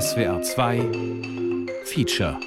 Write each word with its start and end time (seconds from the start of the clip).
SWR 0.00 0.40
2 0.40 0.78
Feature 1.84 2.38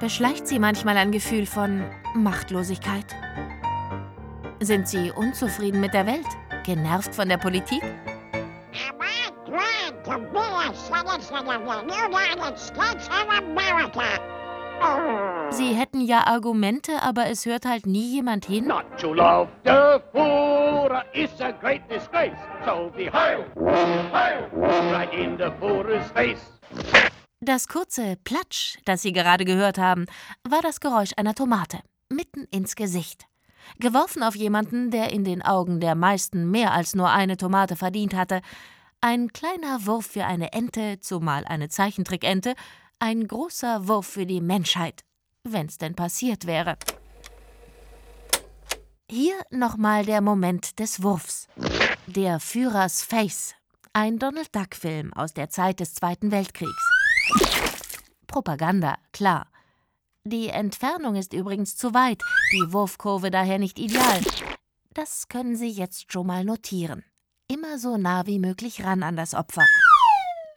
Beschleicht 0.00 0.48
Sie 0.48 0.58
manchmal 0.58 0.96
ein 0.96 1.12
Gefühl 1.12 1.44
von 1.44 1.84
Machtlosigkeit? 2.14 3.04
Sind 4.60 4.88
Sie 4.88 5.10
unzufrieden 5.10 5.82
mit 5.82 5.92
der 5.92 6.06
Welt? 6.06 6.24
Genervt 6.64 7.14
von 7.14 7.28
der 7.28 7.36
Politik? 7.36 7.82
Sie 15.50 15.74
hätten 15.74 16.00
ja 16.00 16.26
Argumente, 16.26 17.02
aber 17.02 17.26
es 17.30 17.46
hört 17.46 17.64
halt 17.64 17.86
nie 17.86 18.14
jemand 18.14 18.44
hin. 18.44 18.66
Not 18.66 18.84
to 19.00 19.12
love 19.12 19.48
the 19.64 19.98
Führer 20.12 21.04
is 21.14 21.30
a 21.40 21.50
great 21.52 21.82
disgrace. 21.90 22.38
So 22.64 22.92
be 22.94 23.10
heil, 23.10 23.46
heil, 24.12 24.48
right 24.92 25.12
in 25.12 25.36
the 25.38 25.50
Führer's 25.58 26.10
face. 26.12 26.40
Das 27.40 27.68
kurze 27.68 28.16
Platsch, 28.24 28.78
das 28.84 29.02
Sie 29.02 29.12
gerade 29.12 29.44
gehört 29.44 29.78
haben, 29.78 30.06
war 30.48 30.60
das 30.60 30.80
Geräusch 30.80 31.12
einer 31.16 31.34
Tomate, 31.34 31.78
mitten 32.08 32.44
ins 32.50 32.74
Gesicht. 32.76 33.26
Geworfen 33.78 34.22
auf 34.22 34.34
jemanden, 34.34 34.90
der 34.90 35.12
in 35.12 35.24
den 35.24 35.42
Augen 35.42 35.80
der 35.80 35.94
meisten 35.94 36.50
mehr 36.50 36.72
als 36.72 36.94
nur 36.94 37.10
eine 37.10 37.36
Tomate 37.36 37.76
verdient 37.76 38.14
hatte. 38.14 38.40
Ein 39.00 39.32
kleiner 39.32 39.86
Wurf 39.86 40.06
für 40.06 40.24
eine 40.24 40.52
Ente, 40.52 40.98
zumal 41.00 41.44
eine 41.44 41.68
Zeichentrickente, 41.68 42.54
ein 42.98 43.26
großer 43.26 43.88
Wurf 43.88 44.06
für 44.06 44.26
die 44.26 44.40
Menschheit, 44.40 45.04
wenn's 45.44 45.78
denn 45.78 45.94
passiert 45.94 46.46
wäre. 46.46 46.76
Hier 49.10 49.34
nochmal 49.50 50.04
der 50.04 50.20
Moment 50.20 50.78
des 50.78 51.02
Wurfs. 51.02 51.48
Der 52.06 52.40
Führers 52.40 53.02
Face, 53.02 53.54
ein 53.92 54.18
Donald 54.18 54.54
Duck-Film 54.54 55.12
aus 55.14 55.32
der 55.32 55.48
Zeit 55.48 55.80
des 55.80 55.94
Zweiten 55.94 56.30
Weltkriegs. 56.30 56.90
Propaganda, 58.26 58.96
klar. 59.12 59.46
Die 60.24 60.48
Entfernung 60.48 61.14
ist 61.14 61.32
übrigens 61.32 61.76
zu 61.76 61.94
weit, 61.94 62.22
die 62.52 62.72
Wurfkurve 62.72 63.30
daher 63.30 63.58
nicht 63.58 63.78
ideal. 63.78 64.20
Das 64.92 65.28
können 65.28 65.56
Sie 65.56 65.70
jetzt 65.70 66.12
schon 66.12 66.26
mal 66.26 66.44
notieren. 66.44 67.04
Immer 67.50 67.78
so 67.78 67.96
nah 67.96 68.26
wie 68.26 68.38
möglich 68.38 68.84
ran 68.84 69.02
an 69.02 69.16
das 69.16 69.32
Opfer. 69.32 69.64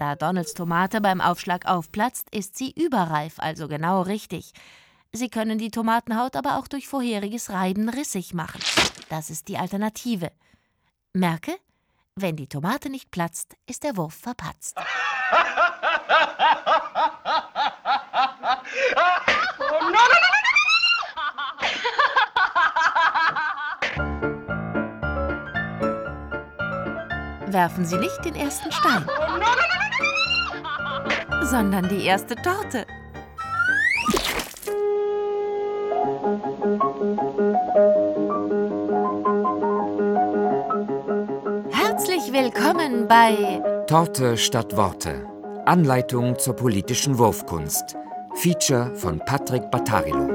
Da 0.01 0.15
Donalds 0.15 0.55
Tomate 0.55 0.99
beim 0.99 1.21
Aufschlag 1.21 1.67
aufplatzt, 1.67 2.27
ist 2.33 2.57
sie 2.57 2.71
überreif, 2.71 3.35
also 3.37 3.67
genau 3.67 4.01
richtig. 4.01 4.51
Sie 5.11 5.29
können 5.29 5.59
die 5.59 5.69
Tomatenhaut 5.69 6.35
aber 6.35 6.57
auch 6.57 6.67
durch 6.67 6.87
vorheriges 6.87 7.51
Reiben 7.51 7.87
rissig 7.87 8.33
machen. 8.33 8.61
Das 9.09 9.29
ist 9.29 9.47
die 9.47 9.59
Alternative. 9.59 10.31
Merke, 11.13 11.55
wenn 12.15 12.35
die 12.35 12.47
Tomate 12.47 12.89
nicht 12.89 13.11
platzt, 13.11 13.55
ist 13.67 13.83
der 13.83 13.95
Wurf 13.95 14.15
verpatzt. 14.15 14.75
Werfen 27.45 27.85
Sie 27.85 27.97
nicht 27.97 28.25
den 28.25 28.35
ersten 28.35 28.71
Stein, 28.71 29.05
sondern 31.51 31.89
die 31.89 32.05
erste 32.05 32.33
Torte. 32.35 32.85
Herzlich 41.71 42.31
willkommen 42.31 43.09
bei 43.09 43.61
Torte 43.85 44.37
statt 44.37 44.77
Worte. 44.77 45.25
Anleitung 45.65 46.39
zur 46.39 46.55
politischen 46.55 47.17
Wurfkunst. 47.17 47.97
Feature 48.35 48.95
von 48.95 49.19
Patrick 49.19 49.69
Battarilo. 49.69 50.29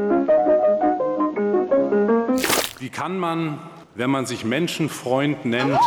Wie 2.79 2.91
kann 2.91 3.19
man, 3.19 3.59
wenn 3.95 4.11
man 4.11 4.27
sich 4.27 4.45
Menschenfreund 4.45 5.47
nennt, 5.47 5.81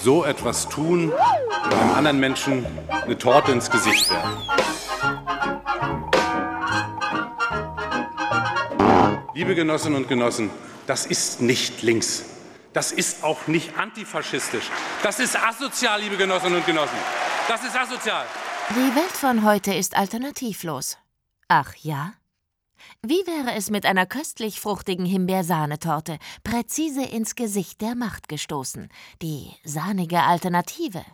so 0.00 0.24
etwas 0.24 0.66
tun 0.70 1.12
und 1.64 1.74
einem 1.74 1.92
anderen 1.92 2.20
Menschen 2.20 2.66
eine 2.90 3.16
Torte 3.18 3.52
ins 3.52 3.70
Gesicht 3.70 4.10
werfen? 4.10 4.42
Liebe 9.34 9.54
Genossinnen 9.54 9.96
und 10.02 10.08
Genossen, 10.08 10.50
das 10.86 11.06
ist 11.06 11.40
nicht 11.40 11.82
links. 11.82 12.24
Das 12.72 12.92
ist 12.92 13.22
auch 13.22 13.46
nicht 13.46 13.76
antifaschistisch. 13.78 14.70
Das 15.02 15.20
ist 15.20 15.36
asozial, 15.36 16.00
liebe 16.00 16.16
Genossinnen 16.16 16.56
und 16.58 16.66
Genossen. 16.66 16.96
Das 17.48 17.62
ist 17.64 17.76
asozial. 17.76 18.24
Die 18.70 18.96
Welt 18.96 19.12
von 19.12 19.44
heute 19.44 19.74
ist 19.74 19.96
alternativlos. 19.96 20.96
Ach 21.48 21.74
ja? 21.76 22.14
Wie 23.02 23.26
wäre 23.26 23.54
es 23.56 23.70
mit 23.70 23.84
einer 23.84 24.06
köstlich 24.06 24.60
fruchtigen 24.60 25.04
Himbeersahnetorte, 25.04 26.18
präzise 26.44 27.02
ins 27.02 27.34
Gesicht 27.34 27.80
der 27.80 27.94
Macht 27.94 28.28
gestoßen? 28.28 28.88
Die 29.20 29.50
sahnige 29.64 30.22
Alternative. 30.22 31.04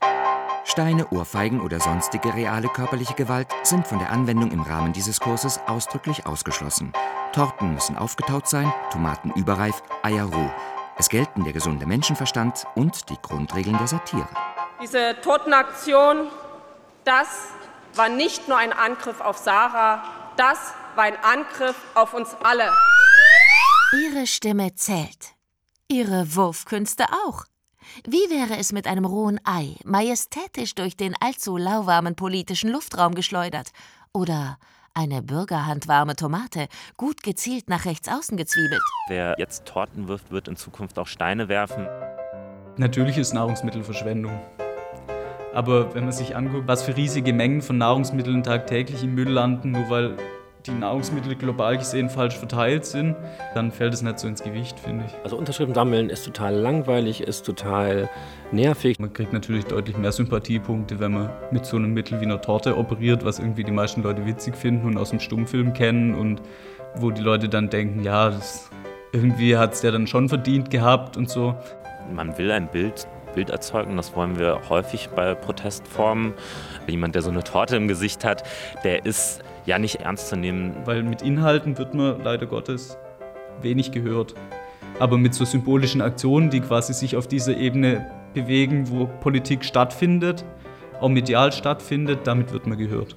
Steine, 0.71 1.09
Ohrfeigen 1.12 1.62
oder 1.62 1.81
sonstige 1.81 2.34
reale 2.34 2.69
körperliche 2.69 3.15
Gewalt 3.15 3.49
sind 3.62 3.89
von 3.89 3.99
der 3.99 4.11
Anwendung 4.11 4.51
im 4.51 4.61
Rahmen 4.61 4.93
dieses 4.93 5.19
Kurses 5.19 5.59
ausdrücklich 5.67 6.27
ausgeschlossen. 6.27 6.93
Torten 7.33 7.73
müssen 7.73 7.97
aufgetaut 7.97 8.47
sein, 8.47 8.71
Tomaten 8.93 9.31
überreif, 9.31 9.83
Eier 10.03 10.27
roh. 10.27 10.51
Es 10.99 11.09
gelten 11.09 11.45
der 11.45 11.55
gesunde 11.55 11.87
Menschenverstand 11.87 12.67
und 12.75 13.09
die 13.09 13.17
Grundregeln 13.23 13.79
der 13.79 13.87
Satire. 13.87 14.29
Diese 14.83 15.17
Totenaktion, 15.23 16.29
das 17.05 17.29
war 17.95 18.11
nicht 18.11 18.47
nur 18.47 18.59
ein 18.59 18.75
Angriff 18.75 19.23
auf 19.23 19.39
Sarah, 19.39 20.05
das 20.37 20.59
war 20.97 21.05
ein 21.05 21.17
Angriff 21.25 21.77
auf 21.95 22.12
uns 22.12 22.37
alle. 22.43 22.71
Ihre 24.05 24.27
Stimme 24.27 24.75
zählt. 24.75 25.35
Ihre 25.89 26.37
Wurfkünste 26.37 27.06
auch. 27.25 27.47
Wie 28.06 28.31
wäre 28.31 28.59
es 28.59 28.72
mit 28.72 28.87
einem 28.87 29.04
rohen 29.04 29.41
Ei, 29.44 29.76
majestätisch 29.84 30.75
durch 30.75 30.97
den 30.97 31.15
allzu 31.21 31.56
lauwarmen 31.56 32.15
politischen 32.15 32.71
Luftraum 32.71 33.15
geschleudert? 33.15 33.71
Oder 34.12 34.59
eine 34.94 35.22
bürgerhandwarme 35.22 36.16
Tomate, 36.16 36.69
gut 36.97 37.22
gezielt 37.22 37.69
nach 37.69 37.84
rechts 37.84 38.09
außen 38.09 38.37
gezwiebelt? 38.37 38.82
Wer 39.09 39.37
jetzt 39.38 39.65
Torten 39.65 40.09
wirft, 40.09 40.31
wird 40.31 40.49
in 40.49 40.56
Zukunft 40.56 40.99
auch 40.99 41.06
Steine 41.06 41.49
werfen. 41.49 41.87
Natürlich 42.76 43.16
ist 43.16 43.32
Nahrungsmittelverschwendung. 43.32 44.41
Aber 45.55 45.94
wenn 45.94 46.05
man 46.05 46.12
sich 46.12 46.37
anguckt, 46.37 46.69
was 46.69 46.82
für 46.82 46.97
riesige 46.97 47.32
Mengen 47.32 47.62
von 47.62 47.78
Nahrungsmitteln 47.78 48.43
tagtäglich 48.43 49.03
im 49.03 49.15
Müll 49.15 49.31
landen, 49.31 49.72
nur 49.72 49.88
weil 49.88 50.16
die 50.66 50.72
Nahrungsmittel 50.72 51.34
global 51.34 51.78
gesehen 51.78 52.10
falsch 52.10 52.36
verteilt 52.36 52.84
sind, 52.84 53.16
dann 53.54 53.70
fällt 53.72 53.94
es 53.94 54.02
nicht 54.02 54.19
so 54.19 54.28
ins 54.28 54.42
Gewicht, 54.42 54.78
finde 54.78 55.04
ich. 55.06 55.12
Also 55.24 55.36
Unterschriften 55.36 55.74
sammeln 55.74 56.10
ist 56.10 56.24
total 56.24 56.54
langweilig, 56.54 57.20
ist 57.20 57.44
total 57.44 58.08
nervig. 58.52 58.98
Man 58.98 59.12
kriegt 59.12 59.32
natürlich 59.32 59.64
deutlich 59.64 59.96
mehr 59.96 60.12
Sympathiepunkte, 60.12 60.98
wenn 61.00 61.12
man 61.12 61.30
mit 61.50 61.66
so 61.66 61.76
einem 61.76 61.94
Mittel 61.94 62.20
wie 62.20 62.24
einer 62.24 62.41
Torte 62.41 62.76
operiert, 62.76 63.24
was 63.24 63.38
irgendwie 63.38 63.64
die 63.64 63.72
meisten 63.72 64.02
Leute 64.02 64.26
witzig 64.26 64.56
finden 64.56 64.86
und 64.86 64.98
aus 64.98 65.10
dem 65.10 65.20
Stummfilm 65.20 65.72
kennen 65.72 66.14
und 66.14 66.42
wo 66.96 67.10
die 67.10 67.22
Leute 67.22 67.48
dann 67.48 67.70
denken, 67.70 68.02
ja, 68.02 68.30
das, 68.30 68.70
irgendwie 69.12 69.56
hat 69.56 69.75
es 69.75 69.80
der 69.80 69.92
dann 69.92 70.06
schon 70.06 70.28
verdient 70.28 70.70
gehabt 70.70 71.16
und 71.16 71.30
so. 71.30 71.54
Man 72.12 72.36
will 72.38 72.50
ein 72.50 72.69
Bild 72.70 73.06
Bild 73.34 73.50
erzeugen. 73.50 73.96
Das 73.96 74.16
wollen 74.16 74.38
wir 74.38 74.69
häufig 74.69 75.10
bei 75.10 75.34
Protestformen. 75.34 76.34
Jemand, 76.88 77.14
der 77.14 77.22
so 77.22 77.30
eine 77.30 77.44
Torte 77.44 77.76
im 77.76 77.86
Gesicht 77.86 78.25
hat, 78.25 78.42
der 78.82 79.06
ist 79.06 79.42
ja 79.69 79.79
nicht 79.79 79.97
ernst 79.97 80.29
zu 80.29 80.37
nehmen. 80.37 80.75
Weil 80.84 81.03
mit 81.03 81.23
Inhalten 81.23 81.79
wird 81.79 81.94
man 81.94 82.20
leider 82.25 82.47
Gottes 82.47 82.97
wenig 83.61 83.93
gehört. 83.93 84.35
Aber 84.99 85.17
mit 85.19 85.35
so 85.35 85.44
symbolischen 85.44 86.00
Aktionen, 86.00 86.50
die 86.50 86.61
quasi 86.61 86.93
sich 86.93 87.17
auf 87.17 87.29
dieser 87.29 87.56
Ebene 87.56 88.11
bewegen, 88.35 88.91
wo 88.91 89.06
Politik 89.20 89.65
stattfindet, 89.65 90.44
auch 91.00 91.09
medial 91.09 91.53
stattfindet, 91.53 92.26
damit 92.26 92.53
wird 92.53 92.67
man 92.67 92.79
gehört. 92.79 93.17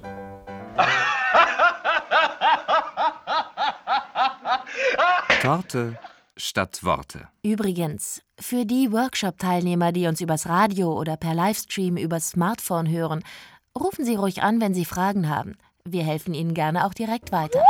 Torte 5.40 5.98
statt 6.36 6.84
Worte. 6.84 7.28
Übrigens, 7.42 8.22
für 8.38 8.64
die 8.64 8.92
Workshop-Teilnehmer, 8.92 9.90
die 9.90 10.06
uns 10.06 10.20
übers 10.20 10.48
Radio 10.48 10.96
oder 10.96 11.16
per 11.16 11.34
Livestream 11.34 11.96
übers 11.96 12.30
Smartphone 12.30 12.88
hören, 12.88 13.24
rufen 13.76 14.04
Sie 14.04 14.14
ruhig 14.14 14.42
an, 14.42 14.60
wenn 14.60 14.74
Sie 14.74 14.84
Fragen 14.84 15.28
haben. 15.28 15.56
Wir 15.88 16.04
helfen 16.04 16.32
Ihnen 16.32 16.54
gerne 16.54 16.86
auch 16.86 16.94
direkt 16.94 17.32
weiter. 17.32 17.60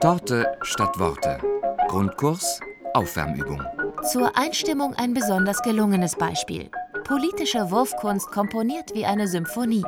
Torte 0.00 0.58
statt 0.62 0.98
Worte. 0.98 1.38
Grundkurs 1.86 2.58
Aufwärmübung. 2.92 3.62
Zur 4.10 4.36
Einstimmung 4.36 4.94
ein 4.94 5.14
besonders 5.14 5.62
gelungenes 5.62 6.16
Beispiel. 6.16 6.68
Politische 7.04 7.70
Wurfkunst 7.70 8.32
komponiert 8.32 8.92
wie 8.94 9.06
eine 9.06 9.28
Symphonie. 9.28 9.84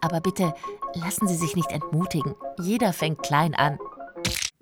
Aber 0.00 0.20
bitte 0.20 0.52
lassen 0.94 1.28
Sie 1.28 1.36
sich 1.36 1.54
nicht 1.54 1.70
entmutigen. 1.70 2.34
Jeder 2.58 2.92
fängt 2.92 3.22
klein 3.22 3.54
an. 3.54 3.78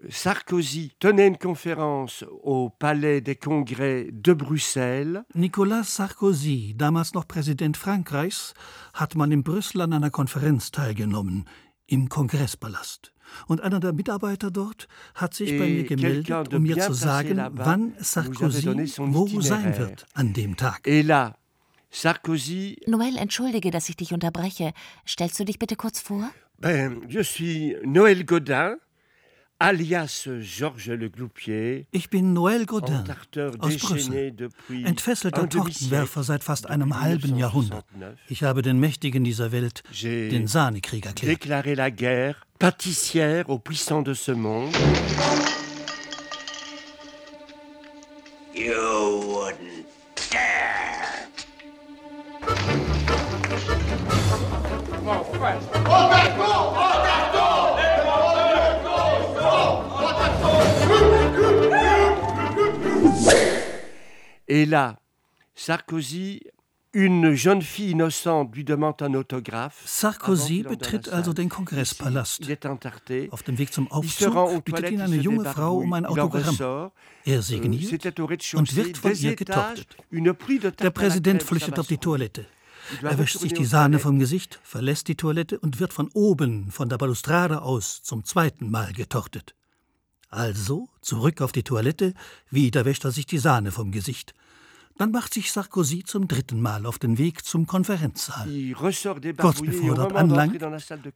Sarkozy 0.08 0.93
tenait 0.99 1.28
une 1.28 1.38
conférence 1.38 2.25
au 2.43 2.70
Palais 2.70 3.20
des 3.20 3.37
Congrès 3.37 4.08
de 4.10 4.32
Bruxelles. 4.32 5.25
Nicolas 5.34 5.84
Sarkozy, 5.84 6.75
damals 6.76 7.14
noch 7.14 7.26
Präsident 7.28 7.76
Frankreichs, 7.76 8.54
hat 8.94 9.14
man 9.14 9.31
in 9.31 9.43
Brüssel 9.43 9.82
an 9.82 9.93
einer 9.93 10.10
Konferenz 10.10 10.70
teilgenommen, 10.70 11.44
im 11.87 12.08
Kongresspalast. 12.08 13.12
Und 13.46 13.60
einer 13.60 13.81
der 13.81 13.93
Mitarbeiter 13.93 14.50
dort 14.50 14.88
hat 15.14 15.34
sich 15.34 15.58
bei 15.58 15.66
mir 15.69 15.84
gemeldet, 15.84 16.52
um 16.52 16.62
mir 16.62 16.78
zu 16.78 16.93
sagen, 16.93 17.40
wann 17.52 17.94
Sarkozy 17.98 18.66
wo 18.98 19.40
sein 19.40 19.78
wird 19.78 20.06
an 20.14 20.32
dem 20.32 20.56
Tag. 20.56 20.87
Et 20.87 21.05
là, 21.05 21.37
Sarkozy. 21.90 22.81
Noël, 22.87 23.16
entschuldige, 23.16 23.70
dass 23.70 23.88
ich 23.88 23.96
dich 23.96 24.12
unterbreche. 24.12 24.72
Stellst 25.06 25.38
du 25.38 25.44
dich 25.44 25.58
bitte 25.58 25.76
kurz 25.76 26.00
vor? 26.00 26.31
Ben, 26.58 27.02
je 27.08 27.22
suis 27.22 27.76
Noël 27.84 28.25
Godin, 28.25 28.76
alias 29.62 30.28
Georges 30.40 30.86
Le 30.96 31.08
Gloupier. 31.08 31.86
Ich 31.92 32.10
bin 32.10 32.32
Noël 32.32 32.66
Godin 32.66 33.04
aus 33.60 33.76
Brüssel, 33.76 34.34
entfesselter 34.84 35.48
Tortenwerfer 35.48 36.24
seit 36.24 36.42
fast 36.42 36.68
einem 36.68 37.00
halben 37.00 37.36
Jahrhundert. 37.36 37.86
Ich 38.28 38.42
habe 38.42 38.62
den 38.62 38.80
Mächtigen 38.80 39.22
dieser 39.24 39.52
Welt 39.52 39.84
den 40.02 40.48
Sahnekrieg 40.48 41.06
erklärt. 41.06 41.30
Déclaré 41.30 41.74
la 41.74 41.90
guerre 41.90 42.34
pâtissière 42.58 43.48
aux 43.48 43.58
puissants 43.58 44.02
de 44.02 44.14
ce 44.14 44.32
monde. 44.32 44.74
You 48.54 49.22
wouldn't 49.22 49.86
dare. 50.30 50.92
Et 64.48 64.66
là, 64.66 64.98
Sarkozy, 65.54 66.40
une 66.92 67.34
jeune 67.34 67.62
fille 67.62 67.90
innocente 67.90 68.54
lui 68.54 68.64
demande 68.64 69.00
un 69.00 69.14
autographe. 69.14 69.82
Sarkozy 69.86 70.62
betritt 70.62 71.08
also 71.08 71.32
den 71.32 71.48
Kongresspalast. 71.48 72.42
Auf 73.30 73.42
dem 73.42 73.58
Weg 73.58 73.72
zum 73.72 73.90
Aufzug 73.90 74.64
bittet 74.64 74.90
ihn 74.90 75.00
eine 75.00 75.16
junge 75.16 75.44
Frau 75.44 75.78
um 75.78 75.92
ein 75.92 76.04
Autogramm. 76.06 76.56
Er 77.24 77.38
Euh, 77.38 77.42
signiert 77.42 78.20
au 78.20 78.24
und 78.58 78.76
wird 78.76 78.98
von 78.98 79.14
ihr 79.14 79.36
getortet. 79.36 79.96
Der 80.10 80.90
Präsident 80.90 81.42
flüchtet 81.42 81.78
auf 81.78 81.86
die 81.86 81.98
Toilette. 81.98 82.46
Er 83.00 83.16
wäscht 83.16 83.38
sich 83.38 83.54
die 83.54 83.64
Sahne 83.64 84.00
vom 84.00 84.18
Gesicht, 84.18 84.58
verlässt 84.64 85.06
die 85.06 85.14
Toilette 85.14 85.58
und 85.60 85.78
wird 85.78 85.92
von 85.92 86.10
oben, 86.14 86.70
von 86.70 86.88
der 86.88 86.98
Balustrade 86.98 87.62
aus, 87.62 88.02
zum 88.02 88.24
zweiten 88.24 88.70
Mal 88.70 88.92
getortet. 88.92 89.54
Also 90.32 90.88
zurück 91.02 91.43
auf 91.43 91.52
die 91.52 91.62
Toilette, 91.62 92.14
wieder 92.49 92.87
wäscht 92.87 93.05
er 93.05 93.11
sich 93.11 93.26
die 93.26 93.37
Sahne 93.37 93.70
vom 93.70 93.93
Gesicht. 93.93 94.32
Dann 94.98 95.10
macht 95.10 95.34
sich 95.34 95.50
Sarkozy 95.52 96.04
zum 96.04 96.28
dritten 96.28 96.60
Mal 96.60 96.86
auf 96.86 96.98
den 96.98 97.18
Weg 97.18 97.44
zum 97.44 97.66
Konferenzsaal. 97.66 98.48
Kurz 98.74 99.60
bevor 99.60 99.88
er 99.88 99.94
dort 99.94 100.12
anlangt, 100.14 100.58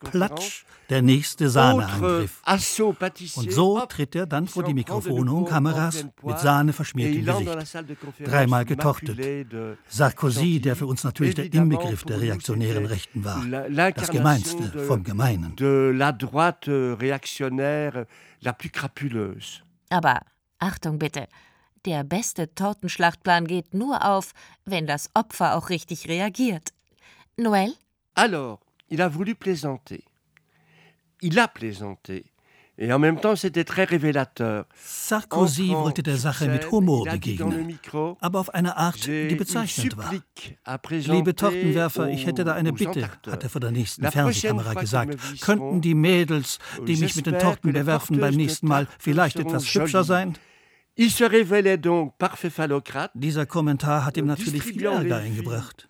platsch, 0.01 0.65
der 0.89 1.03
nächste 1.03 1.49
Sahneangriff. 1.49 2.43
Und 3.37 3.53
so 3.53 3.81
tritt 3.87 4.15
er 4.15 4.27
dann 4.27 4.49
vor 4.49 4.63
die 4.65 4.75
Mikrofone 4.75 5.33
und 5.33 5.47
Kameras 5.47 6.07
mit 6.23 6.39
Sahne 6.39 6.73
dans 6.73 6.93
la 7.45 7.83
Gesicht. 7.83 7.97
Dreimal 8.25 8.65
getortet. 8.65 9.19
de 9.19 9.77
Sarkozy, 9.89 10.61
der 10.61 10.77
für 10.77 10.87
uns 10.87 11.05
natürlich 11.05 11.35
der 11.35 11.53
Inbegriff 11.53 12.05
der 12.05 12.21
reaktionären 12.21 12.87
Rechten 12.87 13.25
war. 13.25 13.45
Das 13.93 14.11
Gemeinste 14.11 14.85
vom 14.87 15.03
Gemeinen. 15.03 15.57
de 15.57 15.93
la 15.93 16.13
droite 16.13 16.97
réactionnaire 17.01 18.07
la 18.41 18.53
plus 18.53 18.71
crapuleuse. 18.73 19.63
Aber 19.91 20.21
Achtung 20.59 20.99
bitte. 20.99 21.29
Der 21.87 22.03
beste 22.03 22.53
Tortenschlachtplan 22.53 23.47
geht 23.47 23.73
nur 23.73 24.05
auf, 24.05 24.35
wenn 24.65 24.89
das 24.89 25.09
Opfer 25.15 25.55
auch 25.55 25.71
richtig 25.71 26.09
reagiert. 26.09 26.73
Noël? 27.37 27.73
Alors, 28.17 28.59
il 28.89 29.01
a 29.01 29.09
voulu 29.09 29.37
plaisanter. 29.37 30.03
Il 31.21 31.39
a 31.39 31.47
plaisanté. 31.47 32.25
Et 32.77 32.93
en 32.93 32.99
même 32.99 33.21
temps, 33.21 33.37
c'était 33.37 33.65
très 33.65 33.85
révélateur. 33.85 34.67
Sarkozy 34.85 35.71
wollte 35.71 36.03
der 36.03 36.17
Sache 36.19 36.49
mit 36.49 36.71
Humor 36.73 37.07
begegnen, 37.07 37.67
micro, 37.67 38.19
aber 38.21 38.41
auf 38.41 38.53
eine 38.53 38.77
Art, 38.77 39.07
die 39.07 39.35
bezeichnend 39.35 39.97
war. 39.97 40.13
Liebe 40.91 41.35
Tortenwerfer, 41.35 42.11
ich 42.11 42.27
hätte 42.27 42.45
da 42.45 42.53
eine 42.55 42.73
Bitte, 42.73 43.09
hat 43.31 43.45
er 43.45 43.49
vor 43.49 43.61
der 43.61 43.71
nächsten 43.71 44.11
Fernsehkamera 44.11 44.75
gesagt. 44.75 45.41
Könnten 45.41 45.81
die 45.81 45.95
Mädels, 45.95 46.59
die 46.87 46.97
mich 46.97 47.17
mit 47.17 47.27
den 47.27 47.39
Torten 47.39 47.73
bewerfen, 47.73 48.19
beim 48.19 48.35
nächsten 48.35 48.67
Mal 48.67 48.89
vielleicht 48.99 49.39
etwas 49.39 49.73
hübscher 49.73 50.05
sein? 50.05 50.37
Il 50.99 51.11
se 51.11 51.25
révélait 51.25 51.77
donc 51.77 52.17
parfait 52.17 52.49
phallocrate, 52.49 53.11
Dieser 53.15 53.45
Kommentar 53.45 54.07
hat 54.07 54.17
ihm 54.17 54.27
natürlich 54.27 54.63
viel 54.63 54.83
Ärger 54.87 55.19
eingebracht. 55.19 55.89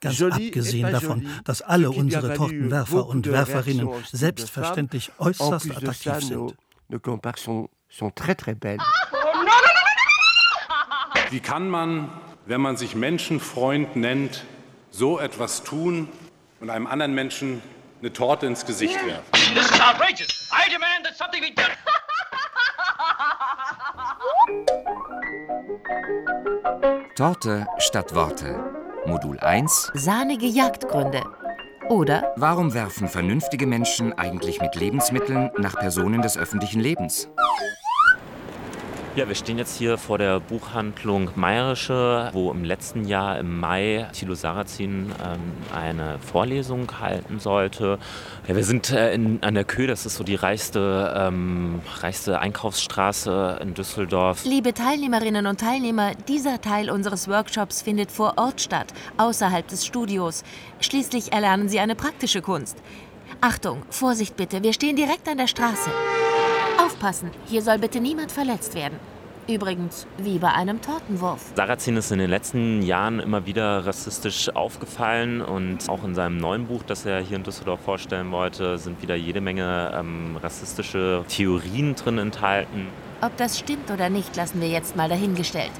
Ganz 0.00 0.22
abgesehen 0.22 0.92
davon, 0.92 1.28
dass 1.44 1.62
alle 1.62 1.90
unsere 1.90 2.34
Tortenwerfer 2.34 3.04
und 3.08 3.26
Werferinnen 3.26 3.88
selbstverständlich 4.12 5.10
äußerst 5.18 5.76
attraktiv 5.76 6.20
sind. 6.20 6.54
Wie 11.30 11.40
kann 11.40 11.68
man, 11.68 12.08
wenn 12.46 12.60
man 12.60 12.76
sich 12.76 12.94
Menschenfreund 12.94 13.96
nennt, 13.96 14.44
so 14.90 15.18
etwas 15.18 15.64
tun 15.64 16.08
und 16.60 16.70
einem 16.70 16.86
anderen 16.86 17.14
Menschen 17.14 17.60
eine 18.00 18.12
Torte 18.12 18.46
ins 18.46 18.64
Gesicht 18.64 19.04
werfen? 19.04 19.24
This 19.32 19.68
is 19.68 19.80
outrageous. 19.80 20.28
I 20.52 20.70
demand 20.70 21.02
that 21.02 21.16
something 21.16 21.40
be 21.42 21.52
done. 21.52 21.72
Torte 27.16 27.66
statt 27.78 28.14
Worte. 28.14 28.62
Modul 29.06 29.38
1. 29.40 29.92
Sahnige 29.94 30.46
Jagdgründe. 30.46 31.22
Oder 31.88 32.34
Warum 32.36 32.74
werfen 32.74 33.08
vernünftige 33.08 33.66
Menschen 33.66 34.12
eigentlich 34.12 34.60
mit 34.60 34.74
Lebensmitteln 34.74 35.50
nach 35.56 35.76
Personen 35.76 36.20
des 36.20 36.36
öffentlichen 36.36 36.80
Lebens? 36.80 37.30
Ja, 39.16 39.26
wir 39.26 39.34
stehen 39.34 39.56
jetzt 39.56 39.78
hier 39.78 39.96
vor 39.96 40.18
der 40.18 40.40
Buchhandlung 40.40 41.30
Meierische, 41.36 42.28
wo 42.34 42.50
im 42.50 42.64
letzten 42.64 43.06
Jahr 43.06 43.38
im 43.38 43.58
Mai 43.58 44.06
Thilo 44.12 44.34
Sarrazin 44.34 45.10
ähm, 45.24 45.40
eine 45.74 46.18
Vorlesung 46.18 47.00
halten 47.00 47.40
sollte. 47.40 47.98
Ja, 48.46 48.54
wir 48.54 48.62
sind 48.62 48.92
äh, 48.92 49.14
in, 49.14 49.42
an 49.42 49.54
der 49.54 49.64
Kö, 49.64 49.86
das 49.86 50.04
ist 50.04 50.16
so 50.16 50.22
die 50.22 50.34
reichste, 50.34 51.14
ähm, 51.16 51.80
reichste 52.00 52.40
Einkaufsstraße 52.40 53.58
in 53.62 53.72
Düsseldorf. 53.72 54.44
Liebe 54.44 54.74
Teilnehmerinnen 54.74 55.46
und 55.46 55.60
Teilnehmer, 55.60 56.12
dieser 56.28 56.60
Teil 56.60 56.90
unseres 56.90 57.26
Workshops 57.26 57.80
findet 57.80 58.12
vor 58.12 58.34
Ort 58.36 58.60
statt, 58.60 58.92
außerhalb 59.16 59.66
des 59.66 59.86
Studios. 59.86 60.44
Schließlich 60.80 61.32
erlernen 61.32 61.70
Sie 61.70 61.80
eine 61.80 61.94
praktische 61.94 62.42
Kunst. 62.42 62.76
Achtung, 63.40 63.82
Vorsicht 63.88 64.36
bitte, 64.36 64.62
wir 64.62 64.74
stehen 64.74 64.96
direkt 64.96 65.26
an 65.26 65.38
der 65.38 65.46
Straße. 65.46 65.90
Aufpassen, 66.84 67.30
hier 67.46 67.62
soll 67.62 67.78
bitte 67.78 68.00
niemand 68.00 68.32
verletzt 68.32 68.74
werden. 68.74 68.98
Übrigens, 69.48 70.08
wie 70.18 70.38
bei 70.38 70.52
einem 70.52 70.80
Tortenwurf. 70.82 71.52
Sarrazin 71.54 71.96
ist 71.96 72.10
in 72.10 72.18
den 72.18 72.28
letzten 72.28 72.82
Jahren 72.82 73.20
immer 73.20 73.46
wieder 73.46 73.86
rassistisch 73.86 74.48
aufgefallen 74.56 75.40
und 75.40 75.88
auch 75.88 76.02
in 76.02 76.16
seinem 76.16 76.38
neuen 76.38 76.66
Buch, 76.66 76.82
das 76.84 77.06
er 77.06 77.20
hier 77.20 77.36
in 77.36 77.44
Düsseldorf 77.44 77.80
vorstellen 77.80 78.32
wollte, 78.32 78.76
sind 78.76 79.02
wieder 79.02 79.14
jede 79.14 79.40
Menge 79.40 79.92
ähm, 79.94 80.36
rassistische 80.42 81.24
Theorien 81.28 81.94
drin 81.94 82.18
enthalten. 82.18 82.88
Ob 83.20 83.36
das 83.36 83.56
stimmt 83.56 83.90
oder 83.92 84.10
nicht, 84.10 84.34
lassen 84.34 84.60
wir 84.60 84.68
jetzt 84.68 84.96
mal 84.96 85.08
dahingestellt. 85.08 85.70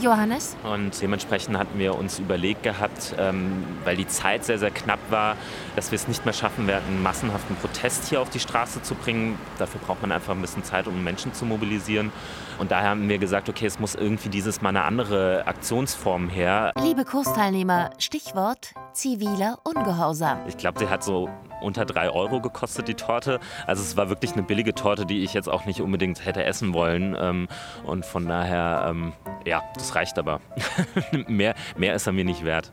Johannes? 0.00 0.56
Und 0.64 1.00
dementsprechend 1.00 1.58
hatten 1.58 1.78
wir 1.78 1.94
uns 1.94 2.18
überlegt 2.18 2.62
gehabt, 2.62 3.14
ähm, 3.18 3.64
weil 3.84 3.96
die 3.96 4.06
Zeit 4.06 4.44
sehr, 4.44 4.58
sehr 4.58 4.70
knapp 4.70 4.98
war, 5.10 5.36
dass 5.76 5.90
wir 5.90 5.96
es 5.96 6.08
nicht 6.08 6.24
mehr 6.24 6.34
schaffen 6.34 6.66
werden, 6.66 6.84
einen 6.88 7.02
massenhaften 7.02 7.56
Protest 7.56 8.08
hier 8.08 8.20
auf 8.20 8.30
die 8.30 8.40
Straße 8.40 8.82
zu 8.82 8.94
bringen. 8.94 9.38
Dafür 9.58 9.80
braucht 9.80 10.02
man 10.02 10.12
einfach 10.12 10.34
ein 10.34 10.40
bisschen 10.40 10.64
Zeit, 10.64 10.86
um 10.86 11.02
Menschen 11.02 11.34
zu 11.34 11.44
mobilisieren. 11.44 12.12
Und 12.58 12.70
daher 12.70 12.90
haben 12.90 13.08
wir 13.08 13.18
gesagt, 13.18 13.48
okay, 13.48 13.66
es 13.66 13.78
muss 13.78 13.94
irgendwie 13.94 14.28
dieses 14.28 14.60
Mal 14.60 14.70
eine 14.70 14.82
andere 14.82 15.46
Aktionsform 15.46 16.28
her. 16.28 16.72
Liebe 16.82 17.04
Kursteilnehmer, 17.04 17.90
Stichwort 17.98 18.74
ziviler 18.92 19.58
Ungehorsam. 19.62 20.40
Ich 20.48 20.56
glaube, 20.56 20.78
sie 20.80 20.88
hat 20.88 21.04
so 21.04 21.28
unter 21.60 21.84
drei 21.84 22.10
Euro 22.10 22.40
gekostet, 22.40 22.88
die 22.88 22.94
Torte. 22.94 23.40
Also 23.66 23.82
es 23.82 23.96
war 23.96 24.08
wirklich 24.08 24.32
eine 24.32 24.42
billige 24.42 24.74
Torte, 24.74 25.06
die 25.06 25.22
ich 25.22 25.34
jetzt 25.34 25.48
auch 25.48 25.66
nicht 25.66 25.80
unbedingt 25.80 26.24
hätte 26.24 26.44
essen 26.44 26.72
wollen. 26.72 27.16
Ähm, 27.18 27.48
und 27.84 28.04
von 28.04 28.26
daher, 28.26 28.86
ähm, 28.90 29.12
ja, 29.46 29.62
das 29.74 29.94
reicht 29.94 30.18
aber. 30.18 30.40
mehr, 31.28 31.54
mehr 31.76 31.94
ist 31.94 32.06
er 32.06 32.12
mir 32.12 32.24
nicht 32.24 32.44
wert. 32.44 32.70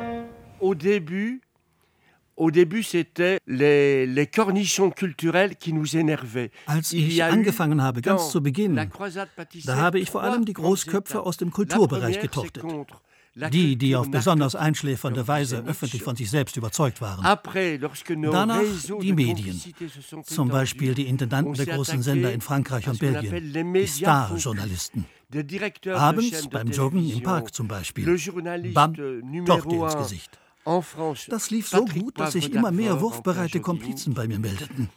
Au 0.60 0.74
début, 0.74 1.42
au 2.38 2.51
début 2.51 2.84
c'était 2.84 3.39
les, 3.46 4.06
les 4.06 4.27
cornichons 4.27 4.92
culturels 4.92 5.56
qui 5.56 5.74
nous 5.74 5.96
énervaient. 5.96 6.51
Als 6.65 6.94
ich 6.94 7.24
angefangen 7.24 7.82
habe, 7.82 8.01
ganz 8.01 8.30
zu 8.30 8.42
Beginn, 8.42 8.75
da 8.75 9.75
habe 9.77 10.00
ich 10.00 10.10
vor 10.10 10.24
allem 10.24 10.46
die 10.46 10.54
Großköpfe 10.54 11.22
aus 11.22 11.38
dem 11.38 11.51
Kulturbereich 11.51 12.20
getortet. 12.20 12.63
Die, 13.36 13.75
die 13.75 13.96
auf 13.98 14.10
besonders 14.10 14.56
einschläfernde 14.56 15.27
Weise 15.27 15.58
öffentlich 15.65 16.01
von 16.04 16.15
sich 16.15 16.30
selbst 16.30 16.56
überzeugt 16.56 17.01
waren. 17.01 17.22
Danach 18.32 18.62
die 19.01 19.12
Medien, 19.12 19.62
zum 20.24 20.48
Beispiel 20.48 20.94
die 20.94 21.08
Intendanten 21.08 21.54
der 21.54 21.65
großen 21.65 22.01
Sender 22.01 22.32
in 22.32 22.39
Frankreich 22.39 22.88
und 22.88 22.98
Belgien, 23.00 23.74
die 23.74 23.88
Star-Journalisten. 23.88 25.06
Abends 25.88 26.48
beim 26.48 26.70
Joggen 26.72 27.10
im 27.10 27.24
Park 27.24 27.54
zum 27.54 27.68
Beispiel. 27.68 28.06
Bam, 28.74 28.94
Torte 29.46 29.75
ins 29.75 29.98
Gesicht. 29.98 30.39
Das 31.30 31.50
lief 31.51 31.68
so 31.68 31.86
gut, 31.86 32.18
dass 32.20 32.32
sich 32.34 32.51
immer 32.54 32.72
mehr 32.72 33.01
wurfbereite 33.01 33.60
Komplizen 33.60 34.13
bei 34.13 34.27
mir 34.27 34.39
meldeten. 34.39 34.89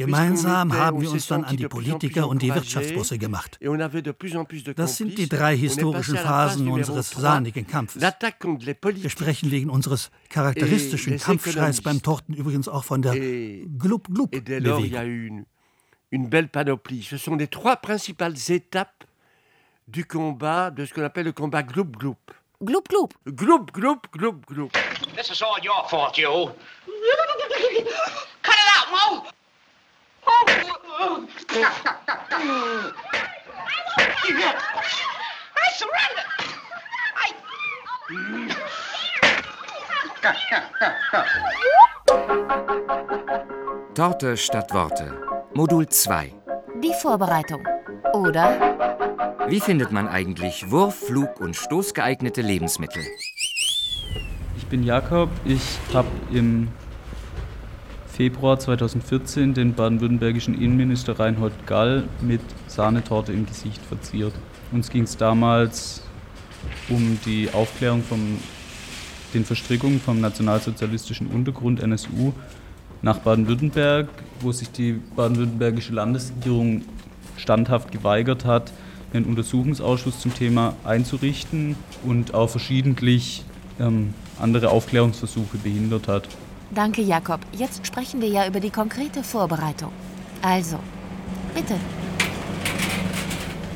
Gemeinsam 0.00 0.72
haben 0.72 1.02
wir 1.02 1.10
uns 1.10 1.26
dann 1.26 1.44
an 1.44 1.58
die 1.58 1.68
Politiker 1.68 2.26
und 2.26 2.40
die 2.40 2.54
Wirtschaftsbusse 2.54 3.18
gemacht. 3.18 3.58
Das 4.76 4.96
sind 4.96 5.18
die 5.18 5.28
drei 5.28 5.54
historischen 5.54 6.16
Phasen 6.16 6.68
unseres 6.68 7.10
sahnigen 7.10 7.66
Kampfes. 7.66 8.00
Wir 8.00 9.10
sprechen 9.10 9.50
wegen 9.50 9.68
unseres 9.68 10.10
charakteristischen 10.30 11.18
Kampfschreis 11.18 11.82
beim 11.82 12.00
Torten 12.00 12.34
übrigens 12.34 12.66
auch 12.66 12.84
von 12.84 13.02
der 13.02 13.12
Glub-Glub-Bewegung. 13.14 15.44
Une 16.12 16.28
belle 16.28 16.48
panoplie. 16.48 17.02
Ce 17.02 17.18
sont 17.18 17.36
les 17.36 17.46
trois 17.46 17.76
principales 17.76 18.34
étapes 18.48 19.04
du 19.86 20.04
combat, 20.04 20.70
de 20.70 20.84
ce 20.84 20.92
qu'on 20.94 21.04
appelle 21.04 21.26
le 21.26 21.32
combat 21.32 21.62
gloup-gloup. 21.62 22.18
Gloup-gloup. 22.60 23.12
Gloup-gloup, 23.28 24.08
gloup-gloup. 24.10 24.72
This 25.14 25.30
is 25.30 25.40
all 25.42 25.60
your 25.62 25.88
fault, 25.88 26.18
you. 26.18 26.50
Cut 28.42 28.56
it 28.56 28.68
out, 28.76 28.88
Mo! 28.90 29.22
Torte 43.94 44.36
statt 44.36 44.72
Worte. 44.72 45.12
Modul 45.54 45.86
2. 45.86 46.32
Die 46.82 46.94
Vorbereitung. 47.02 47.66
Oder? 48.14 49.36
Wie 49.46 49.60
findet 49.60 49.92
man 49.92 50.08
eigentlich 50.08 50.70
Wurf-, 50.70 51.06
Flug- 51.06 51.38
und 51.40 51.54
Stoßgeeignete 51.54 52.40
Lebensmittel? 52.40 53.02
Ich 54.56 54.66
bin 54.66 54.84
Jakob. 54.84 55.28
Ich 55.44 55.78
habe 55.92 56.08
im 56.32 56.68
Februar 58.20 58.58
2014 58.58 59.54
den 59.54 59.72
baden-württembergischen 59.72 60.52
Innenminister 60.60 61.18
Reinhold 61.18 61.54
Gall 61.64 62.04
mit 62.20 62.42
Sahnetorte 62.66 63.32
im 63.32 63.46
Gesicht 63.46 63.80
verziert. 63.80 64.34
Uns 64.72 64.90
ging 64.90 65.04
es 65.04 65.16
damals 65.16 66.02
um 66.90 67.18
die 67.24 67.48
Aufklärung 67.50 68.02
von 68.02 68.36
den 69.32 69.46
Verstrickungen 69.46 70.02
vom 70.02 70.20
nationalsozialistischen 70.20 71.28
Untergrund 71.28 71.82
NSU 71.82 72.34
nach 73.00 73.20
Baden-Württemberg, 73.20 74.08
wo 74.40 74.52
sich 74.52 74.70
die 74.70 75.00
baden-württembergische 75.16 75.94
Landesregierung 75.94 76.82
standhaft 77.38 77.90
geweigert 77.90 78.44
hat, 78.44 78.70
einen 79.14 79.24
Untersuchungsausschuss 79.24 80.20
zum 80.20 80.34
Thema 80.34 80.76
einzurichten 80.84 81.74
und 82.04 82.34
auch 82.34 82.50
verschiedentlich 82.50 83.46
ähm, 83.80 84.12
andere 84.38 84.68
Aufklärungsversuche 84.68 85.56
behindert 85.56 86.06
hat. 86.06 86.28
Danke, 86.72 87.02
Jakob. 87.02 87.40
Jetzt 87.52 87.86
sprechen 87.86 88.20
wir 88.20 88.28
ja 88.28 88.46
über 88.46 88.60
die 88.60 88.70
konkrete 88.70 89.24
Vorbereitung. 89.24 89.92
Also, 90.42 90.78
bitte. 91.54 91.74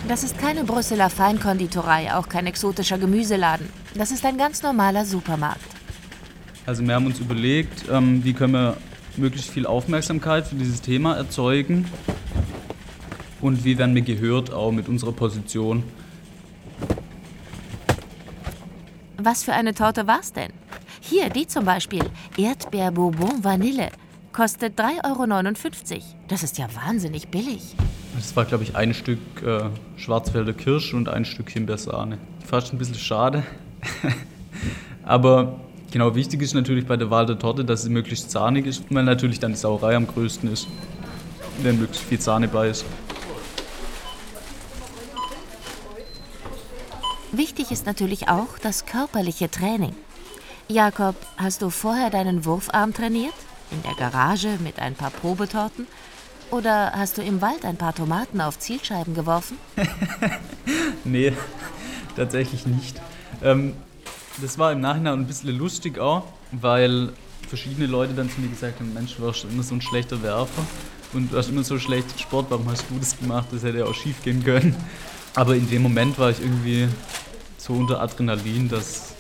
Das 0.06 0.22
ist 0.22 0.38
keine 0.38 0.64
Brüsseler 0.64 1.10
Feinkonditorei, 1.10 2.14
auch 2.14 2.28
kein 2.28 2.46
exotischer 2.46 2.98
Gemüseladen. 2.98 3.68
Das 3.94 4.10
ist 4.10 4.24
ein 4.24 4.38
ganz 4.38 4.62
normaler 4.62 5.04
Supermarkt. 5.04 5.64
Also 6.66 6.86
wir 6.86 6.94
haben 6.94 7.06
uns 7.06 7.18
überlegt, 7.18 7.84
ähm, 7.90 8.24
wie 8.24 8.32
können 8.32 8.52
wir 8.52 8.76
möglichst 9.16 9.50
viel 9.50 9.66
Aufmerksamkeit 9.66 10.46
für 10.46 10.54
dieses 10.54 10.80
Thema 10.80 11.14
erzeugen 11.14 11.86
und 13.40 13.64
wie 13.64 13.76
werden 13.76 13.94
wir 13.94 14.02
gehört 14.02 14.52
auch 14.52 14.72
mit 14.72 14.88
unserer 14.88 15.12
Position. 15.12 15.84
Was 19.16 19.42
für 19.42 19.52
eine 19.52 19.74
Torte 19.74 20.06
war's 20.06 20.32
denn? 20.32 20.52
Hier, 21.11 21.28
die 21.28 21.46
zum 21.46 21.66
Beispiel. 21.66 22.02
Erdbeer-Bourbon 22.34 23.44
Vanille. 23.44 23.90
Kostet 24.32 24.80
3,59 24.80 25.92
Euro. 25.92 26.02
Das 26.28 26.42
ist 26.42 26.56
ja 26.56 26.66
wahnsinnig 26.75 27.28
billig. 27.28 27.76
Das 28.16 28.34
war, 28.34 28.46
glaube 28.46 28.64
ich, 28.64 28.75
ein 28.75 28.94
Stück 28.94 29.18
äh, 29.44 29.64
Schwarzwälder 29.99 30.54
Kirsch 30.54 30.94
und 30.94 31.11
ein 31.11 31.26
Stück 31.26 31.50
Himbeersahne. 31.50 32.16
Fast 32.46 32.73
ein 32.73 32.78
bisschen 32.78 32.94
schade. 32.94 33.44
Aber 35.04 35.61
genau 35.90 36.14
wichtig 36.14 36.40
ist 36.40 36.54
natürlich 36.54 36.87
bei 36.87 36.96
der 36.96 37.11
Wahl 37.11 37.26
der 37.26 37.38
Torte, 37.38 37.66
dass 37.66 37.82
sie 37.82 37.90
möglichst 37.90 38.30
zahnig 38.30 38.64
ist, 38.64 38.84
weil 38.88 39.04
natürlich 39.04 39.38
dann 39.40 39.52
die 39.52 39.58
Sauerei 39.58 39.96
am 39.96 40.06
größten 40.06 40.50
ist, 40.50 40.68
wenn 41.62 41.78
möglichst 41.78 42.06
viel 42.06 42.20
Sahne 42.20 42.49
bei 42.49 42.68
ist. 42.68 42.87
Wichtig 47.30 47.70
ist 47.73 47.84
natürlich 47.84 48.28
auch 48.28 48.58
das 48.62 48.87
körperliche 48.87 49.50
Training. 49.50 49.94
Jakob, 50.68 51.14
hast 51.37 51.61
du 51.61 51.68
vorher 51.68 52.09
deinen 52.09 52.47
Wurfarm 52.47 52.94
trainiert? 52.94 53.35
In 53.71 53.83
der 53.83 53.94
Garage 53.94 54.56
mit 54.62 54.78
ein 54.78 54.94
paar 54.94 55.11
Probetorten? 55.11 55.87
Oder 56.50 56.92
hast 56.92 57.18
du 57.18 57.23
im 57.23 57.42
Wald 57.42 57.66
ein 57.66 57.76
paar 57.76 57.94
Tomaten 57.94 58.40
auf 58.40 58.59
Zielscheiben 58.59 59.14
geworfen? 59.14 59.59
nee, 61.04 61.35
tatsächlich 62.16 62.66
nicht. 62.66 62.99
Ähm, 63.42 63.75
das 64.40 64.59
war 64.59 64.73
im 64.73 64.80
Nachhinein 64.80 65.21
ein 65.21 65.26
bisschen 65.26 65.50
lustig 65.50 65.99
auch, 65.99 66.25
weil 66.50 67.12
verschiedene 67.47 67.87
Leute 67.87 68.14
dann 68.14 68.30
zu 68.30 68.40
mir 68.40 68.49
gesagt 68.49 68.80
haben, 68.80 68.94
Mensch, 68.94 69.16
du 69.16 69.23
warst 69.23 69.44
immer 69.44 69.62
so 69.62 69.75
ein 69.75 69.83
schlechter 69.83 70.23
Werfer 70.23 70.62
und 71.12 71.30
du 71.30 71.37
hast 71.37 71.50
immer 71.50 71.62
so 71.62 71.78
schlecht 71.78 72.18
Sport, 72.18 72.47
warum 72.49 72.71
hast 72.71 72.87
du 72.88 72.99
das 72.99 73.18
gemacht? 73.18 73.49
Das 73.52 73.62
hätte 73.64 73.78
ja 73.78 73.85
auch 73.85 73.94
schief 73.94 74.23
gehen 74.23 74.42
können. 74.42 74.75
Aber 75.35 75.56
in 75.56 75.68
dem 75.68 75.83
Moment 75.83 76.18
war 76.18 76.30
ich 76.30 76.40
irgendwie 76.40 76.88
so 77.59 77.75
unter 77.75 78.00
Adrenalin, 78.00 78.68
dass 78.68 79.13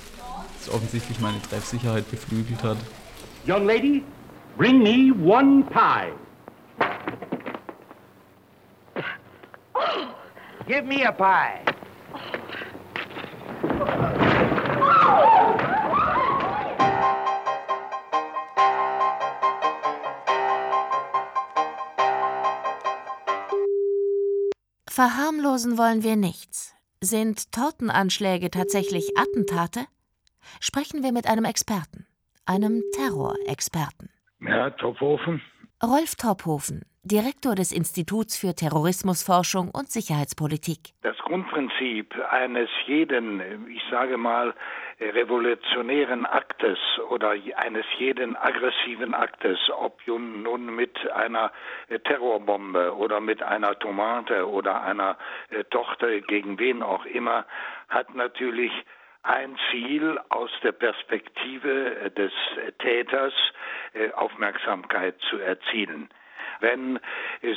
es 0.66 0.72
offensichtlich 0.72 1.20
meine 1.20 1.40
Treffsicherheit 1.42 2.10
beflügelt 2.10 2.62
hat. 2.62 2.78
Young 3.46 3.66
lady, 3.66 4.02
bring 4.56 4.82
me 4.82 5.12
one 5.12 5.64
pie. 5.64 6.12
Give 10.66 10.82
me 10.84 11.06
a 11.06 11.12
pie. 11.12 11.60
Verharmlosen 24.88 25.76
wollen 25.76 26.02
wir 26.02 26.16
nichts. 26.16 26.72
Sind 27.02 27.52
Tortenanschläge 27.52 28.50
tatsächlich 28.50 29.18
Attentate? 29.18 29.86
Sprechen 30.60 31.02
wir 31.02 31.12
mit 31.12 31.28
einem 31.28 31.44
Experten, 31.44 32.06
einem 32.46 32.82
Terrorexperten. 32.96 34.10
Ja, 34.40 34.70
Tophofen. 34.70 35.42
Rolf 35.82 36.14
Tophofen, 36.14 36.82
Direktor 37.02 37.54
des 37.54 37.72
Instituts 37.72 38.38
für 38.38 38.54
Terrorismusforschung 38.54 39.70
und 39.70 39.90
Sicherheitspolitik. 39.90 40.94
Das 41.02 41.16
Grundprinzip 41.18 42.14
eines 42.30 42.70
jeden, 42.86 43.68
ich 43.68 43.82
sage 43.90 44.16
mal, 44.16 44.54
revolutionären 45.00 46.24
Aktes 46.24 46.78
oder 47.10 47.34
eines 47.56 47.84
jeden 47.98 48.36
aggressiven 48.36 49.12
Aktes, 49.12 49.58
ob 49.76 50.00
nun 50.06 50.74
mit 50.74 50.96
einer 51.10 51.50
Terrorbombe 52.04 52.96
oder 52.96 53.20
mit 53.20 53.42
einer 53.42 53.78
Tomate 53.78 54.48
oder 54.48 54.82
einer 54.82 55.18
Tochter 55.70 56.20
gegen 56.20 56.58
wen 56.58 56.82
auch 56.82 57.04
immer, 57.04 57.44
hat 57.88 58.14
natürlich 58.14 58.72
ein 59.24 59.56
Ziel 59.70 60.18
aus 60.28 60.50
der 60.62 60.72
Perspektive 60.72 62.10
des 62.16 62.32
Täters 62.78 63.34
Aufmerksamkeit 64.14 65.16
zu 65.30 65.38
erzielen. 65.38 66.08
Wenn 66.60 67.00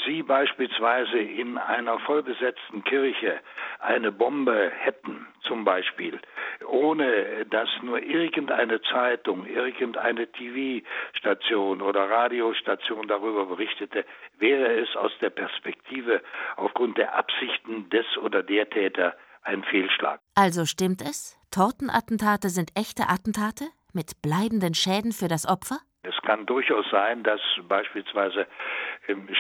Sie 0.05 0.24
beispielsweise 0.24 1.19
in 1.19 1.57
einer 1.57 2.00
vollbesetzten 2.00 2.83
Kirche 2.83 3.39
eine 3.79 4.12
Bombe 4.12 4.71
hätten, 4.75 5.27
zum 5.41 5.63
Beispiel, 5.63 6.19
ohne 6.65 7.45
dass 7.45 7.69
nur 7.83 8.01
irgendeine 8.01 8.81
Zeitung, 8.81 9.45
irgendeine 9.45 10.27
TV-Station 10.31 11.81
oder 11.81 12.09
Radiostation 12.09 13.07
darüber 13.07 13.45
berichtete, 13.45 14.03
wäre 14.39 14.74
es 14.79 14.95
aus 14.95 15.12
der 15.21 15.29
Perspektive 15.29 16.21
aufgrund 16.55 16.97
der 16.97 17.15
Absichten 17.15 17.89
des 17.89 18.05
oder 18.17 18.41
der 18.43 18.69
Täter 18.69 19.15
ein 19.43 19.63
Fehlschlag. 19.63 20.19
Also 20.36 20.65
stimmt 20.65 21.01
es? 21.01 21.37
Tortenattentate 21.51 22.50
sind 22.50 22.72
echte 22.75 23.10
Attentate 23.10 23.66
mit 23.94 24.22
bleibenden 24.22 24.74
Schäden 24.74 25.12
für 25.12 25.27
das 25.27 25.48
Opfer? 25.48 25.80
Es 26.04 26.16
kann 26.22 26.46
durchaus 26.46 26.86
sein, 26.92 27.24
dass 27.24 27.42
beispielsweise 27.68 28.48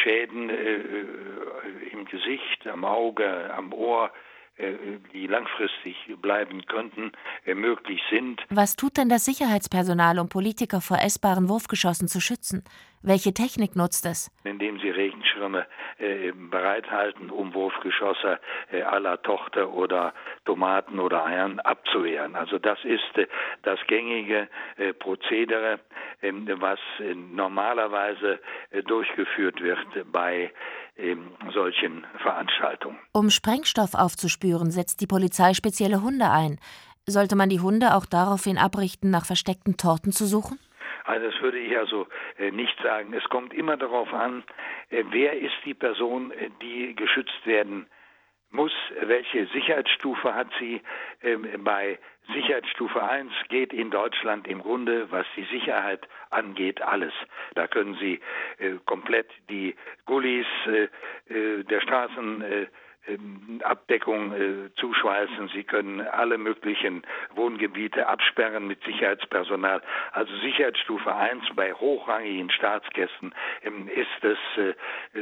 Schäden 0.03 0.49
im 1.91 2.05
Gesicht, 2.05 2.67
am 2.67 2.83
Auge, 2.83 3.53
am 3.53 3.73
Ohr 3.73 4.07
äh, 4.07 4.36
die 5.13 5.27
langfristig 5.27 5.95
bleiben 6.21 6.65
könnten, 6.65 7.11
äh, 7.45 7.53
möglich 7.53 8.01
sind. 8.09 8.43
Was 8.49 8.75
tut 8.75 8.97
denn 8.97 9.09
das 9.09 9.25
Sicherheitspersonal, 9.25 10.19
um 10.19 10.29
Politiker 10.29 10.81
vor 10.81 10.97
essbaren 10.97 11.47
Wurfgeschossen 11.49 12.07
zu 12.07 12.19
schützen? 12.19 12.63
Welche 13.03 13.33
Technik 13.33 13.75
nutzt 13.75 14.05
es? 14.05 14.31
Indem 14.43 14.79
sie 14.79 14.89
Regenschirme 14.89 15.67
äh, 15.99 16.31
bereithalten, 16.31 17.29
um 17.29 17.53
Wurfgeschosse 17.53 18.39
äh, 18.71 18.81
aller 18.81 19.21
Tochter 19.21 19.71
oder 19.71 20.13
Tomaten 20.45 20.99
oder 20.99 21.23
Eiern 21.25 21.59
abzuwehren. 21.59 22.35
Also 22.35 22.57
das 22.57 22.83
ist 22.83 23.17
äh, 23.17 23.27
das 23.61 23.79
gängige 23.87 24.49
äh, 24.77 24.93
Prozedere, 24.93 25.79
ähm, 26.23 26.49
was 26.59 26.79
normalerweise 27.13 28.39
durchgeführt 28.85 29.61
wird 29.61 29.79
bei 30.11 30.51
solchen 31.53 32.05
Veranstaltungen. 32.21 32.97
Um 33.13 33.29
Sprengstoff 33.29 33.93
aufzuspüren, 33.93 34.71
setzt 34.71 35.01
die 35.01 35.07
Polizei 35.07 35.53
spezielle 35.53 36.01
Hunde 36.01 36.29
ein. 36.29 36.59
Sollte 37.05 37.35
man 37.35 37.49
die 37.49 37.61
Hunde 37.61 37.95
auch 37.95 38.05
daraufhin 38.05 38.57
abrichten, 38.57 39.09
nach 39.09 39.25
versteckten 39.25 39.77
Torten 39.77 40.11
zu 40.11 40.25
suchen? 40.25 40.59
Also 41.05 41.25
das 41.25 41.41
würde 41.41 41.57
ich 41.57 41.77
also 41.77 42.07
nicht 42.51 42.77
sagen. 42.83 43.13
Es 43.13 43.23
kommt 43.29 43.53
immer 43.53 43.77
darauf 43.77 44.13
an, 44.13 44.43
äh, 44.89 45.03
wer 45.09 45.39
ist 45.39 45.55
die 45.65 45.73
Person, 45.73 46.31
äh, 46.31 46.49
die 46.61 46.95
geschützt 46.95 47.45
werden 47.45 47.87
muss, 48.51 48.71
welche 49.01 49.47
Sicherheitsstufe 49.47 50.33
hat 50.33 50.47
sie. 50.59 50.81
Ähm, 51.21 51.47
bei 51.63 51.99
Sicherheitsstufe 52.33 53.01
1 53.01 53.31
geht 53.49 53.73
in 53.73 53.89
Deutschland 53.89 54.47
im 54.47 54.61
Grunde, 54.61 55.11
was 55.11 55.25
die 55.35 55.45
Sicherheit 55.45 56.07
angeht, 56.29 56.81
alles. 56.81 57.13
Da 57.55 57.67
können 57.67 57.95
Sie 57.95 58.19
äh, 58.59 58.75
komplett 58.85 59.29
die 59.49 59.75
Gullis 60.05 60.47
äh, 60.67 60.87
äh 61.33 61.63
der 61.63 61.81
Straßen 61.81 62.67
Abdeckung 63.63 64.33
äh, 64.33 64.73
zuschweißen. 64.75 65.49
Sie 65.53 65.63
können 65.63 66.01
alle 66.01 66.37
möglichen 66.37 67.03
Wohngebiete 67.35 68.07
absperren 68.07 68.67
mit 68.67 68.83
Sicherheitspersonal. 68.83 69.81
Also 70.11 70.35
Sicherheitsstufe 70.37 71.13
1 71.13 71.43
bei 71.55 71.73
hochrangigen 71.73 72.51
Staatsgästen 72.51 73.33
ähm, 73.63 73.87
ist 73.87 74.23
es 74.23 74.37
äh, 74.57 74.73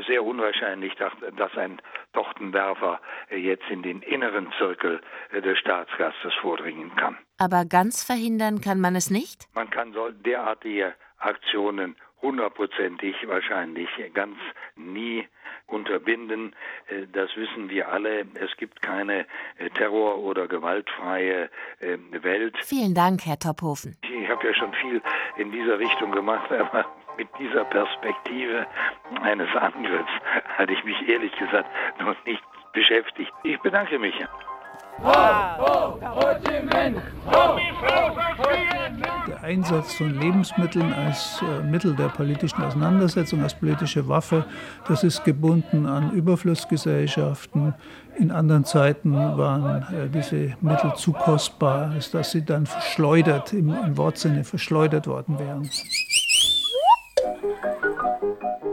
sehr 0.08 0.24
unwahrscheinlich, 0.24 0.96
dass, 0.96 1.14
dass 1.38 1.56
ein 1.58 1.82
Tochtenwerfer 2.14 3.00
äh, 3.30 3.38
jetzt 3.38 3.70
in 3.70 3.84
den 3.84 4.02
inneren 4.02 4.52
Zirkel 4.58 5.02
äh, 5.32 5.42
des 5.42 5.58
Staatsgastes 5.60 6.34
vordringen 6.42 6.96
kann. 6.96 7.18
Aber 7.38 7.66
ganz 7.66 8.04
verhindern 8.04 8.62
kann 8.62 8.80
man 8.80 8.96
es 8.96 9.10
nicht? 9.10 9.48
Man 9.54 9.70
kann 9.70 9.94
so 9.94 10.10
derartige 10.10 10.94
Aktionen 11.18 11.96
hundertprozentig 12.26 13.16
wahrscheinlich 13.28 13.90
ganz 14.14 14.38
nie 14.76 15.28
unterbinden. 15.68 16.56
Äh, 16.88 17.08
das 17.12 17.36
wissen 17.36 17.70
wir 17.70 17.90
alle. 17.90 18.26
Es 18.36 18.56
gibt 18.58 18.82
keine 18.82 19.26
äh, 19.58 19.70
terror- 19.76 20.20
oder 20.20 20.48
gewaltfreie 20.48 21.50
ähm, 21.82 22.08
Welt. 22.12 22.56
Vielen 22.64 22.94
Dank, 22.96 23.26
Herr 23.26 23.40
Tophofen. 23.40 23.98
Ich 24.02 24.30
habe 24.30 24.48
ja 24.48 24.54
schon 24.54 24.74
viel 24.74 25.02
in 25.38 25.52
dieser 25.52 25.80
Richtung 25.80 26.12
gemacht, 26.12 26.52
aber 26.52 26.86
mit 27.18 27.28
dieser 27.40 27.64
Perspektive 27.66 28.68
eines 29.22 29.50
Angriffs 29.56 30.12
hatte 30.58 30.74
ich 30.74 30.84
mich 30.84 31.08
ehrlich 31.08 31.32
gesagt 31.38 31.70
noch 32.00 32.16
nicht 32.26 32.44
beschäftigt. 32.74 33.32
Ich 33.44 33.60
bedanke 33.62 34.00
mich. 34.00 34.16
Der 39.28 39.44
Einsatz 39.44 39.94
von 39.94 40.20
Lebensmitteln 40.20 40.94
als 40.94 41.42
äh, 41.42 41.64
Mittel 41.64 41.96
der 41.96 42.10
politischen 42.10 42.64
Auseinandersetzung, 42.64 43.44
als 43.44 43.54
politische 43.54 44.08
Waffe, 44.08 44.46
das 44.88 45.04
ist 45.04 45.24
gebunden 45.24 45.86
an 45.86 46.12
Überflussgesellschaften. 46.12 47.74
In 48.18 48.32
anderen 48.32 48.66
Zeiten 48.66 49.14
waren 49.14 49.84
äh, 49.94 50.10
diese 50.10 50.56
Mittel 50.62 50.94
zu 50.96 51.14
kostbar, 51.14 51.92
als 51.92 52.12
dass 52.12 52.32
sie 52.32 52.44
dann 52.44 52.66
verschleudert, 52.66 53.54
im, 53.54 53.70
im 53.70 53.98
Wortsinne 53.98 54.44
verschleudert 54.44 55.08
worden 55.08 55.38
wären. 55.40 55.70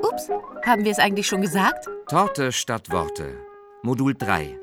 Ups, 0.03 0.31
haben 0.65 0.85
wir 0.85 0.93
es 0.93 0.99
eigentlich 0.99 1.27
schon 1.27 1.43
gesagt? 1.43 1.89
Torte 2.09 2.53
statt 2.53 2.91
Worte. 2.91 3.37
Modul 3.83 4.15
3 4.15 4.62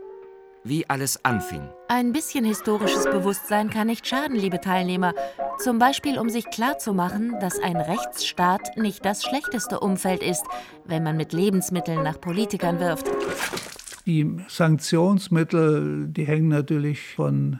wie 0.63 0.89
alles 0.89 1.23
anfing. 1.25 1.61
Ein 1.87 2.11
bisschen 2.11 2.45
historisches 2.45 3.05
Bewusstsein 3.05 3.69
kann 3.69 3.87
nicht 3.87 4.07
schaden, 4.07 4.35
liebe 4.35 4.59
Teilnehmer. 4.59 5.13
Zum 5.59 5.79
Beispiel, 5.79 6.17
um 6.17 6.29
sich 6.29 6.45
klarzumachen, 6.49 7.35
dass 7.39 7.59
ein 7.59 7.77
Rechtsstaat 7.77 8.77
nicht 8.77 9.03
das 9.05 9.23
schlechteste 9.23 9.79
Umfeld 9.79 10.23
ist, 10.23 10.45
wenn 10.85 11.03
man 11.03 11.17
mit 11.17 11.33
Lebensmitteln 11.33 12.03
nach 12.03 12.19
Politikern 12.19 12.79
wirft. 12.79 13.07
Die 14.05 14.37
Sanktionsmittel, 14.47 16.07
die 16.07 16.25
hängen 16.25 16.47
natürlich 16.47 17.01
von 17.15 17.59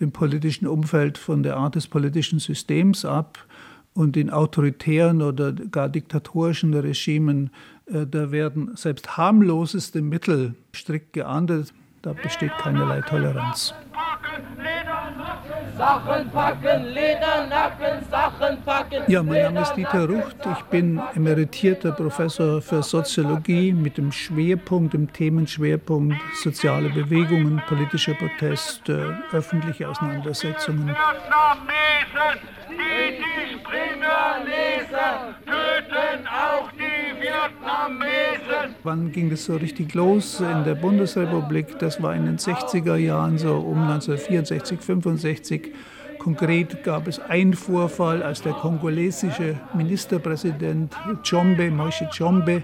dem 0.00 0.12
politischen 0.12 0.66
Umfeld, 0.66 1.18
von 1.18 1.42
der 1.42 1.56
Art 1.56 1.74
des 1.76 1.86
politischen 1.86 2.38
Systems 2.38 3.04
ab. 3.04 3.38
Und 3.92 4.16
in 4.16 4.30
autoritären 4.30 5.22
oder 5.22 5.52
gar 5.52 5.88
diktatorischen 5.88 6.74
Regimen, 6.74 7.50
äh, 7.86 8.04
da 8.06 8.32
werden 8.32 8.74
selbst 8.74 9.16
harmloseste 9.16 10.02
Mittel 10.02 10.56
strikt 10.74 11.12
geahndet. 11.12 11.72
Da 12.04 12.12
besteht 12.12 12.52
keinerlei 12.58 13.00
Toleranz. 13.00 13.72
Sachen 15.78 16.30
packen, 16.30 16.84
Ledernacken, 16.92 18.04
Sachen 18.10 18.62
packen. 18.62 19.02
Ja, 19.06 19.22
mein 19.22 19.40
Name 19.44 19.62
ist 19.62 19.72
Dieter 19.72 20.06
Rucht. 20.06 20.36
Ich 20.52 20.64
bin 20.64 21.00
emeritierter 21.14 21.92
Professor 21.92 22.60
für 22.60 22.82
Soziologie 22.82 23.72
mit 23.72 23.96
dem 23.96 24.12
Schwerpunkt, 24.12 24.92
dem 24.92 25.10
Themenschwerpunkt 25.10 26.16
soziale 26.42 26.90
Bewegungen, 26.90 27.62
politischer 27.66 28.12
Protest, 28.12 28.86
äh, 28.90 29.06
öffentliche 29.32 29.88
Auseinandersetzungen. 29.88 30.94
Die 32.68 33.16
die 33.16 33.58
Springer 33.58 34.44
lesen, 34.44 35.34
töten 35.46 36.28
auch 36.28 36.70
die. 36.72 37.13
Wann 38.82 39.12
ging 39.12 39.30
das 39.30 39.44
so 39.44 39.56
richtig 39.56 39.94
los 39.94 40.40
in 40.40 40.64
der 40.64 40.74
Bundesrepublik? 40.74 41.78
Das 41.78 42.02
war 42.02 42.14
in 42.14 42.26
den 42.26 42.38
60er 42.38 42.96
Jahren, 42.96 43.38
so 43.38 43.54
um 43.54 43.82
1964, 43.82 44.80
65. 44.80 45.72
Konkret 46.18 46.82
gab 46.84 47.06
es 47.06 47.18
einen 47.18 47.54
Vorfall, 47.54 48.22
als 48.22 48.42
der 48.42 48.52
kongolesische 48.54 49.60
Ministerpräsident 49.74 50.94
Chombe, 51.22 51.70
Moishe 51.70 52.08
Chombe, 52.16 52.62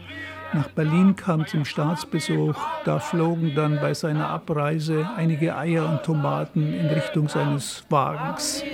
nach 0.53 0.69
Berlin 0.69 1.15
kam 1.15 1.47
zum 1.47 1.65
Staatsbesuch. 1.65 2.57
Da 2.85 2.99
flogen 2.99 3.55
dann 3.55 3.79
bei 3.81 3.95
seiner 3.95 4.29
Abreise 4.29 5.09
einige 5.17 5.57
Eier 5.57 5.89
und 5.89 6.03
Tomaten 6.03 6.75
in 6.75 6.87
Richtung 6.87 7.29
seines 7.29 7.85
Wagens. 7.89 8.65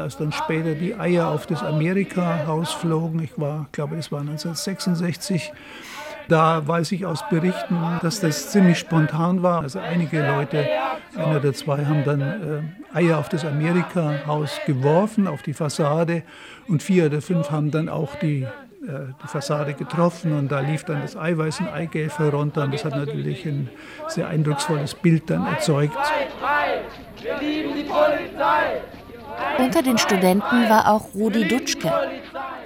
Als 0.00 0.16
dann 0.16 0.32
später 0.32 0.74
die 0.74 0.94
Eier 0.94 1.28
auf 1.28 1.46
das 1.46 1.62
Amerika-Haus 1.62 2.72
flogen, 2.72 3.22
ich 3.22 3.38
war, 3.38 3.66
glaube, 3.72 3.96
das 3.96 4.10
war 4.10 4.20
1966, 4.20 5.52
da 6.28 6.66
weiß 6.66 6.92
ich 6.92 7.06
aus 7.06 7.24
Berichten, 7.28 7.76
dass 8.02 8.20
das 8.20 8.50
ziemlich 8.50 8.78
spontan 8.78 9.42
war. 9.42 9.62
Also 9.62 9.80
einige 9.80 10.24
Leute, 10.26 10.64
einer 11.16 11.38
oder 11.38 11.52
zwei, 11.52 11.84
haben 11.84 12.04
dann 12.04 12.20
äh, 12.20 12.96
Eier 12.96 13.18
auf 13.18 13.28
das 13.28 13.44
Amerika-Haus 13.44 14.60
geworfen, 14.64 15.26
auf 15.26 15.42
die 15.42 15.54
Fassade. 15.54 16.22
Und 16.68 16.82
vier 16.82 17.06
oder 17.06 17.20
fünf 17.20 17.50
haben 17.50 17.70
dann 17.70 17.88
auch 17.88 18.14
die 18.16 18.46
äh, 18.82 19.12
die 19.22 19.28
Fassade 19.28 19.74
getroffen 19.74 20.32
und 20.32 20.50
da 20.50 20.60
lief 20.60 20.84
dann 20.84 21.02
das 21.02 21.14
Eiweiß 21.14 21.60
und 21.60 21.68
Eigelb 21.68 22.18
herunter 22.18 22.62
und 22.62 22.72
das 22.72 22.82
hat 22.84 22.96
natürlich 22.96 23.44
ein 23.44 23.68
sehr 24.08 24.26
eindrucksvolles 24.26 24.94
Bild 24.94 25.28
dann 25.28 25.46
erzeugt. 25.46 25.98
Wir 27.20 27.38
lieben 27.38 27.74
die 27.74 27.82
Polizei! 27.82 28.80
Unter 29.62 29.82
den 29.82 29.98
Studenten 29.98 30.68
war 30.70 30.90
auch 30.90 31.14
Rudi 31.14 31.46
Dutschke. 31.46 31.92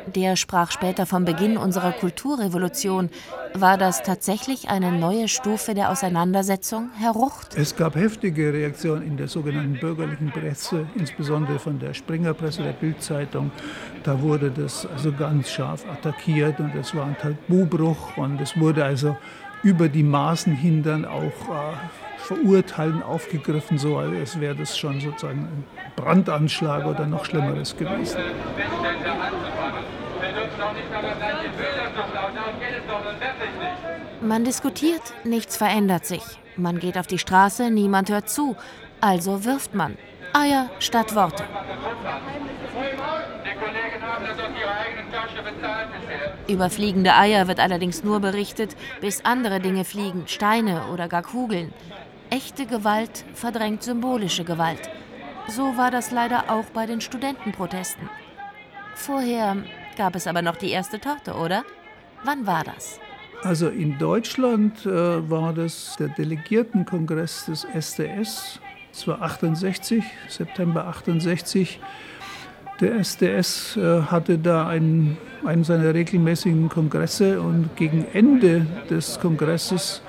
Der 0.06 0.36
sprach 0.36 0.70
später 0.70 1.06
vom 1.06 1.24
Beginn 1.24 1.56
unserer 1.56 1.90
Kulturrevolution. 1.92 3.10
War 3.54 3.78
das 3.78 4.02
tatsächlich 4.02 4.68
eine 4.68 4.92
neue 4.92 5.26
Stufe 5.28 5.74
der 5.74 5.90
Auseinandersetzung, 5.90 6.90
Herr 6.96 7.10
Rucht? 7.10 7.56
Es 7.56 7.74
gab 7.74 7.96
heftige 7.96 8.52
Reaktionen 8.52 9.02
in 9.02 9.16
der 9.16 9.26
sogenannten 9.26 9.80
bürgerlichen 9.80 10.30
Presse, 10.30 10.86
insbesondere 10.94 11.58
von 11.58 11.80
der 11.80 11.94
Springerpresse, 11.94 12.62
der 12.62 12.72
Bildzeitung. 12.72 13.50
Da 14.04 14.20
wurde 14.20 14.50
das 14.50 14.86
also 14.86 15.10
ganz 15.12 15.50
scharf 15.50 15.84
attackiert 15.90 16.60
und 16.60 16.74
es 16.74 16.94
war 16.94 17.06
ein 17.06 17.16
Tabubruch 17.18 18.16
und 18.16 18.40
es 18.40 18.56
wurde 18.58 18.84
also 18.84 19.16
über 19.64 19.88
die 19.88 20.02
Maßen 20.02 20.54
hin 20.54 20.82
dann 20.82 21.04
auch 21.06 21.22
äh, 21.22 22.03
verurteilen, 22.24 23.02
aufgegriffen, 23.02 23.78
so 23.78 23.98
als 23.98 24.40
wäre 24.40 24.54
das 24.54 24.76
schon 24.76 25.00
sozusagen 25.00 25.40
ein 25.40 25.64
Brandanschlag 25.96 26.86
oder 26.86 27.06
noch 27.06 27.24
Schlimmeres 27.24 27.76
gewesen. 27.76 28.18
Man 34.20 34.44
diskutiert, 34.44 35.02
nichts 35.24 35.56
verändert 35.56 36.06
sich. 36.06 36.22
Man 36.56 36.78
geht 36.78 36.96
auf 36.96 37.06
die 37.06 37.18
Straße, 37.18 37.70
niemand 37.70 38.10
hört 38.10 38.28
zu. 38.28 38.56
Also 39.00 39.44
wirft 39.44 39.74
man. 39.74 39.96
Eier 40.32 40.70
statt 40.78 41.14
Worte. 41.14 41.44
Über 46.48 46.70
fliegende 46.70 47.14
Eier 47.14 47.48
wird 47.48 47.60
allerdings 47.60 48.04
nur 48.04 48.20
berichtet, 48.20 48.76
bis 49.00 49.24
andere 49.24 49.60
Dinge 49.60 49.84
fliegen, 49.84 50.24
Steine 50.26 50.86
oder 50.92 51.08
gar 51.08 51.22
Kugeln. 51.22 51.72
Echte 52.34 52.66
Gewalt 52.66 53.24
verdrängt 53.32 53.84
symbolische 53.84 54.42
Gewalt. 54.42 54.90
So 55.46 55.76
war 55.76 55.92
das 55.92 56.10
leider 56.10 56.50
auch 56.50 56.64
bei 56.74 56.84
den 56.84 57.00
Studentenprotesten. 57.00 58.10
Vorher 58.96 59.58
gab 59.96 60.16
es 60.16 60.26
aber 60.26 60.42
noch 60.42 60.56
die 60.56 60.70
erste 60.70 60.98
Torte, 60.98 61.34
oder? 61.34 61.62
Wann 62.24 62.44
war 62.44 62.64
das? 62.64 62.98
Also 63.44 63.68
in 63.68 63.98
Deutschland 63.98 64.84
äh, 64.84 65.30
war 65.30 65.52
das 65.52 65.94
der 65.96 66.08
Delegiertenkongress 66.08 67.46
des 67.46 67.62
SDS. 67.72 68.58
Es 68.92 69.06
war 69.06 69.22
68, 69.22 70.02
September 70.26 70.88
68. 70.88 71.78
Der 72.80 72.96
SDS 72.96 73.76
äh, 73.76 74.02
hatte 74.10 74.38
da 74.38 74.66
einen, 74.66 75.18
einen 75.44 75.62
seiner 75.62 75.94
regelmäßigen 75.94 76.68
Kongresse 76.68 77.40
und 77.40 77.76
gegen 77.76 78.04
Ende 78.12 78.66
des 78.90 79.20
Kongresses 79.20 80.02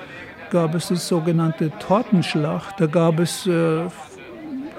gab 0.50 0.76
es 0.76 0.90
das 0.90 1.08
sogenannte 1.08 1.72
Tortenschlacht. 1.80 2.80
Da 2.80 2.86
gab 2.88 3.20
es 3.20 3.48
äh, 3.48 3.82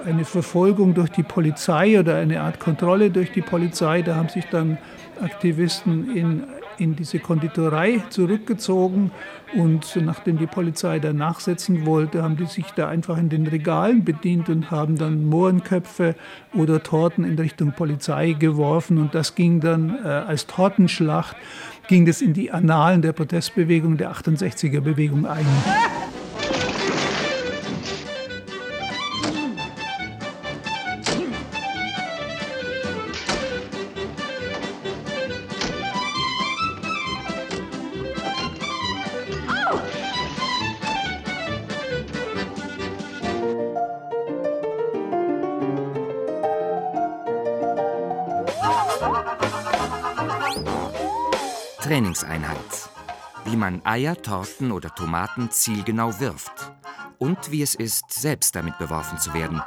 eine 0.05 0.25
Verfolgung 0.25 0.93
durch 0.93 1.09
die 1.09 1.23
Polizei 1.23 1.99
oder 1.99 2.17
eine 2.17 2.41
Art 2.41 2.59
Kontrolle 2.59 3.09
durch 3.09 3.31
die 3.31 3.41
Polizei. 3.41 4.01
Da 4.01 4.15
haben 4.15 4.29
sich 4.29 4.45
dann 4.49 4.77
Aktivisten 5.21 6.15
in 6.15 6.43
in 6.77 6.95
diese 6.95 7.19
Konditorei 7.19 8.03
zurückgezogen 8.09 9.11
und 9.55 9.95
nachdem 10.03 10.37
die 10.37 10.47
Polizei 10.47 10.99
da 10.99 11.13
nachsetzen 11.13 11.85
wollte, 11.85 12.23
haben 12.23 12.37
die 12.37 12.45
sich 12.45 12.71
da 12.71 12.87
einfach 12.87 13.17
in 13.17 13.29
den 13.29 13.47
Regalen 13.47 14.03
bedient 14.03 14.49
und 14.49 14.71
haben 14.71 14.97
dann 14.97 15.25
Mohrenköpfe 15.25 16.15
oder 16.53 16.83
Torten 16.83 17.23
in 17.23 17.37
Richtung 17.39 17.71
Polizei 17.71 18.33
geworfen 18.33 18.97
und 18.97 19.15
das 19.15 19.35
ging 19.35 19.59
dann 19.59 19.97
äh, 20.03 20.07
als 20.07 20.47
Tortenschlacht, 20.47 21.35
ging 21.87 22.05
das 22.05 22.21
in 22.21 22.33
die 22.33 22.51
Annalen 22.51 23.01
der 23.01 23.13
Protestbewegung, 23.13 23.97
der 23.97 24.11
68er 24.11 24.81
Bewegung 24.81 25.25
ein. 25.25 25.45
Eier, 53.97 54.21
Torten 54.21 54.71
oder 54.71 54.93
Tomaten 54.93 55.49
zielgenau 55.49 56.19
wirft. 56.19 56.71
Und 57.17 57.49
wie 57.49 57.63
es 57.63 57.73
ist, 57.73 58.11
selbst 58.11 58.55
damit 58.55 58.77
beworfen 58.77 59.17
zu 59.17 59.33
werden. 59.33 59.59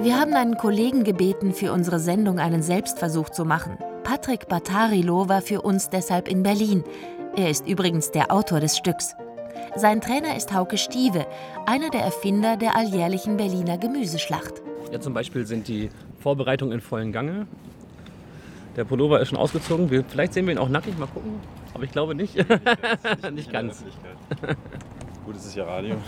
Wir 0.00 0.20
haben 0.20 0.34
einen 0.34 0.58
Kollegen 0.58 1.04
gebeten, 1.04 1.54
für 1.54 1.72
unsere 1.72 1.98
Sendung 1.98 2.40
einen 2.40 2.62
Selbstversuch 2.62 3.30
zu 3.30 3.46
machen. 3.46 3.78
Patrick 4.02 4.48
Batarilo 4.48 5.30
war 5.30 5.40
für 5.40 5.62
uns 5.62 5.88
deshalb 5.88 6.28
in 6.28 6.42
Berlin. 6.42 6.84
Er 7.36 7.48
ist 7.48 7.66
übrigens 7.66 8.10
der 8.10 8.30
Autor 8.30 8.60
des 8.60 8.76
Stücks. 8.76 9.14
Sein 9.74 10.02
Trainer 10.02 10.36
ist 10.36 10.52
Hauke 10.52 10.76
Stieve, 10.76 11.26
einer 11.64 11.88
der 11.88 12.02
Erfinder 12.02 12.58
der 12.58 12.76
alljährlichen 12.76 13.38
Berliner 13.38 13.78
Gemüseschlacht. 13.78 14.60
Ja, 14.92 15.00
zum 15.00 15.14
Beispiel 15.14 15.46
sind 15.46 15.68
die 15.68 15.88
Vorbereitungen 16.20 16.74
in 16.74 16.80
vollen 16.82 17.12
Gange. 17.12 17.46
Der 18.76 18.84
Pullover 18.84 19.22
ist 19.22 19.28
schon 19.28 19.38
ausgezogen. 19.38 19.88
Vielleicht 20.06 20.34
sehen 20.34 20.44
wir 20.44 20.52
ihn 20.52 20.58
auch 20.58 20.68
nackig, 20.68 20.98
mal 20.98 21.06
gucken. 21.06 21.40
Aber 21.74 21.84
ich 21.84 21.90
glaube 21.90 22.14
nicht. 22.14 22.36
nicht 23.32 23.52
ganz. 23.52 23.84
Gut, 25.24 25.36
es 25.36 25.46
ist 25.46 25.56
ja 25.56 25.64
Radio. 25.64 25.96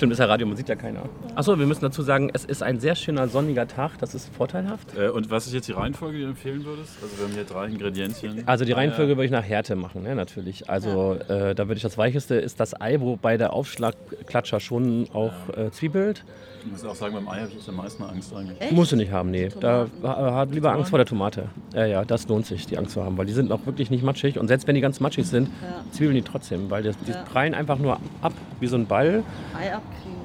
Stimmt, 0.00 0.14
ist 0.14 0.18
ja 0.18 0.24
Radio, 0.24 0.46
man 0.46 0.56
sieht 0.56 0.70
ja 0.70 0.76
keiner. 0.76 1.02
Achso, 1.34 1.58
wir 1.58 1.66
müssen 1.66 1.82
dazu 1.82 2.00
sagen, 2.00 2.30
es 2.32 2.46
ist 2.46 2.62
ein 2.62 2.80
sehr 2.80 2.94
schöner 2.94 3.28
sonniger 3.28 3.68
Tag, 3.68 3.98
das 3.98 4.14
ist 4.14 4.34
vorteilhaft. 4.34 4.96
Äh, 4.96 5.10
und 5.10 5.30
was 5.30 5.46
ist 5.46 5.52
jetzt 5.52 5.68
die 5.68 5.72
Reihenfolge, 5.72 6.16
die 6.16 6.22
du 6.22 6.30
empfehlen 6.30 6.64
würdest? 6.64 6.94
Also 7.02 7.18
wir 7.18 7.24
haben 7.26 7.34
hier 7.34 7.44
drei 7.44 7.66
Ingredienzien. 7.66 8.42
Also 8.46 8.64
die 8.64 8.72
Reihenfolge 8.72 9.18
würde 9.18 9.26
ich 9.26 9.30
nach 9.30 9.44
Härte 9.44 9.76
machen, 9.76 10.02
ne, 10.04 10.14
natürlich. 10.14 10.70
Also 10.70 11.18
äh, 11.28 11.54
da 11.54 11.68
würde 11.68 11.74
ich 11.74 11.82
das 11.82 11.98
Weicheste 11.98 12.36
ist 12.36 12.60
das 12.60 12.80
Ei, 12.80 12.98
wobei 13.00 13.36
der 13.36 13.52
Aufschlagklatscher 13.52 14.60
schon 14.60 15.06
auch 15.12 15.34
äh, 15.54 15.70
zwiebelt. 15.70 16.24
Ich 16.62 16.70
muss 16.70 16.84
auch 16.84 16.94
sagen, 16.94 17.14
beim 17.14 17.26
Ei 17.28 17.40
habe 17.40 17.50
ich 17.58 17.68
am 17.68 17.76
meisten 17.76 18.02
Angst 18.02 18.34
eigentlich. 18.34 18.60
Echt? 18.60 18.72
Musst 18.72 18.92
du 18.92 18.96
nicht 18.96 19.10
haben, 19.10 19.30
nee. 19.30 19.48
Da 19.60 19.86
hat 20.02 20.50
lieber 20.52 20.72
Angst 20.72 20.90
vor 20.90 20.98
der 20.98 21.06
Tomate. 21.06 21.48
Ja, 21.74 21.86
ja, 21.86 22.04
das 22.04 22.28
lohnt 22.28 22.44
sich, 22.46 22.66
die 22.66 22.76
Angst 22.76 22.92
zu 22.92 23.02
haben, 23.04 23.16
weil 23.16 23.26
die 23.26 23.32
sind 23.32 23.50
auch 23.50 23.64
wirklich 23.64 23.90
nicht 23.90 24.04
matschig. 24.04 24.38
Und 24.38 24.48
selbst 24.48 24.66
wenn 24.68 24.74
die 24.74 24.80
ganz 24.80 25.00
matschig 25.00 25.26
sind, 25.26 25.48
Ja. 25.48 25.82
zwiebeln 25.92 26.16
die 26.16 26.22
trotzdem, 26.22 26.70
weil 26.70 26.82
das, 26.82 26.96
die 26.98 27.12
Ja. 27.12 27.22
prallen 27.32 27.54
einfach 27.54 27.78
nur 27.78 27.98
ab 28.20 28.32
wie 28.60 28.66
so 28.66 28.76
ein 28.76 28.86
Ball. 28.86 29.22
Ei 29.58 29.72
abkriegen. 29.74 30.20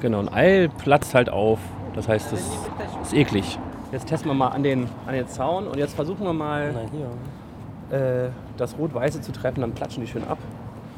Genau, 0.00 0.20
ein 0.20 0.28
Ei 0.28 0.68
platzt 0.78 1.14
halt 1.14 1.30
auf. 1.30 1.58
Das 1.94 2.06
heißt, 2.06 2.32
das 2.32 2.40
ist 3.02 3.14
eklig. 3.14 3.58
Jetzt 3.90 4.06
testen 4.08 4.30
wir 4.30 4.34
mal 4.34 4.48
an 4.48 4.62
den, 4.62 4.86
an 5.06 5.14
den 5.14 5.26
Zaun 5.26 5.66
und 5.66 5.78
jetzt 5.78 5.94
versuchen 5.94 6.24
wir 6.26 6.34
mal 6.34 6.74
äh, 7.90 8.28
das 8.58 8.76
Rot-Weiße 8.78 9.22
zu 9.22 9.32
treffen, 9.32 9.62
dann 9.62 9.72
platschen 9.72 10.02
die 10.02 10.06
schön 10.06 10.22
ab. 10.28 10.38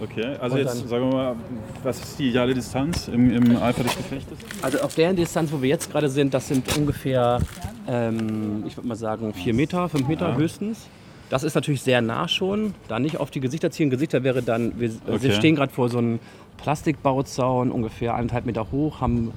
Okay, 0.02 0.36
also 0.40 0.56
Und 0.56 0.62
jetzt 0.62 0.88
sagen 0.88 1.10
wir 1.10 1.14
mal, 1.16 1.36
was 1.82 1.98
ist 2.00 2.18
die 2.18 2.28
ideale 2.30 2.54
Distanz 2.54 3.08
im, 3.08 3.30
im 3.32 3.56
Eifer 3.62 3.82
des 3.82 3.96
Gefechtes? 3.96 4.38
Also 4.62 4.80
auf 4.80 4.94
der 4.94 5.12
Distanz, 5.12 5.52
wo 5.52 5.60
wir 5.60 5.68
jetzt 5.68 5.90
gerade 5.92 6.08
sind, 6.08 6.32
das 6.32 6.48
sind 6.48 6.76
ungefähr, 6.76 7.38
ähm, 7.86 8.64
ich 8.66 8.76
würde 8.76 8.88
mal 8.88 8.94
sagen, 8.96 9.34
vier 9.34 9.52
Meter, 9.54 9.88
fünf 9.88 10.08
Meter 10.08 10.30
Ja. 10.30 10.36
höchstens. 10.36 10.86
Das 11.28 11.42
ist 11.44 11.54
natürlich 11.54 11.82
sehr 11.82 12.00
nah 12.02 12.26
schon. 12.28 12.74
Da 12.88 12.98
nicht 12.98 13.18
auf 13.18 13.30
die 13.30 13.40
Gesichter 13.40 13.70
zielen. 13.70 13.90
Gesichter 13.90 14.24
wäre 14.24 14.42
dann, 14.42 14.80
wir, 14.80 14.90
Okay. 15.06 15.32
stehen 15.32 15.54
gerade 15.54 15.72
vor 15.72 15.88
so 15.88 15.98
einem 15.98 16.18
Plastikbauzaun, 16.56 17.70
ungefähr 17.70 18.14
eineinhalb 18.14 18.46
Meter 18.46 18.70
hoch, 18.72 19.00
haben 19.00 19.32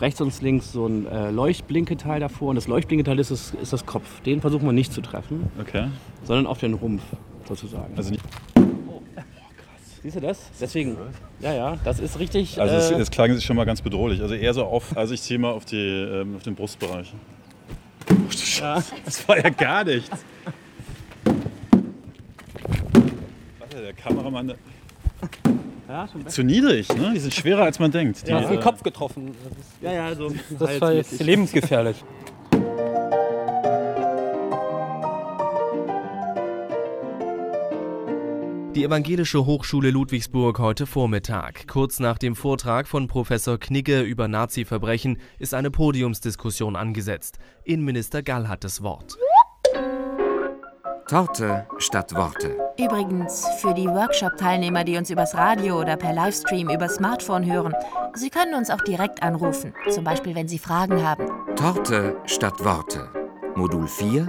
rechts 0.00 0.20
und 0.20 0.38
links 0.42 0.72
so 0.72 0.86
ein 0.86 1.06
äh, 1.06 1.30
Leuchtblinketeil 1.30 2.20
davor. 2.20 2.48
Und 2.50 2.56
das 2.56 2.66
Leuchtblinketeil 2.66 3.18
ist, 3.20 3.30
das- 3.30 3.54
ist 3.62 3.72
das 3.72 3.86
Kopf. 3.86 4.20
Den 4.22 4.40
versuchen 4.40 4.66
wir 4.66 4.72
nicht 4.72 4.92
zu 4.92 5.00
treffen, 5.02 5.50
Okay. 5.60 5.86
sondern 6.24 6.46
auf 6.46 6.58
den 6.58 6.74
Rumpf 6.74 7.02
sozusagen. 7.48 7.92
Also 7.96 8.10
nicht. 8.10 8.22
Siehst 10.02 10.16
du 10.16 10.20
das? 10.20 10.38
Deswegen, 10.58 10.96
ja, 11.40 11.52
ja, 11.52 11.76
das 11.84 12.00
ist 12.00 12.18
richtig. 12.18 12.58
Also 12.60 12.74
es, 12.74 12.90
äh, 12.90 12.94
es 13.02 13.10
klang 13.10 13.34
sich 13.34 13.44
schon 13.44 13.56
mal 13.56 13.66
ganz 13.66 13.82
bedrohlich. 13.82 14.22
Also 14.22 14.34
eher 14.34 14.54
so 14.54 14.64
auf, 14.64 14.96
also 14.96 15.12
ich 15.12 15.20
ziehe 15.20 15.38
mal 15.38 15.50
auf, 15.52 15.66
die, 15.66 15.76
ähm, 15.76 16.36
auf 16.36 16.42
den 16.42 16.54
Brustbereich. 16.54 17.12
Ja. 18.60 18.82
Das 19.04 19.28
war 19.28 19.36
ja 19.38 19.50
gar 19.50 19.84
nichts. 19.84 20.10
Warte, 23.58 23.76
der 23.82 23.92
Kameramann. 23.92 24.48
der- 24.48 24.56
Ja, 25.88 26.08
schon. 26.08 26.26
Zu 26.28 26.42
niedrig, 26.44 26.88
ne? 26.96 27.12
Die 27.14 27.20
sind 27.20 27.34
schwerer 27.34 27.64
als 27.64 27.78
man 27.78 27.90
denkt. 27.90 28.26
Die, 28.26 28.30
Ja, 28.30 28.40
äh, 28.40 28.44
auf 28.44 28.50
den 28.50 28.60
Kopf 28.60 28.82
getroffen. 28.82 29.34
Ja, 29.82 29.92
ja, 29.92 30.14
so. 30.14 30.32
Das 30.58 30.80
war 30.80 30.92
jetzt 30.92 31.20
lebensgefährlich. 31.20 32.02
Die 38.76 38.84
Evangelische 38.84 39.46
Hochschule 39.46 39.90
Ludwigsburg 39.90 40.60
heute 40.60 40.86
Vormittag. 40.86 41.66
Kurz 41.66 41.98
nach 41.98 42.18
dem 42.18 42.36
Vortrag 42.36 42.86
von 42.86 43.08
Professor 43.08 43.58
Knigge 43.58 44.02
über 44.02 44.28
Nazi-Verbrechen 44.28 45.18
ist 45.40 45.54
eine 45.54 45.72
Podiumsdiskussion 45.72 46.76
angesetzt. 46.76 47.40
Innenminister 47.64 48.22
Gall 48.22 48.48
hat 48.48 48.62
das 48.62 48.80
Wort. 48.80 49.18
Torte 51.08 51.66
statt 51.78 52.14
Worte. 52.14 52.56
Übrigens, 52.78 53.44
für 53.60 53.74
die 53.74 53.88
Workshop-Teilnehmer, 53.88 54.84
die 54.84 54.96
uns 54.96 55.10
übers 55.10 55.34
Radio 55.34 55.80
oder 55.80 55.96
per 55.96 56.12
Livestream 56.12 56.70
über 56.70 56.88
Smartphone 56.88 57.52
hören, 57.52 57.74
Sie 58.14 58.30
können 58.30 58.54
uns 58.54 58.70
auch 58.70 58.82
direkt 58.82 59.20
anrufen, 59.24 59.74
zum 59.88 60.04
Beispiel 60.04 60.36
wenn 60.36 60.46
Sie 60.46 60.60
Fragen 60.60 61.02
haben. 61.04 61.26
Torte 61.56 62.16
statt 62.24 62.64
Worte. 62.64 63.08
Modul 63.56 63.88
4. 63.88 64.28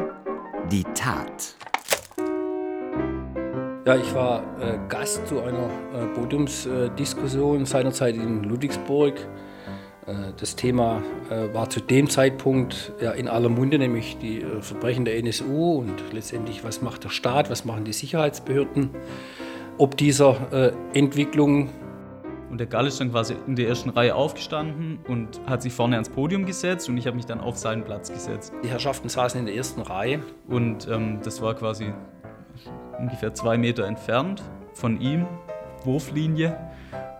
Die 0.72 0.84
Tat. 0.96 1.58
Ja, 3.84 3.96
ich 3.96 4.14
war 4.14 4.44
äh, 4.60 4.78
Gast 4.90 5.26
zu 5.28 5.42
einer 5.42 5.68
äh, 5.92 6.06
Podiumsdiskussion 6.14 7.66
seinerzeit 7.66 8.16
in 8.16 8.44
Ludwigsburg. 8.44 9.16
Äh, 10.06 10.14
das 10.40 10.56
Thema 10.56 11.02
äh, 11.32 11.52
war 11.52 11.68
zu 11.68 11.80
dem 11.80 12.08
Zeitpunkt 12.08 12.94
ja, 13.02 13.10
in 13.14 13.28
aller 13.28 13.50
Munde, 13.50 13.80
nämlich 13.80 14.20
die 14.20 14.42
äh, 14.42 14.62
Verbrechen 14.62 15.04
der 15.04 15.18
NSU 15.18 15.80
und 15.80 15.96
letztendlich, 16.14 16.64
was 16.64 16.84
macht 16.84 17.06
der 17.06 17.10
Staat, 17.10 17.50
was 17.50 17.66
machen 17.66 17.84
die 17.84 17.94
Sicherheitsbehörden, 17.94 18.92
ob 19.80 19.98
dieser 19.98 20.38
äh, 20.54 20.74
Entwicklung 20.94 21.70
Und 22.52 22.60
der 22.60 22.68
Gall 22.68 22.86
ist 22.86 23.00
dann 23.00 23.10
quasi 23.10 23.36
in 23.48 23.56
der 23.56 23.68
ersten 23.68 23.90
Reihe 23.90 24.14
aufgestanden 24.14 25.00
und 25.08 25.42
hat 25.48 25.64
sich 25.64 25.74
vorne 25.74 25.96
ans 25.96 26.10
Podium 26.10 26.46
gesetzt 26.46 26.88
und 26.88 26.98
ich 26.98 27.08
habe 27.08 27.16
mich 27.16 27.26
dann 27.26 27.40
auf 27.40 27.58
seinen 27.58 27.84
Platz 27.84 28.14
gesetzt. 28.14 28.54
Die 28.64 28.68
Herrschaften 28.68 29.10
saßen 29.10 29.40
in 29.40 29.48
der 29.48 29.56
ersten 29.56 29.82
Reihe. 29.82 30.20
Und 30.48 30.88
ähm, 30.88 31.20
das 31.24 31.42
war 31.42 31.56
quasi 31.56 31.94
ungefähr 32.98 33.34
zwei 33.34 33.58
Meter 33.58 33.86
entfernt 33.86 34.44
von 34.74 35.00
ihm, 35.02 35.26
Wurflinie. 35.84 36.58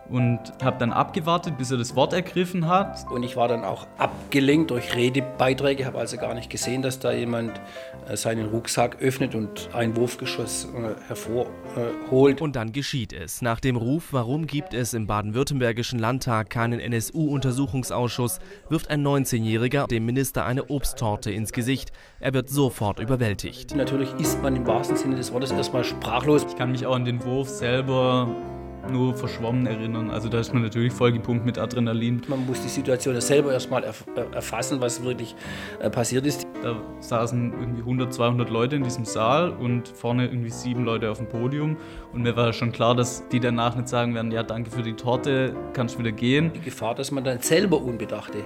Und 0.08 0.40
habe 0.62 0.78
dann 0.78 0.92
abgewartet, 0.92 1.56
bis 1.56 1.70
er 1.70 1.78
das 1.78 1.96
Wort 1.96 2.12
ergriffen 2.12 2.68
hat. 2.68 3.10
Und 3.10 3.22
ich 3.22 3.36
war 3.36 3.48
dann 3.48 3.64
auch 3.64 3.86
abgelenkt 3.98 4.70
durch 4.70 4.94
Redebeiträge, 4.94 5.86
habe 5.86 5.98
also 5.98 6.16
gar 6.16 6.34
nicht 6.34 6.50
gesehen, 6.50 6.82
dass 6.82 6.98
da 6.98 7.12
jemand 7.12 7.60
äh, 8.08 8.16
seinen 8.16 8.48
Rucksack 8.48 9.00
öffnet 9.00 9.34
und 9.34 9.70
ein 9.72 9.96
Wurfgeschoss 9.96 10.68
äh, 10.74 11.08
hervorholt. 11.08 12.40
Und 12.40 12.56
dann 12.56 12.72
geschieht 12.72 13.12
es. 13.12 13.42
Nach 13.42 13.60
dem 13.60 13.76
Ruf, 13.76 14.08
warum 14.12 14.46
gibt 14.46 14.74
es 14.74 14.92
im 14.92 15.06
baden-württembergischen 15.06 15.98
Landtag 15.98 16.50
keinen 16.50 16.80
NSU-Untersuchungsausschuss, 16.80 18.40
wirft 18.68 18.90
ein 18.90 19.06
19-Jähriger 19.06 19.86
dem 19.86 20.04
Minister 20.04 20.44
eine 20.44 20.68
Obsttorte 20.68 21.30
ins 21.30 21.52
Gesicht. 21.52 21.92
Er 22.20 22.34
wird 22.34 22.50
sofort 22.50 22.98
überwältigt. 22.98 23.74
Natürlich 23.74 24.12
ist 24.14 24.42
man 24.42 24.56
im 24.56 24.66
wahrsten 24.66 24.96
Sinne 24.96 25.16
des 25.16 25.32
Wortes 25.32 25.52
erstmal 25.52 25.84
sprachlos. 25.84 26.44
Ich 26.48 26.56
kann 26.56 26.70
mich 26.72 26.86
auch 26.86 26.94
an 26.94 27.04
den 27.04 27.24
Wurf 27.24 27.48
selber 27.48 28.28
nur 28.90 29.14
verschwommen 29.14 29.66
erinnern. 29.66 30.10
Also 30.10 30.28
da 30.28 30.38
ist 30.40 30.52
man 30.52 30.62
natürlich 30.62 30.92
vollgepumpt 30.92 31.44
mit 31.44 31.58
Adrenalin. 31.58 32.22
Man 32.28 32.46
muss 32.46 32.62
die 32.62 32.68
Situation 32.68 33.20
selber 33.20 33.52
erstmal 33.52 33.84
erf 33.84 34.04
erfassen, 34.32 34.80
was 34.80 35.02
wirklich 35.02 35.34
äh, 35.80 35.90
passiert 35.90 36.26
ist. 36.26 36.46
Da 36.62 36.76
saßen 37.00 37.52
irgendwie 37.52 37.80
100, 37.80 38.12
200 38.12 38.50
Leute 38.50 38.76
in 38.76 38.84
diesem 38.84 39.04
Saal 39.04 39.50
und 39.50 39.88
vorne 39.88 40.26
irgendwie 40.26 40.50
sieben 40.50 40.84
Leute 40.84 41.10
auf 41.10 41.18
dem 41.18 41.28
Podium. 41.28 41.76
Und 42.12 42.22
mir 42.22 42.36
war 42.36 42.52
schon 42.52 42.72
klar, 42.72 42.94
dass 42.94 43.26
die 43.28 43.40
danach 43.40 43.74
nicht 43.74 43.88
sagen 43.88 44.14
werden, 44.14 44.30
ja 44.32 44.42
danke 44.42 44.70
für 44.70 44.82
die 44.82 44.92
Torte, 44.92 45.56
kannst 45.72 45.98
wieder 45.98 46.12
gehen. 46.12 46.52
Die 46.52 46.60
Gefahr, 46.60 46.94
dass 46.94 47.10
man 47.10 47.24
dann 47.24 47.40
selber 47.40 47.80
unbedachte 47.80 48.44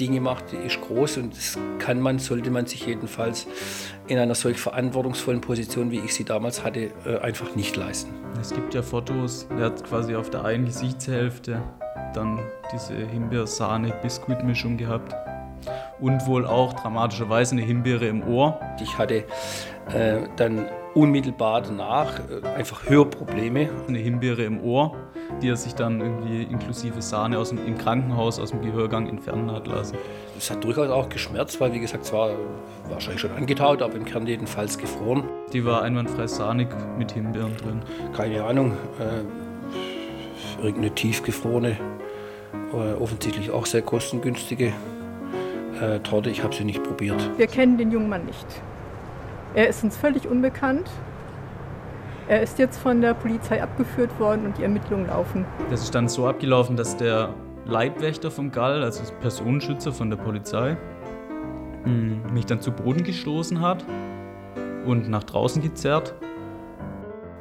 Dinge 0.00 0.20
macht, 0.20 0.52
ist 0.52 0.80
groß 0.80 1.18
und 1.18 1.36
das 1.36 1.56
kann 1.78 2.00
man, 2.00 2.18
sollte 2.18 2.50
man 2.50 2.66
sich 2.66 2.86
jedenfalls 2.86 3.46
in 4.08 4.18
einer 4.18 4.34
solch 4.34 4.58
verantwortungsvollen 4.58 5.40
Position, 5.40 5.92
wie 5.92 6.00
ich 6.00 6.12
sie 6.12 6.24
damals 6.24 6.64
hatte, 6.64 6.90
äh, 7.06 7.18
einfach 7.18 7.54
nicht 7.54 7.76
leisten. 7.76 8.12
Es 8.40 8.52
gibt 8.52 8.74
ja 8.74 8.82
Fotos, 8.82 9.46
er 9.56 9.66
hat 9.66 9.84
quasi 9.84 10.16
auf 10.16 10.30
der 10.30 10.44
einen 10.44 10.64
Gesichtshälfte 10.64 11.62
dann 12.14 12.40
diese 12.72 12.94
Himbeersahne-Biskuitmischung 12.94 14.76
gehabt 14.76 15.14
und 16.00 16.26
wohl 16.26 16.46
auch 16.46 16.72
dramatischerweise 16.72 17.52
eine 17.52 17.62
Himbeere 17.62 18.06
im 18.06 18.22
Ohr. 18.26 18.58
Ich 18.82 18.98
hatte 18.98 19.24
äh, 19.92 20.28
dann 20.36 20.66
unmittelbar 20.94 21.62
danach 21.62 22.20
äh, 22.20 22.46
einfach 22.56 22.88
Hörprobleme. 22.88 23.68
Eine 23.88 23.98
Himbeere 23.98 24.44
im 24.44 24.62
Ohr, 24.62 24.96
die 25.42 25.48
er 25.48 25.56
sich 25.56 25.74
dann 25.74 26.00
irgendwie 26.00 26.44
inklusive 26.44 27.02
Sahne 27.02 27.38
aus 27.38 27.50
dem, 27.50 27.58
im 27.66 27.76
Krankenhaus 27.76 28.38
aus 28.38 28.50
dem 28.50 28.62
Gehörgang 28.62 29.08
entfernen 29.08 29.50
hat 29.50 29.66
lassen. 29.66 29.98
Es 30.38 30.50
hat 30.50 30.62
durchaus 30.64 30.88
auch 30.90 31.08
geschmerzt, 31.08 31.60
weil 31.60 31.72
wie 31.72 31.80
gesagt, 31.80 32.04
es 32.04 32.12
war 32.12 32.30
wahrscheinlich 32.88 33.20
schon 33.20 33.32
angetaut, 33.32 33.82
aber 33.82 33.94
im 33.94 34.04
Kern 34.04 34.26
jedenfalls 34.26 34.78
gefroren. 34.78 35.24
Die 35.52 35.64
war 35.64 35.82
einwandfrei 35.82 36.26
sahnig 36.26 36.68
mit 36.98 37.12
Himbeeren 37.12 37.56
drin. 37.56 37.82
Keine 38.16 38.44
Ahnung, 38.44 38.72
äh, 38.98 40.62
irgendeine 40.62 40.94
tiefgefrorene, 40.94 41.76
äh, 42.72 43.02
offensichtlich 43.02 43.50
auch 43.50 43.66
sehr 43.66 43.82
kostengünstige 43.82 44.72
äh, 45.80 45.98
Torte. 46.00 46.30
Ich 46.30 46.42
habe 46.42 46.54
sie 46.54 46.64
nicht 46.64 46.82
probiert. 46.82 47.30
Wir 47.36 47.46
kennen 47.48 47.76
den 47.76 47.90
jungen 47.90 48.08
Mann 48.08 48.24
nicht. 48.24 48.46
Er 49.54 49.68
ist 49.68 49.84
uns 49.84 49.96
völlig 49.96 50.26
unbekannt. 50.26 50.90
Er 52.26 52.42
ist 52.42 52.58
jetzt 52.58 52.76
von 52.76 53.00
der 53.00 53.14
Polizei 53.14 53.62
abgeführt 53.62 54.18
worden 54.18 54.46
und 54.46 54.58
die 54.58 54.64
Ermittlungen 54.64 55.06
laufen. 55.06 55.44
Das 55.70 55.82
ist 55.82 55.94
dann 55.94 56.08
so 56.08 56.26
abgelaufen, 56.26 56.76
dass 56.76 56.96
der 56.96 57.32
Leibwächter 57.64 58.32
vom 58.32 58.50
Gall, 58.50 58.82
also 58.82 59.00
das 59.00 59.12
Personenschützer 59.12 59.92
von 59.92 60.10
der 60.10 60.16
Polizei, 60.16 60.76
mich 62.32 62.46
dann 62.46 62.60
zu 62.60 62.72
Boden 62.72 63.04
gestoßen 63.04 63.60
hat 63.60 63.84
und 64.86 65.08
nach 65.08 65.22
draußen 65.22 65.62
gezerrt. 65.62 66.14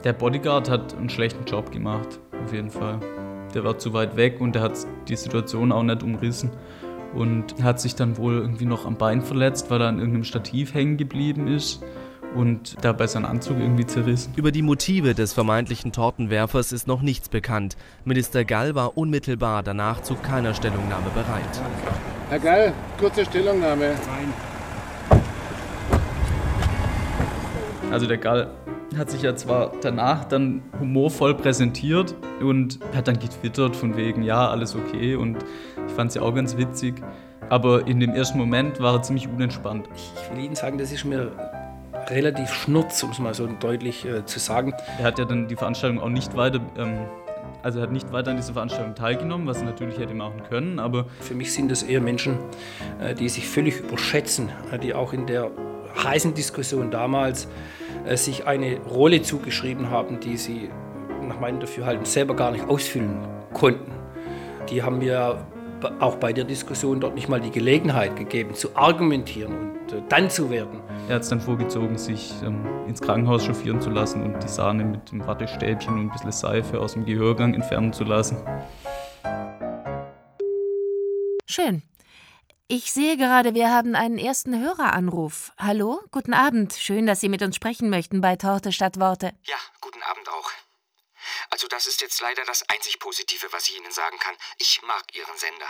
Der 0.03 0.13
Bodyguard 0.13 0.69
hat 0.69 0.95
einen 0.95 1.09
schlechten 1.09 1.45
Job 1.45 1.71
gemacht, 1.71 2.19
auf 2.45 2.53
jeden 2.53 2.69
Fall. 2.69 2.99
Der 3.55 3.63
war 3.63 3.79
zu 3.79 3.93
weit 3.93 4.17
weg 4.17 4.39
und 4.39 4.53
der 4.53 4.61
hat 4.61 4.73
die 5.07 5.15
Situation 5.15 5.71
auch 5.71 5.83
nicht 5.83 6.03
umrissen 6.03 6.51
und 7.15 7.63
hat 7.63 7.79
sich 7.79 7.95
dann 7.95 8.17
wohl 8.17 8.33
irgendwie 8.35 8.65
noch 8.65 8.85
am 8.85 8.97
Bein 8.97 9.21
verletzt, 9.21 9.71
weil 9.71 9.81
er 9.81 9.87
an 9.87 9.97
irgendeinem 9.97 10.25
Stativ 10.25 10.73
hängen 10.75 10.97
geblieben 10.97 11.47
ist 11.47 11.83
und 12.35 12.75
dabei 12.81 13.07
sein 13.07 13.25
Anzug 13.25 13.59
irgendwie 13.59 13.85
zerrissen. 13.85 14.33
Über 14.35 14.51
die 14.51 14.61
Motive 14.61 15.13
des 15.13 15.33
vermeintlichen 15.33 15.91
Tortenwerfers 15.91 16.71
ist 16.71 16.87
noch 16.87 17.01
nichts 17.01 17.29
bekannt. 17.29 17.77
Minister 18.05 18.45
Gall 18.45 18.75
war 18.75 18.97
unmittelbar 18.97 19.63
danach 19.63 20.01
zu 20.01 20.15
keiner 20.15 20.53
Stellungnahme 20.53 21.09
bereit. 21.13 21.61
Herr 22.29 22.39
Gall, 22.39 22.73
kurze 22.99 23.25
Stellungnahme. 23.25 23.95
Nein. 24.07 24.33
Also 27.91 28.07
der 28.07 28.17
Gall 28.17 28.49
hat 28.97 29.09
sich 29.11 29.21
ja 29.21 29.35
zwar 29.35 29.71
danach 29.81 30.25
dann 30.25 30.61
humorvoll 30.79 31.35
präsentiert 31.35 32.15
und 32.41 32.79
hat 32.95 33.07
dann 33.07 33.19
getwittert 33.19 33.75
von 33.75 33.95
wegen, 33.97 34.23
ja, 34.23 34.49
alles 34.49 34.75
okay 34.75 35.15
und 35.15 35.37
ich 35.87 35.93
fand 35.93 36.09
es 36.09 36.15
ja 36.15 36.21
auch 36.21 36.33
ganz 36.33 36.57
witzig. 36.57 36.95
Aber 37.49 37.87
in 37.87 37.99
dem 37.99 38.11
ersten 38.11 38.37
Moment 38.37 38.79
war 38.79 38.95
er 38.95 39.01
ziemlich 39.01 39.27
unentspannt. 39.27 39.87
Ich 39.95 40.35
will 40.35 40.43
Ihnen 40.43 40.55
sagen, 40.55 40.77
das 40.77 40.91
ist 40.91 41.05
mir 41.05 41.31
relativ 42.09 42.51
schnurz, 42.53 43.03
um 43.03 43.11
es 43.11 43.19
mal 43.19 43.33
so 43.33 43.47
deutlich 43.47 44.05
äh, 44.05 44.25
zu 44.25 44.39
sagen. 44.39 44.73
Er 44.99 45.05
hat 45.05 45.19
ja 45.19 45.25
dann 45.25 45.47
die 45.47 45.55
Veranstaltung 45.55 45.99
auch 46.01 46.09
nicht 46.09 46.35
weiter, 46.35 46.59
ähm, 46.77 46.99
also 47.61 47.79
er 47.79 47.83
hat 47.83 47.91
nicht 47.91 48.11
weiter 48.11 48.31
an 48.31 48.37
dieser 48.37 48.53
Veranstaltung 48.53 48.95
teilgenommen, 48.95 49.47
was 49.47 49.59
er 49.59 49.65
natürlich 49.65 49.97
hätte 49.97 50.13
machen 50.13 50.43
können, 50.49 50.79
aber... 50.79 51.05
Für 51.21 51.33
mich 51.33 51.53
sind 51.53 51.71
das 51.71 51.83
eher 51.83 52.01
Menschen, 52.01 52.37
äh, 52.99 53.15
die 53.15 53.29
sich 53.29 53.47
völlig 53.47 53.79
überschätzen, 53.79 54.49
äh, 54.71 54.79
die 54.79 54.93
auch 54.93 55.13
in 55.13 55.27
der 55.27 55.49
heißen 56.03 56.33
Diskussion 56.33 56.91
damals 56.91 57.47
äh, 58.05 58.17
sich 58.17 58.47
eine 58.47 58.79
Rolle 58.81 59.21
zugeschrieben 59.21 59.89
haben, 59.89 60.19
die 60.19 60.37
sie 60.37 60.69
nach 61.27 61.39
meinem 61.39 61.59
Dafürhalten 61.59 62.05
selber 62.05 62.35
gar 62.35 62.51
nicht 62.51 62.67
ausfüllen 62.67 63.17
konnten. 63.53 63.91
Die 64.69 64.83
haben 64.83 64.97
mir 64.97 65.45
auch 65.99 66.15
bei 66.15 66.33
der 66.33 66.43
Diskussion 66.43 66.99
dort 66.99 67.15
nicht 67.15 67.29
mal 67.29 67.39
die 67.39 67.51
Gelegenheit 67.51 68.15
gegeben, 68.15 68.53
zu 68.53 68.75
argumentieren 68.75 69.71
und 69.71 69.93
äh, 69.93 70.01
dann 70.09 70.29
zu 70.29 70.49
werden. 70.49 70.81
Er 71.07 71.15
hat 71.15 71.23
es 71.23 71.29
dann 71.29 71.41
vorgezogen, 71.41 71.97
sich 71.97 72.33
ähm, 72.43 72.65
ins 72.87 73.01
Krankenhaus 73.01 73.45
chauffieren 73.45 73.81
zu 73.81 73.89
lassen 73.89 74.23
und 74.23 74.41
die 74.41 74.47
Sahne 74.47 74.83
mit 74.85 75.11
dem 75.11 75.25
Wattestäbchen 75.25 75.93
und 75.93 75.99
ein 76.01 76.11
bisschen 76.11 76.31
Seife 76.31 76.79
aus 76.79 76.93
dem 76.93 77.05
Gehörgang 77.05 77.53
entfernen 77.53 77.93
zu 77.93 78.03
lassen. 78.03 78.37
Schön. 81.45 81.83
Ich 82.67 82.91
sehe 82.91 83.17
gerade, 83.17 83.53
wir 83.53 83.69
haben 83.71 83.93
einen 83.93 84.17
ersten 84.17 84.59
Höreranruf. 84.59 85.51
Hallo, 85.59 85.99
guten 86.11 86.33
Abend. 86.33 86.73
Schön, 86.73 87.05
dass 87.05 87.19
Sie 87.19 87.29
mit 87.29 87.43
uns 87.43 87.55
sprechen 87.55 87.89
möchten 87.89 88.21
bei 88.21 88.35
Torte 88.37 88.71
statt 88.71 88.99
Worte. 88.99 89.33
Ja, 89.43 89.57
guten 89.81 90.01
Abend 90.09 90.27
auch. 90.29 90.49
Also 91.53 91.67
das 91.67 91.85
ist 91.85 92.01
jetzt 92.01 92.19
leider 92.19 92.43
das 92.45 92.67
einzig 92.67 92.97
Positive, 92.97 93.53
was 93.53 93.67
ich 93.69 93.77
Ihnen 93.77 93.91
sagen 93.91 94.17
kann. 94.17 94.35
Ich 94.57 94.81
mag 94.81 95.03
Ihren 95.13 95.37
Sender. 95.37 95.69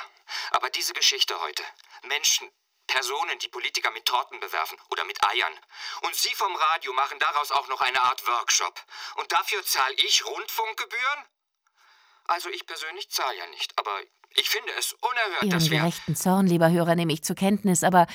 Aber 0.52 0.70
diese 0.70 0.94
Geschichte 0.94 1.38
heute, 1.42 1.62
Menschen, 2.04 2.50
Personen, 2.88 3.38
die 3.40 3.50
Politiker 3.50 3.92
mit 3.92 4.06
Torten 4.06 4.40
bewerfen 4.40 4.78
oder 4.92 5.04
mit 5.04 5.22
Eiern. 5.28 5.60
Und 6.04 6.16
Sie 6.16 6.34
vom 6.36 6.56
Radio 6.56 6.94
machen 6.94 7.20
daraus 7.20 7.52
auch 7.52 7.68
noch 7.68 7.82
eine 7.82 8.02
Art 8.02 8.26
Workshop. 8.26 8.82
Und 9.16 9.30
dafür 9.34 9.62
zahle 9.66 9.94
ich 9.96 10.26
Rundfunkgebühren? 10.26 11.26
Also 12.28 12.48
ich 12.48 12.66
persönlich 12.66 13.10
zahle 13.12 13.40
ja 13.40 13.48
nicht, 13.48 13.78
aber 13.78 14.00
ich 14.36 14.50
finde 14.50 14.72
es 14.80 14.94
unerhört, 14.94 15.44
Ihren 15.44 15.50
dass 15.50 15.70
wir... 15.70 15.80
gerechten 15.80 16.16
Zorn, 16.16 16.48
lieber 16.48 16.72
Hörer, 16.72 16.96
nehme 16.96 17.12
ich 17.12 17.26
zur 17.26 17.36
Kenntnis, 17.36 17.84
aber 17.84 18.08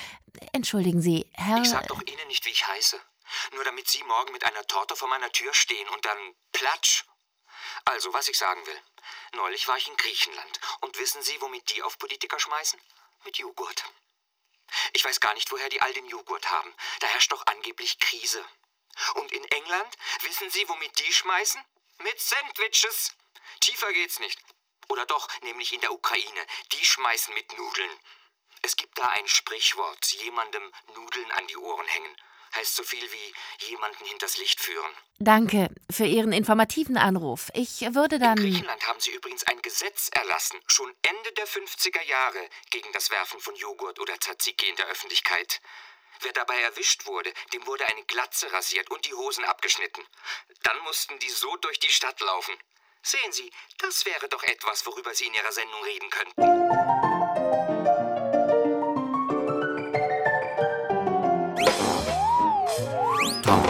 entschuldigen 0.54 1.02
Sie, 1.02 1.30
Herr. 1.34 1.60
Ich 1.60 1.68
sag 1.68 1.86
doch 1.88 2.00
Ihnen 2.00 2.28
nicht, 2.28 2.46
wie 2.46 2.50
ich 2.50 2.66
heiße. 2.66 2.98
Nur 3.52 3.64
damit 3.64 3.88
Sie 3.88 4.02
morgen 4.04 4.32
mit 4.32 4.44
einer 4.44 4.66
Torte 4.66 4.96
vor 4.96 5.08
meiner 5.08 5.30
Tür 5.32 5.52
stehen 5.52 5.86
und 5.90 6.02
dann 6.06 6.16
platsch. 6.52 7.04
Also, 7.84 8.12
was 8.12 8.28
ich 8.28 8.38
sagen 8.38 8.64
will. 8.66 8.82
Neulich 9.32 9.68
war 9.68 9.76
ich 9.76 9.88
in 9.88 9.96
Griechenland. 9.96 10.60
Und 10.80 10.98
wissen 10.98 11.22
Sie, 11.22 11.40
womit 11.40 11.68
die 11.70 11.82
auf 11.82 11.98
Politiker 11.98 12.38
schmeißen? 12.38 12.80
Mit 13.24 13.38
Joghurt. 13.38 13.84
Ich 14.92 15.04
weiß 15.04 15.20
gar 15.20 15.34
nicht, 15.34 15.50
woher 15.50 15.68
die 15.68 15.80
all 15.80 15.92
den 15.92 16.06
Joghurt 16.06 16.50
haben. 16.50 16.74
Da 17.00 17.06
herrscht 17.08 17.32
doch 17.32 17.46
angeblich 17.46 17.98
Krise. 17.98 18.44
Und 19.14 19.32
in 19.32 19.44
England, 19.44 19.96
wissen 20.22 20.50
Sie, 20.50 20.68
womit 20.68 20.98
die 20.98 21.12
schmeißen? 21.12 21.64
Mit 21.98 22.20
Sandwiches. 22.20 23.14
Tiefer 23.60 23.92
geht's 23.92 24.18
nicht. 24.18 24.38
Oder 24.88 25.06
doch, 25.06 25.28
nämlich 25.42 25.72
in 25.72 25.80
der 25.80 25.92
Ukraine. 25.92 26.46
Die 26.72 26.84
schmeißen 26.84 27.34
mit 27.34 27.56
Nudeln. 27.56 28.00
Es 28.62 28.76
gibt 28.76 28.98
da 28.98 29.06
ein 29.08 29.28
Sprichwort, 29.28 30.04
jemandem 30.12 30.72
Nudeln 30.94 31.30
an 31.32 31.46
die 31.46 31.56
Ohren 31.56 31.86
hängen. 31.86 32.16
Heißt 32.54 32.76
so 32.76 32.82
viel 32.82 33.04
wie 33.12 33.66
jemanden 33.66 34.04
hinters 34.04 34.38
Licht 34.38 34.60
führen. 34.60 34.90
Danke 35.18 35.68
für 35.90 36.04
Ihren 36.04 36.32
informativen 36.32 36.96
Anruf. 36.96 37.50
Ich 37.54 37.80
würde 37.94 38.18
dann. 38.18 38.38
In 38.38 38.44
Griechenland 38.44 38.86
haben 38.86 39.00
sie 39.00 39.10
übrigens 39.10 39.44
ein 39.44 39.60
Gesetz 39.62 40.10
erlassen, 40.12 40.60
schon 40.66 40.92
Ende 41.02 41.32
der 41.32 41.46
50er 41.46 42.02
Jahre, 42.02 42.48
gegen 42.70 42.90
das 42.92 43.10
Werfen 43.10 43.40
von 43.40 43.54
Joghurt 43.56 43.98
oder 44.00 44.18
Tzatziki 44.18 44.68
in 44.68 44.76
der 44.76 44.86
Öffentlichkeit. 44.86 45.60
Wer 46.20 46.32
dabei 46.32 46.60
erwischt 46.60 47.06
wurde, 47.06 47.32
dem 47.52 47.66
wurde 47.66 47.86
eine 47.86 48.04
Glatze 48.04 48.52
rasiert 48.52 48.90
und 48.90 49.04
die 49.06 49.14
Hosen 49.14 49.44
abgeschnitten. 49.44 50.04
Dann 50.62 50.78
mussten 50.84 51.18
die 51.20 51.30
so 51.30 51.56
durch 51.56 51.78
die 51.78 51.90
Stadt 51.90 52.20
laufen. 52.20 52.54
Sehen 53.02 53.32
Sie, 53.32 53.50
das 53.78 54.04
wäre 54.04 54.28
doch 54.28 54.42
etwas, 54.42 54.84
worüber 54.86 55.14
Sie 55.14 55.26
in 55.26 55.34
Ihrer 55.34 55.52
Sendung 55.52 55.82
reden 55.84 56.10
könnten. 56.10 57.07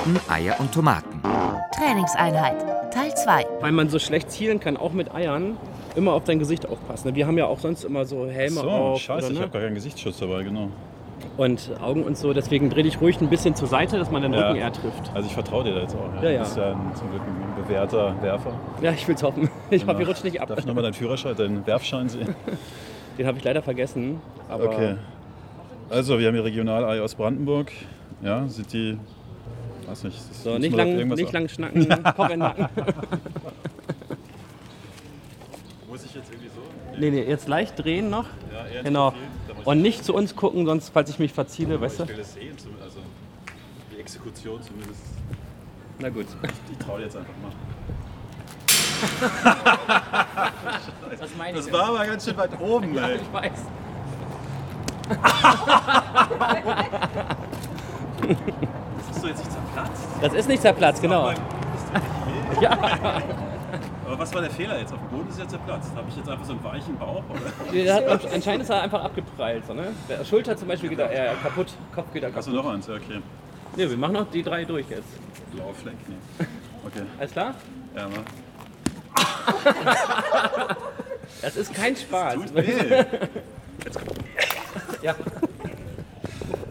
Torten, 0.08 0.20
Eier 0.30 0.56
und 0.58 0.72
Tomaten. 0.72 1.20
Trainingseinheit, 1.76 2.92
Teil 2.92 3.14
2. 3.14 3.44
Weil 3.60 3.72
man 3.72 3.90
so 3.90 3.98
schlecht 3.98 4.30
zielen 4.30 4.58
kann, 4.58 4.76
auch 4.76 4.92
mit 4.92 5.14
Eiern, 5.14 5.56
immer 5.96 6.12
auf 6.12 6.24
dein 6.24 6.38
Gesicht 6.38 6.66
aufpassen. 6.66 7.14
Wir 7.14 7.26
haben 7.26 7.36
ja 7.36 7.46
auch 7.46 7.58
sonst 7.58 7.84
immer 7.84 8.04
so 8.06 8.26
Helme 8.26 8.56
so, 8.60 8.70
auf. 8.70 9.00
scheiße, 9.00 9.26
oder, 9.26 9.32
ich 9.32 9.38
ne? 9.38 9.44
habe 9.44 9.52
gar 9.52 9.62
keinen 9.62 9.74
Gesichtsschutz 9.74 10.18
dabei, 10.18 10.42
genau. 10.44 10.68
Und 11.36 11.72
Augen 11.82 12.04
und 12.04 12.16
so, 12.16 12.32
deswegen 12.32 12.70
dreh 12.70 12.82
dich 12.84 13.00
ruhig 13.00 13.20
ein 13.20 13.28
bisschen 13.28 13.54
zur 13.54 13.68
Seite, 13.68 13.98
dass 13.98 14.10
man 14.10 14.22
den 14.22 14.32
Ja. 14.32 14.48
Rücken 14.48 14.60
eher 14.60 14.72
trifft. 14.72 15.10
Also 15.14 15.26
ich 15.26 15.34
vertraue 15.34 15.64
dir 15.64 15.74
da 15.74 15.80
jetzt 15.82 15.94
auch. 15.94 16.22
Ja, 16.22 16.30
ja. 16.30 16.38
Du 16.38 16.44
bist 16.44 16.56
ja 16.56 16.70
ein, 16.72 16.92
zum 16.94 17.10
Glück 17.10 17.22
ein 17.22 17.62
bewährter 17.62 18.22
Werfer. 18.22 18.52
Ja, 18.80 18.92
ich 18.92 19.06
will's 19.06 19.22
hoffen. 19.22 19.50
Ich 19.70 19.82
hoffe, 19.82 19.92
Genau. 19.92 20.00
ihr 20.00 20.08
rutscht 20.08 20.24
nicht 20.24 20.40
ab. 20.40 20.48
Darf 20.48 20.60
ich 20.60 20.66
nochmal 20.66 20.84
deinen 20.84 20.94
Führerschein, 20.94 21.36
deinen 21.36 21.66
Werfschein 21.66 22.08
sehen? 22.08 22.34
Den 23.18 23.26
habe 23.26 23.36
ich 23.38 23.44
leider 23.44 23.62
vergessen. 23.62 24.20
Aber 24.48 24.64
Okay. 24.64 24.94
Also, 25.90 26.18
wir 26.18 26.26
haben 26.28 26.34
hier 26.34 26.44
Regional-Ei 26.44 27.00
aus 27.00 27.14
Brandenburg. 27.14 27.72
Ja, 28.22 28.46
sind 28.46 28.72
die. 28.72 28.98
Weiß 29.88 30.04
nicht. 30.04 30.18
ist- 30.18 30.42
So, 30.44 30.58
nicht 30.58 30.76
lang, 30.76 31.08
nicht 31.08 31.32
lang 31.32 31.48
schnacken, 31.48 31.88
Kopf 32.04 32.18
in 32.24 32.28
den 32.28 32.38
Nacken. 32.40 32.68
Muss 35.88 36.04
ich 36.04 36.14
jetzt 36.14 36.30
irgendwie 36.30 36.48
so? 36.48 36.60
Nee, 36.98 37.10
nee, 37.10 37.22
jetzt 37.22 37.48
leicht 37.48 37.82
drehen 37.82 38.10
noch. 38.10 38.26
Ja, 38.52 38.82
genau. 38.82 39.12
viel, 39.12 39.20
Und 39.64 39.80
nicht 39.82 40.04
zu 40.04 40.14
uns 40.14 40.36
gucken, 40.36 40.66
sonst, 40.66 40.90
falls 40.90 41.08
ich 41.10 41.18
mich 41.18 41.32
verziele, 41.32 41.80
weißt 41.80 42.00
du? 42.00 42.02
Ich 42.04 42.08
will 42.10 42.16
das 42.18 42.34
sehen, 42.34 42.54
also 42.82 42.98
die 43.94 44.00
Exekution 44.00 44.60
zumindest. 44.62 45.00
Na 46.00 46.08
gut. 46.10 46.26
Ich, 46.42 46.50
ich 46.72 46.78
traue 46.84 47.00
jetzt 47.02 47.16
einfach 47.16 47.32
mal. 47.42 47.50
Das 51.18 51.30
meine 51.36 51.56
Das 51.56 51.66
ich 51.66 51.72
war 51.72 51.80
ja. 51.82 51.88
aber 51.88 52.06
ganz 52.06 52.24
schön 52.24 52.36
weit 52.36 52.60
oben, 52.60 52.94
Ja, 52.94 53.08
ey. 53.08 53.16
ich 53.16 53.32
weiß. 53.32 53.64
Das 59.18 59.24
ist 59.24 59.24
doch 59.24 59.28
jetzt 59.28 59.38
nicht 59.38 59.52
zerplatzt. 59.52 60.08
Das 60.20 60.32
ist 60.34 60.48
nicht 60.48 60.62
zerplatzt, 60.62 61.02
genau. 61.02 61.30
Das 61.30 61.38
okay. 61.38 62.60
Ja. 62.60 63.22
Aber 64.06 64.18
was 64.18 64.34
war 64.34 64.40
der 64.40 64.50
Fehler 64.50 64.78
jetzt? 64.78 64.92
Auf 64.92 65.00
dem 65.00 65.08
Boden 65.08 65.28
ist 65.28 65.38
jetzt 65.38 65.50
zerplatzt. 65.50 65.90
Habe 65.94 66.06
ich 66.08 66.16
jetzt 66.16 66.28
einfach 66.28 66.44
so 66.44 66.52
einen 66.52 66.64
weichen 66.64 66.96
Bauch? 66.96 67.22
Oder? 67.28 67.72
Der 67.72 67.94
hat, 67.94 68.32
anscheinend 68.32 68.62
ist 68.62 68.70
er 68.70 68.82
einfach 68.82 69.04
abgeprallt. 69.04 69.66
So, 69.66 69.74
ne? 69.74 69.88
Der 70.08 70.24
Schulter 70.24 70.56
zum 70.56 70.68
Beispiel 70.68 70.88
geht 70.88 70.98
da 70.98 71.08
eher 71.08 71.34
kaputt, 71.34 71.74
Kopf 71.94 72.12
geht 72.12 72.22
da 72.22 72.28
kaputt. 72.28 72.38
Hast 72.38 72.48
du 72.48 72.52
noch 72.52 72.66
eins? 72.66 72.88
Okay. 72.88 73.20
Ne, 73.76 73.90
wir 73.90 73.96
machen 73.96 74.14
noch 74.14 74.30
die 74.30 74.42
drei 74.42 74.64
durch 74.64 74.88
jetzt. 74.88 75.08
Blauer 75.52 75.74
Fleck? 75.74 75.96
Nee. 76.08 76.46
Okay. 76.86 77.02
Alles 77.18 77.32
klar? 77.32 77.54
Ja, 77.94 78.08
mal. 78.08 78.24
Das 81.42 81.56
ist 81.56 81.74
kein 81.74 81.94
Spaß. 81.96 82.34
tut 82.34 82.54
weh. 82.54 82.62
Jetzt 83.84 83.98
kommt. 83.98 84.12
Ja. 85.02 85.14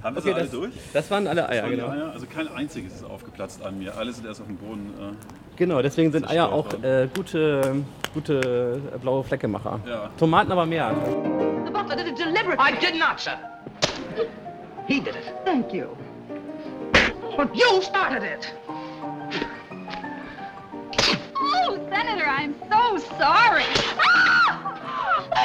Haben 0.08 0.16
wir 0.16 0.20
Okay, 0.22 0.30
sie 0.30 0.34
alle 0.36 0.44
das- 0.44 0.52
durch? 0.52 0.72
das 0.94 1.12
waren 1.12 1.28
alle 1.28 1.50
Eier, 1.50 1.64
waren 1.64 1.72
genau. 1.72 1.90
Eier? 1.90 2.12
Also 2.14 2.26
kein 2.34 2.48
einziges 2.56 2.94
ist 2.96 3.04
aufgeplatzt 3.04 3.62
an 3.62 3.78
mir. 3.78 3.94
Alle 3.98 4.14
sind 4.14 4.26
erst 4.26 4.40
auf 4.40 4.48
dem 4.48 4.56
Boden. 4.56 4.94
Äh, 4.98 5.14
Genau, 5.58 5.82
deswegen 5.82 6.12
sind 6.14 6.30
Eier 6.30 6.50
auch 6.54 6.68
äh, 6.82 7.10
gute, 7.14 7.84
gute 8.14 8.80
äh, 8.94 8.98
blaue 9.00 9.24
Fleckemacher. 9.26 9.80
Ja. 9.86 10.10
Tomaten 10.18 10.52
aber 10.54 10.66
mehr. 10.66 10.96
The 11.66 11.72
butler 11.72 11.96
did 11.98 12.08
it 12.08 12.18
deliberately. 12.18 12.58
I 12.58 12.72
did 12.80 12.96
not, 12.98 13.20
sir. 13.20 13.32
He 14.88 15.00
did 15.02 15.16
it. 15.16 15.34
Thank 15.44 15.74
you. 15.74 15.88
But 17.36 17.50
you 17.54 17.82
started 17.82 18.24
it. 18.24 18.54
Oh, 21.36 21.76
Senator, 21.90 22.26
I'm 22.30 22.54
so 22.70 22.98
sorry. 23.20 23.64
Ah! 24.00 24.78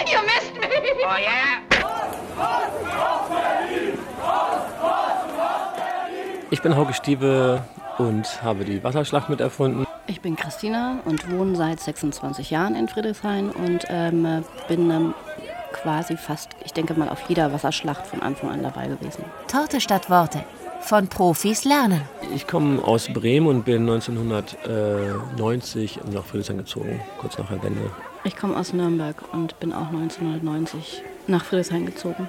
You 0.07 0.21
missed 0.25 0.55
me. 0.55 0.69
Oh, 1.05 1.17
yeah? 1.19 1.59
Ich 6.53 6.61
bin 6.61 6.77
Hauke 6.77 6.93
Stiebe 6.93 7.65
und 7.97 8.43
habe 8.43 8.67
die 8.67 8.85
Wasserschlacht 8.85 9.31
miterfunden. 9.31 9.87
Ich 10.07 10.21
bin 10.21 10.37
Christina 10.37 11.01
und 11.07 11.33
wohne 11.33 11.57
seit 11.57 11.81
26 11.81 12.51
Jahren 12.51 12.77
in 12.77 12.89
Friedrichshain 12.89 13.49
und 13.49 13.87
ähm, 13.89 14.45
bin 14.69 14.91
ähm, 14.91 15.15
quasi 15.73 16.19
fast, 16.19 16.51
ich 16.63 16.75
denke 16.75 16.93
mal, 16.93 17.09
auf 17.09 17.23
jeder 17.27 17.55
Wasserschlacht 17.55 18.07
von 18.07 18.21
Anfang 18.21 18.51
an 18.51 18.63
dabei 18.63 18.89
gewesen. 18.89 19.25
Torte 19.49 19.81
statt 19.81 20.11
Worte. 20.11 20.45
Von 20.83 21.09
Profis 21.09 21.65
lernen. 21.65 22.03
Ich 22.35 22.47
komme 22.47 22.85
aus 22.85 23.09
Bremen 23.09 23.47
und 23.47 23.65
bin 23.65 23.89
1990 23.89 26.01
nach 26.13 26.27
Friedrichshain 26.27 26.59
gezogen, 26.59 27.01
kurz 27.19 27.39
nach 27.39 27.49
der 27.49 27.63
Wende. 27.63 27.91
Ich 28.25 28.37
komme 28.37 28.59
aus 28.59 28.75
Nürnberg 28.75 29.17
und 29.33 29.59
bin 29.59 29.73
auch 29.73 29.89
1990 29.89 31.03
nach 31.29 31.47
Friedrichshain 31.47 31.87
gezogen. 31.87 32.29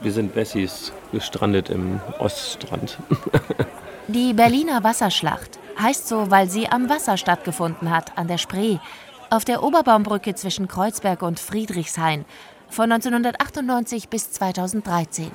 Wir 0.00 0.12
sind 0.12 0.36
Wessis 0.36 0.92
gestrandet 1.12 1.70
im 1.70 2.00
Oststrand. 2.18 2.98
Die 4.08 4.32
Berliner 4.32 4.84
Wasserschlacht 4.84 5.58
heißt 5.80 6.08
so, 6.08 6.30
weil 6.30 6.48
sie 6.48 6.68
am 6.68 6.88
Wasser 6.88 7.16
stattgefunden 7.16 7.90
hat, 7.90 8.16
an 8.16 8.28
der 8.28 8.38
Spree, 8.38 8.78
auf 9.30 9.44
der 9.44 9.62
Oberbaumbrücke 9.62 10.34
zwischen 10.34 10.68
Kreuzberg 10.68 11.22
und 11.22 11.40
Friedrichshain, 11.40 12.24
von 12.70 12.90
1998 12.92 14.08
bis 14.08 14.30
2013. 14.30 15.30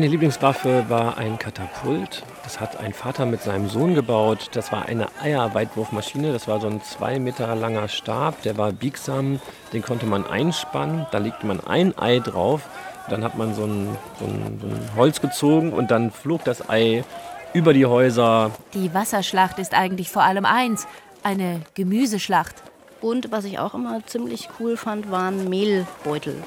Meine 0.00 0.12
Lieblingswaffe 0.12 0.86
war 0.88 1.18
ein 1.18 1.38
Katapult. 1.38 2.22
Das 2.42 2.58
hat 2.58 2.78
ein 2.78 2.94
Vater 2.94 3.26
mit 3.26 3.42
seinem 3.42 3.68
Sohn 3.68 3.94
gebaut. 3.94 4.48
Das 4.52 4.72
war 4.72 4.86
eine 4.86 5.08
Eierweitwurfmaschine. 5.20 6.32
Das 6.32 6.48
war 6.48 6.58
so 6.58 6.68
ein 6.68 6.82
zwei 6.82 7.18
Meter 7.18 7.54
langer 7.54 7.86
Stab. 7.88 8.40
Der 8.40 8.56
war 8.56 8.72
biegsam. 8.72 9.40
Den 9.74 9.82
konnte 9.82 10.06
man 10.06 10.26
einspannen. 10.26 11.04
Da 11.10 11.18
legte 11.18 11.44
man 11.44 11.60
ein 11.60 11.98
Ei 11.98 12.18
drauf. 12.18 12.62
Dann 13.10 13.22
hat 13.22 13.36
man 13.36 13.52
so 13.52 13.64
ein, 13.64 13.94
so 14.18 14.24
ein, 14.24 14.58
so 14.62 14.68
ein 14.68 14.90
Holz 14.96 15.20
gezogen 15.20 15.74
und 15.74 15.90
dann 15.90 16.10
flog 16.10 16.44
das 16.44 16.70
Ei 16.70 17.04
über 17.52 17.74
die 17.74 17.84
Häuser. 17.84 18.52
Die 18.72 18.94
Wasserschlacht 18.94 19.58
ist 19.58 19.74
eigentlich 19.74 20.08
vor 20.08 20.22
allem 20.22 20.46
eins, 20.46 20.86
eine 21.22 21.60
Gemüseschlacht. 21.74 22.54
Und 23.02 23.32
was 23.32 23.44
ich 23.44 23.58
auch 23.58 23.74
immer 23.74 24.00
ziemlich 24.06 24.48
cool 24.58 24.78
fand, 24.78 25.10
waren 25.10 25.50
Mehlbeutel. 25.50 26.42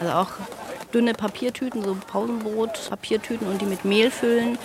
Also 0.00 0.12
auch 0.14 0.30
dünne 0.92 1.14
Papiertüten, 1.14 1.82
so 1.82 1.96
Pausenbrot, 2.06 2.88
Papiertüten 2.88 3.46
und 3.46 3.60
die 3.60 3.66
mit 3.66 3.84
Mehl 3.84 4.10
füllen. 4.10 4.58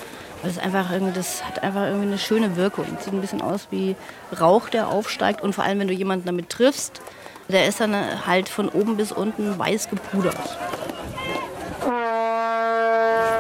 Es 0.45 0.57
einfach 0.57 0.91
irgendwie, 0.91 1.13
das 1.13 1.43
hat 1.45 1.63
einfach 1.63 1.86
irgendwie 1.86 2.07
eine 2.07 2.17
schöne 2.17 2.57
Wirkung. 2.57 2.86
Sieht 2.99 3.13
ein 3.13 3.21
bisschen 3.21 3.41
aus 3.41 3.67
wie 3.71 3.95
Rauch, 4.39 4.67
der 4.67 4.89
aufsteigt. 4.89 5.41
Und 5.41 5.53
vor 5.53 5.63
allem, 5.63 5.79
wenn 5.79 5.88
du 5.88 5.93
jemanden 5.93 6.25
damit 6.25 6.49
triffst, 6.49 7.01
der 7.47 7.67
ist 7.67 7.79
dann 7.79 8.25
halt 8.25 8.49
von 8.49 8.67
oben 8.69 8.97
bis 8.97 9.12
unten 9.12 9.57
weiß 9.57 9.89
gepudert. 9.89 10.57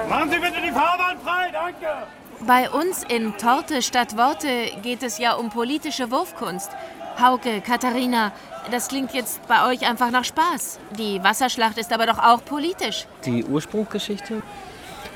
Machen 0.09 0.29
Sie 0.29 0.39
bitte 0.39 0.61
die 0.63 0.71
Fahrbahn 0.71 1.17
frei, 1.23 1.49
danke! 1.51 1.87
Bei 2.45 2.69
uns 2.69 3.03
in 3.03 3.37
Torte 3.37 3.81
statt 3.81 4.17
Worte 4.17 4.71
geht 4.81 5.01
es 5.01 5.17
ja 5.17 5.33
um 5.33 5.49
politische 5.49 6.11
Wurfkunst. 6.11 6.69
Hauke, 7.21 7.61
Katharina, 7.61 8.33
das 8.71 8.87
klingt 8.87 9.13
jetzt 9.13 9.45
bei 9.47 9.67
euch 9.69 9.87
einfach 9.87 10.11
nach 10.11 10.25
Spaß. 10.25 10.79
Die 10.97 11.23
Wasserschlacht 11.23 11.77
ist 11.77 11.91
aber 11.93 12.05
doch 12.05 12.19
auch 12.19 12.43
politisch. 12.43 13.05
Die 13.25 13.43
Ursprungsgeschichte. 13.43 14.41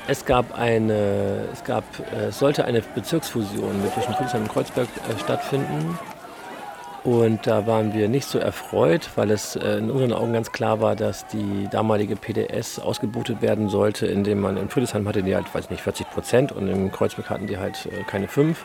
Es 0.06 0.24
gab 0.24 0.58
eine, 0.58 1.44
es 1.52 1.64
gab, 1.64 1.84
äh, 2.14 2.28
es 2.28 2.38
sollte 2.38 2.64
eine 2.64 2.80
Bezirksfusion 2.80 3.82
mit 3.82 3.92
zwischen 3.92 4.14
Friedrichshain 4.14 4.42
und 4.42 4.48
Kreuzberg 4.48 4.88
äh, 4.88 5.18
stattfinden. 5.20 5.98
Und 7.04 7.46
da 7.46 7.66
waren 7.66 7.94
wir 7.94 8.08
nicht 8.08 8.26
so 8.26 8.38
erfreut, 8.38 9.08
weil 9.16 9.30
es 9.30 9.54
äh, 9.56 9.78
in 9.78 9.90
unseren 9.90 10.12
Augen 10.12 10.32
ganz 10.32 10.50
klar 10.52 10.80
war, 10.80 10.96
dass 10.96 11.26
die 11.26 11.68
damalige 11.70 12.16
PDS 12.16 12.78
ausgebotet 12.78 13.40
werden 13.40 13.68
sollte, 13.68 14.06
indem 14.06 14.40
man 14.40 14.56
in 14.56 14.68
Friedrichshain 14.68 15.06
hatte 15.06 15.22
die 15.22 15.34
halt, 15.34 15.54
weiß 15.54 15.70
nicht, 15.70 15.82
40 15.82 16.10
Prozent 16.10 16.52
und 16.52 16.68
in 16.68 16.90
Kreuzberg 16.90 17.30
hatten 17.30 17.46
die 17.46 17.58
halt 17.58 17.86
äh, 17.86 18.02
keine 18.04 18.28
5. 18.28 18.64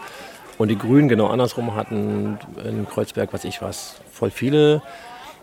Und 0.57 0.67
die 0.67 0.77
Grünen 0.77 1.07
genau 1.07 1.27
andersrum 1.27 1.75
hatten 1.75 2.37
in 2.63 2.87
Kreuzberg, 2.87 3.33
was 3.33 3.43
ich 3.43 3.61
was, 3.61 3.95
voll 4.11 4.31
viele, 4.31 4.81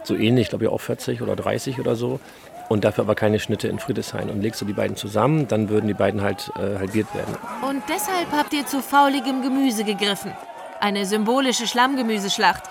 so 0.04 0.14
ähnlich, 0.14 0.48
glaube 0.48 0.64
ich 0.64 0.70
auch 0.70 0.80
40 0.80 1.22
oder 1.22 1.36
30 1.36 1.78
oder 1.78 1.96
so. 1.96 2.20
Und 2.68 2.84
dafür 2.84 3.02
aber 3.02 3.16
keine 3.16 3.40
Schnitte 3.40 3.66
in 3.66 3.80
Friedrichshain. 3.80 4.30
Und 4.30 4.40
legst 4.42 4.60
du 4.60 4.64
die 4.64 4.72
beiden 4.72 4.96
zusammen, 4.96 5.48
dann 5.48 5.68
würden 5.68 5.88
die 5.88 5.94
beiden 5.94 6.22
halt 6.22 6.52
äh, 6.56 6.78
halbiert 6.78 7.12
werden. 7.14 7.34
Und 7.68 7.82
deshalb 7.88 8.30
habt 8.30 8.52
ihr 8.52 8.64
zu 8.64 8.80
fauligem 8.80 9.42
Gemüse 9.42 9.82
gegriffen. 9.82 10.32
Eine 10.78 11.04
symbolische 11.04 11.66
Schlammgemüseschlacht. 11.66 12.62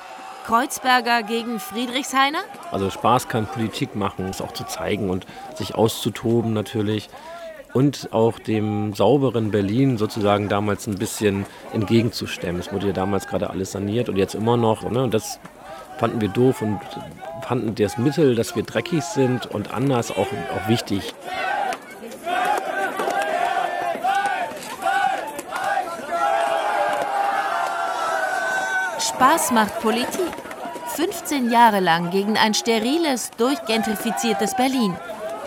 Kreuzberger 0.45 1.21
gegen 1.21 1.59
Friedrichshainer? 1.59 2.39
Also 2.71 2.89
Spaß 2.89 3.27
kann 3.27 3.45
Politik 3.45 3.95
machen, 3.95 4.25
es 4.29 4.41
auch 4.41 4.53
zu 4.53 4.63
zeigen 4.63 5.09
und 5.09 5.27
sich 5.53 5.75
auszutoben 5.75 6.53
natürlich. 6.53 7.09
Und 7.73 8.09
auch 8.11 8.39
dem 8.39 8.93
sauberen 8.93 9.51
Berlin 9.51 9.97
sozusagen 9.97 10.49
damals 10.49 10.87
ein 10.87 10.97
bisschen 10.97 11.45
entgegenzustemmen. 11.71 12.59
Es 12.59 12.73
wurde 12.73 12.87
ja 12.87 12.93
damals 12.93 13.27
gerade 13.27 13.49
alles 13.49 13.71
saniert 13.71 14.09
und 14.09 14.17
jetzt 14.17 14.33
immer 14.33 14.57
noch. 14.57 14.89
Ne? 14.89 15.03
Und 15.03 15.13
das 15.13 15.39
fanden 15.99 16.19
wir 16.19 16.29
doof 16.29 16.61
und 16.61 16.79
fanden 17.43 17.75
das 17.75 17.97
Mittel, 17.97 18.35
dass 18.35 18.55
wir 18.55 18.63
dreckig 18.63 19.03
sind 19.03 19.45
und 19.45 19.71
anders 19.71 20.11
auch, 20.11 20.27
auch 20.27 20.67
wichtig. 20.67 21.13
Spaß 28.99 29.51
macht 29.51 29.79
Politik. 29.81 30.31
15 30.95 31.51
Jahre 31.51 31.79
lang 31.79 32.09
gegen 32.09 32.37
ein 32.37 32.53
steriles, 32.53 33.31
durchgentrifiziertes 33.37 34.55
Berlin. 34.55 34.95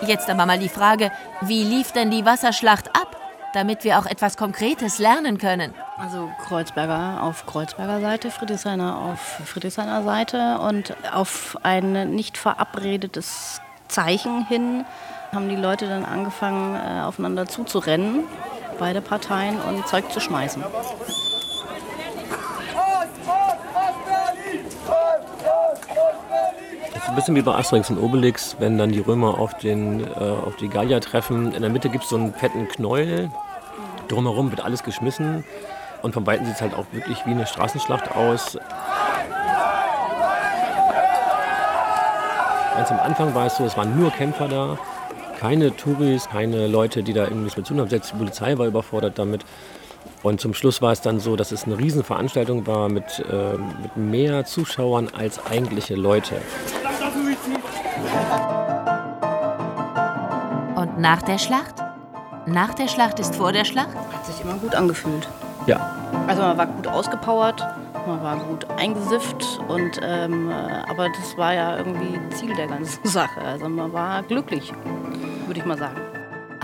Jetzt 0.07 0.29
aber 0.29 0.45
mal 0.45 0.59
die 0.59 0.69
Frage, 0.69 1.11
wie 1.41 1.63
lief 1.63 1.91
denn 1.91 2.11
die 2.11 2.25
Wasserschlacht 2.25 2.89
ab, 2.95 3.15
damit 3.53 3.83
wir 3.83 3.99
auch 3.99 4.05
etwas 4.05 4.37
Konkretes 4.37 4.99
lernen 4.99 5.37
können? 5.37 5.73
Also 5.97 6.29
Kreuzberger 6.45 7.21
auf 7.21 7.45
Kreuzberger 7.45 8.01
Seite, 8.01 8.31
Friedrichshainer 8.31 8.97
auf 8.97 9.19
Friedrichshainer 9.45 10.03
Seite 10.03 10.59
und 10.59 10.95
auf 11.13 11.57
ein 11.63 12.11
nicht 12.15 12.37
verabredetes 12.37 13.61
Zeichen 13.87 14.45
hin 14.47 14.85
haben 15.33 15.49
die 15.49 15.55
Leute 15.55 15.87
dann 15.87 16.05
angefangen, 16.05 16.75
äh, 16.75 17.01
aufeinander 17.01 17.47
zuzurennen, 17.47 18.25
beide 18.79 19.01
Parteien, 19.01 19.59
und 19.61 19.87
Zeug 19.87 20.11
zu 20.11 20.19
schmeißen. 20.19 20.63
Das 26.93 27.02
ist 27.02 27.02
ein 27.13 27.15
bisschen 27.15 27.35
wie 27.35 27.43
bei 27.43 27.53
Asterix 27.53 27.91
und 27.91 27.99
Obelix, 27.99 28.55
wenn 28.57 28.79
dann 28.79 28.91
die 28.91 28.99
Römer 28.99 29.37
auf, 29.37 29.55
den, 29.59 30.03
äh, 30.03 30.07
auf 30.17 30.55
die 30.55 30.67
Gallier 30.67 30.99
treffen. 30.99 31.53
In 31.53 31.61
der 31.61 31.69
Mitte 31.69 31.89
gibt 31.89 32.05
es 32.05 32.09
so 32.09 32.15
einen 32.15 32.33
fetten 32.33 32.67
Knäuel. 32.67 33.29
Drumherum 34.07 34.49
wird 34.49 34.61
alles 34.61 34.81
geschmissen. 34.81 35.43
Und 36.01 36.15
von 36.15 36.25
Weitem 36.25 36.47
sieht 36.47 36.55
es 36.55 36.61
halt 36.61 36.73
auch 36.73 36.85
wirklich 36.91 37.23
wie 37.27 37.31
eine 37.31 37.45
Straßenschlacht 37.45 38.15
aus. 38.15 38.57
Ganz 42.75 42.89
am 42.89 42.99
Anfang 42.99 43.35
war 43.35 43.45
es 43.45 43.57
so, 43.57 43.65
es 43.65 43.77
waren 43.77 43.95
nur 43.99 44.09
Kämpfer 44.09 44.47
da, 44.47 44.79
keine 45.39 45.75
Touris, 45.75 46.27
keine 46.29 46.65
Leute, 46.65 47.03
die 47.03 47.13
da 47.13 47.25
irgendwas 47.25 47.55
mit 47.55 47.67
tun 47.67 47.79
haben. 47.79 47.89
Selbst 47.89 48.11
die 48.11 48.17
Polizei 48.17 48.57
war 48.57 48.65
überfordert 48.65 49.19
damit. 49.19 49.45
Und 50.23 50.41
zum 50.41 50.55
Schluss 50.55 50.81
war 50.81 50.91
es 50.91 51.01
dann 51.01 51.19
so, 51.19 51.35
dass 51.35 51.51
es 51.51 51.65
eine 51.65 51.77
Riesenveranstaltung 51.77 52.65
war 52.65 52.89
mit, 52.89 53.23
äh, 53.29 53.57
mit 53.83 53.97
mehr 53.97 54.45
Zuschauern 54.45 55.09
als 55.15 55.45
eigentliche 55.45 55.95
Leute. 55.95 56.41
Nach 61.03 61.21
der 61.21 61.37
Schlacht? 61.37 61.75
Nach 62.45 62.73
der 62.73 62.87
Schlacht 62.87 63.19
ist 63.19 63.35
vor 63.35 63.51
der 63.51 63.65
Schlacht? 63.65 63.93
Hat 64.13 64.25
sich 64.25 64.39
immer 64.39 64.53
gut 64.53 64.73
angefühlt. 64.73 65.27
Ja. 65.67 65.97
Also 66.27 66.41
man 66.41 66.57
war 66.57 66.65
gut 66.65 66.87
ausgepowert, 66.87 67.59
man 68.07 68.23
war 68.23 68.37
gut 68.37 68.65
eingesifft 68.77 69.59
und 69.67 69.99
ähm, 70.01 70.49
äh, 70.49 70.53
aber 70.89 71.09
das 71.09 71.37
war 71.37 71.53
ja 71.53 71.77
irgendwie 71.77 72.17
Ziel 72.33 72.55
der 72.55 72.67
ganzen 72.67 73.03
Sache. 73.05 73.41
Also 73.41 73.67
man 73.67 73.91
war 73.91 74.23
glücklich, 74.23 74.71
würde 75.45 75.59
ich 75.59 75.65
mal 75.65 75.77
sagen. 75.77 75.97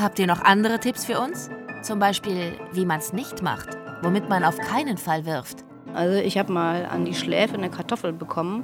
Habt 0.01 0.17
ihr 0.19 0.27
noch 0.27 0.41
andere 0.41 0.79
Tipps 0.79 1.03
für 1.03 1.19
uns? 1.19 1.49
Zum 1.81 1.99
Beispiel, 1.99 2.57
wie 2.71 2.85
man 2.85 2.99
es 2.99 3.11
nicht 3.11 3.41
macht, 3.41 3.67
womit 4.03 4.29
man 4.29 4.45
auf 4.45 4.57
keinen 4.57 4.97
Fall 4.97 5.25
wirft. 5.25 5.65
Also 5.93 6.15
ich 6.17 6.37
habe 6.37 6.53
mal 6.53 6.85
an 6.85 7.03
die 7.03 7.13
Schläfe 7.13 7.55
eine 7.55 7.69
Kartoffel 7.69 8.13
bekommen 8.13 8.63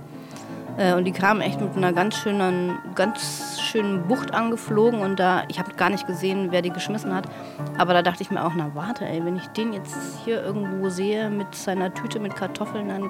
und 0.98 1.06
die 1.06 1.12
kam 1.12 1.40
echt 1.40 1.62
mit 1.62 1.76
einer 1.78 1.94
ganz 1.94 2.18
schönen, 2.18 2.78
ganz 2.96 3.62
schönen 3.62 4.08
Bucht 4.08 4.34
angeflogen 4.34 5.00
und 5.02 5.20
da, 5.20 5.44
ich 5.48 5.58
habe 5.58 5.74
gar 5.76 5.90
nicht 5.90 6.06
gesehen, 6.06 6.48
wer 6.52 6.62
die 6.62 6.70
geschmissen 6.70 7.14
hat, 7.14 7.30
aber 7.78 7.94
da 7.94 8.02
dachte 8.02 8.24
ich 8.24 8.32
mir 8.32 8.44
auch, 8.44 8.54
na 8.56 8.72
warte, 8.74 9.06
ey, 9.06 9.24
wenn 9.24 9.38
ich 9.38 9.48
den 9.48 9.72
jetzt 9.72 9.96
hier 10.26 10.44
irgendwo 10.44 10.90
sehe 10.90 11.30
mit 11.30 11.56
seiner 11.56 11.94
Tüte 11.94 12.20
mit 12.20 12.36
Kartoffeln, 12.36 12.90
dann 12.90 13.10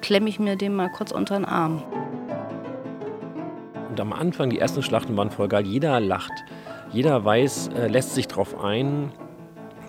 klemme 0.00 0.28
ich 0.28 0.40
mir 0.40 0.56
den 0.56 0.74
mal 0.74 0.90
kurz 0.90 1.12
unter 1.12 1.36
den 1.36 1.44
Arm. 1.44 1.82
Und 3.94 4.00
am 4.00 4.12
Anfang, 4.12 4.50
die 4.50 4.58
ersten 4.58 4.82
Schlachten 4.82 5.16
waren 5.16 5.30
voll 5.30 5.46
geil. 5.46 5.64
Jeder 5.64 6.00
lacht. 6.00 6.32
Jeder 6.90 7.24
weiß, 7.24 7.70
äh, 7.76 7.86
lässt 7.86 8.12
sich 8.14 8.26
drauf 8.26 8.60
ein, 8.62 9.12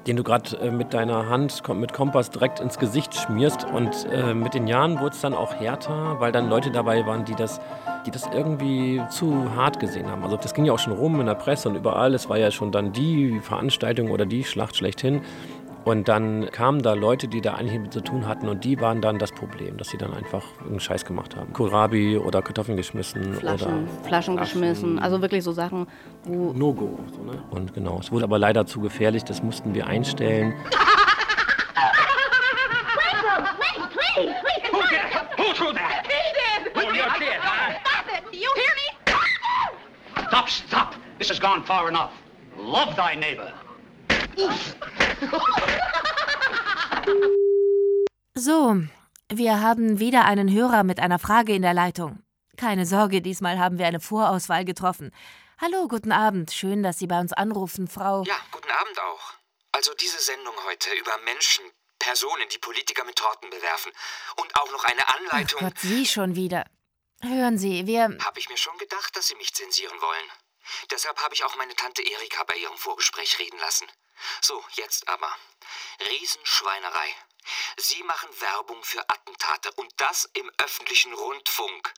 den 0.08 0.18
du 0.18 0.24
gerade 0.24 0.56
äh, 0.58 0.72
mit 0.72 0.94
deiner 0.94 1.30
Hand 1.30 1.64
mit 1.74 1.94
Kompass 1.94 2.30
direkt 2.30 2.60
ins 2.60 2.78
Gesicht 2.78 3.16
schmierst. 3.16 3.66
Und 3.66 4.08
äh, 4.12 4.34
mit 4.34 4.54
den 4.54 4.68
Jahren 4.68 5.00
wurde 5.00 5.16
es 5.16 5.22
dann 5.22 5.34
auch 5.34 5.56
härter, 5.56 6.20
weil 6.20 6.32
dann 6.32 6.50
Leute 6.50 6.72
dabei 6.72 7.06
waren, 7.06 7.26
die 7.26 7.36
das, 7.36 7.60
die 8.06 8.12
das 8.12 8.30
irgendwie 8.34 9.02
zu 9.10 9.56
hart 9.56 9.80
gesehen 9.80 10.10
haben. 10.10 10.24
Also 10.24 10.38
das 10.38 10.54
ging 10.54 10.66
ja 10.66 10.74
auch 10.74 10.80
schon 10.80 10.94
rum 10.94 11.20
in 11.20 11.26
der 11.26 11.36
Presse 11.36 11.70
und 11.70 11.76
überall. 11.76 12.14
Es 12.14 12.30
war 12.30 12.38
ja 12.38 12.52
schon 12.52 12.72
dann 12.72 12.92
die 12.92 13.40
Veranstaltung 13.40 14.12
oder 14.12 14.26
die 14.26 14.44
Schlacht 14.44 14.76
schlechthin. 14.76 15.22
Und 15.86 16.08
dann 16.08 16.50
kamen 16.52 16.82
da 16.82 16.94
Leute, 16.94 17.28
die 17.28 17.42
da 17.42 17.54
eigentlich 17.54 17.80
mit 17.80 17.94
zu 17.94 18.02
tun 18.02 18.28
hatten 18.28 18.50
und 18.50 18.64
die 18.64 18.82
waren 18.82 19.02
dann 19.02 19.20
das 19.20 19.32
Problem, 19.32 19.78
dass 19.78 19.90
sie 19.90 19.98
dann 19.98 20.14
einfach 20.16 20.44
einen 20.68 20.80
Scheiß 20.80 21.06
gemacht 21.06 21.36
haben. 21.36 21.54
Kohlrabi 21.54 22.18
oder 22.18 22.42
Kartoffeln 22.42 22.76
geschmissen 22.76 23.36
Flaschen, 23.36 23.68
oder 23.68 24.04
Flaschen 24.04 24.36
geschmissen, 24.38 24.98
also 24.98 25.22
wirklich 25.22 25.44
so 25.44 25.52
Sachen, 25.52 25.86
wo... 26.24 26.54
No-Go. 26.54 26.98
So, 27.16 27.24
ne? 27.24 27.44
Und 27.52 27.76
genau, 27.76 28.00
es 28.00 28.12
wurde 28.12 28.24
aber 28.24 28.40
leider 28.40 28.66
zu 28.66 28.82
gefährlich, 28.82 29.24
das 29.24 29.44
mussten 29.44 29.76
wir 29.76 29.86
einstellen. 29.86 30.56
Stop, 40.28 40.50
stop. 40.50 40.96
This 41.18 41.30
has 41.30 41.40
gone 41.40 41.64
far 41.64 41.88
enough. 41.88 42.12
Love 42.58 42.96
thy 42.96 43.16
neighbor. 43.16 43.54
So, 48.38 48.76
wir 49.30 49.62
haben 49.62 50.00
wieder 50.00 50.26
einen 50.26 50.52
Hörer 50.52 50.84
mit 50.84 51.00
einer 51.00 51.20
Frage 51.20 51.54
in 51.54 51.62
der 51.62 51.74
Leitung. 51.74 52.22
Keine 52.58 52.86
Sorge, 52.86 53.22
diesmal 53.22 53.60
haben 53.60 53.78
wir 53.78 53.88
eine 53.88 54.00
Vorauswahl 54.00 54.66
getroffen. 54.66 55.14
Hallo, 55.60 55.88
guten 55.88 56.12
Abend. 56.12 56.52
Schön, 56.52 56.84
dass 56.84 57.00
Sie 57.00 57.08
bei 57.08 57.20
uns 57.20 57.32
anrufen, 57.32 57.88
Frau. 57.88 58.24
Ja, 58.24 58.36
guten 58.52 58.70
Abend 58.72 59.00
auch. 59.00 59.34
Also 59.72 59.94
diese 59.94 60.20
Sendung 60.20 60.54
heute 60.68 60.90
über 61.00 61.18
Menschen, 61.24 61.64
Personen, 62.00 62.48
die 62.52 62.58
Politiker 62.58 63.06
mit 63.06 63.16
Torten 63.16 63.50
bewerfen. 63.50 63.92
Und 64.38 64.56
auch 64.56 64.72
noch 64.72 64.84
eine 64.84 65.08
Ach 65.08 65.16
Anleitung. 65.16 65.62
Gott, 65.62 65.80
Sie 65.80 66.06
schon 66.06 66.36
wieder. 66.36 66.66
Hören 67.22 67.58
Sie, 67.58 67.88
wir. 67.88 68.18
Habe 68.24 68.40
ich 68.40 68.50
mir 68.50 68.58
schon 68.58 68.78
gedacht, 68.78 69.16
dass 69.16 69.28
Sie 69.28 69.36
mich 69.36 69.54
zensieren 69.54 70.00
wollen. 70.02 70.30
Deshalb 70.92 71.22
habe 71.24 71.34
ich 71.34 71.44
auch 71.46 71.56
meine 71.56 71.76
Tante 71.76 72.02
Erika 72.02 72.44
bei 72.44 72.56
ihrem 72.56 72.78
Vorgespräch 72.78 73.40
reden 73.40 73.60
lassen. 73.60 73.88
So, 74.42 74.66
jetzt 74.74 75.08
aber. 75.08 75.36
Riesenschweinerei. 76.00 77.16
Sie 77.78 78.04
machen 78.04 78.30
Werbung 78.42 78.84
für 78.84 79.08
Attentate 79.10 79.72
und 79.74 79.92
das 79.98 80.26
im 80.34 80.52
öffentlichen 80.58 81.14
Rundfunk. 81.14 81.94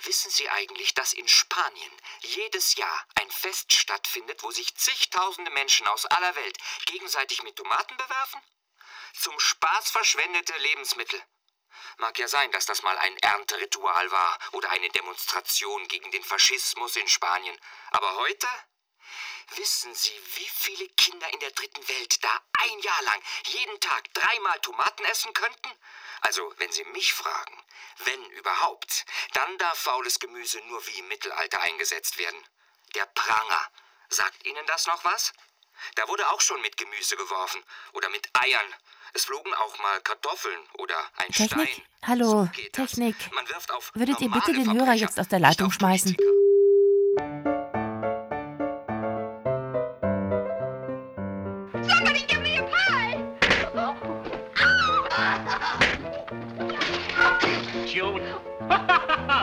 Wissen 0.00 0.30
Sie 0.30 0.48
eigentlich, 0.50 0.94
dass 0.94 1.12
in 1.12 1.26
Spanien 1.26 1.92
jedes 2.20 2.76
Jahr 2.76 3.06
ein 3.14 3.30
Fest 3.30 3.72
stattfindet, 3.72 4.42
wo 4.42 4.50
sich 4.50 4.76
zigtausende 4.76 5.50
Menschen 5.50 5.86
aus 5.88 6.06
aller 6.06 6.34
Welt 6.36 6.58
gegenseitig 6.84 7.42
mit 7.42 7.56
Tomaten 7.56 7.96
bewerfen? 7.96 8.40
Zum 9.14 9.38
Spaß 9.40 9.90
verschwendete 9.90 10.56
Lebensmittel. 10.58 11.22
Mag 11.98 12.18
ja 12.18 12.28
sein, 12.28 12.50
dass 12.52 12.66
das 12.66 12.82
mal 12.82 12.96
ein 12.98 13.16
Ernteritual 13.18 14.10
war 14.10 14.38
oder 14.52 14.70
eine 14.70 14.90
Demonstration 14.90 15.88
gegen 15.88 16.10
den 16.10 16.22
Faschismus 16.22 16.96
in 16.96 17.08
Spanien. 17.08 17.58
Aber 17.90 18.16
heute? 18.16 18.48
Wissen 19.54 19.94
Sie, 19.94 20.12
wie 20.34 20.48
viele 20.52 20.88
Kinder 20.90 21.32
in 21.32 21.40
der 21.40 21.52
dritten 21.52 21.88
Welt 21.88 22.22
da 22.22 22.40
ein 22.64 22.78
Jahr 22.80 23.02
lang 23.04 23.22
jeden 23.46 23.78
Tag 23.80 24.12
dreimal 24.12 24.58
Tomaten 24.60 25.04
essen 25.04 25.32
könnten? 25.32 25.70
Also, 26.22 26.52
wenn 26.58 26.72
Sie 26.72 26.84
mich 26.86 27.12
fragen, 27.12 27.62
wenn 28.04 28.24
überhaupt, 28.32 29.06
dann 29.34 29.56
darf 29.58 29.78
faules 29.78 30.18
Gemüse 30.18 30.60
nur 30.66 30.84
wie 30.86 30.98
im 30.98 31.08
Mittelalter 31.08 31.60
eingesetzt 31.60 32.18
werden. 32.18 32.38
Der 32.94 33.06
Pranger. 33.06 33.70
Sagt 34.08 34.44
Ihnen 34.46 34.66
das 34.66 34.86
noch 34.86 35.04
was? 35.04 35.32
Da 35.94 36.08
wurde 36.08 36.28
auch 36.30 36.40
schon 36.40 36.60
mit 36.62 36.76
Gemüse 36.76 37.16
geworfen 37.16 37.62
oder 37.92 38.08
mit 38.08 38.28
Eiern. 38.32 38.74
Es 39.12 39.24
flogen 39.26 39.54
auch 39.54 39.78
mal 39.78 40.00
Kartoffeln 40.00 40.60
oder 40.74 40.98
ein 41.16 41.30
Technik? 41.30 41.68
Stein. 41.68 41.82
Hallo, 42.02 42.48
Technik. 42.72 43.16
Man 43.32 43.48
wirft 43.48 43.70
auf 43.70 43.92
Würdet 43.94 44.20
ihr 44.20 44.30
bitte 44.30 44.52
den 44.52 44.72
Hörer 44.72 44.94
jetzt 44.94 45.18
aus 45.20 45.28
der 45.28 45.38
Leitung 45.38 45.70
schmeißen? 45.70 46.16
Somebody 46.18 46.45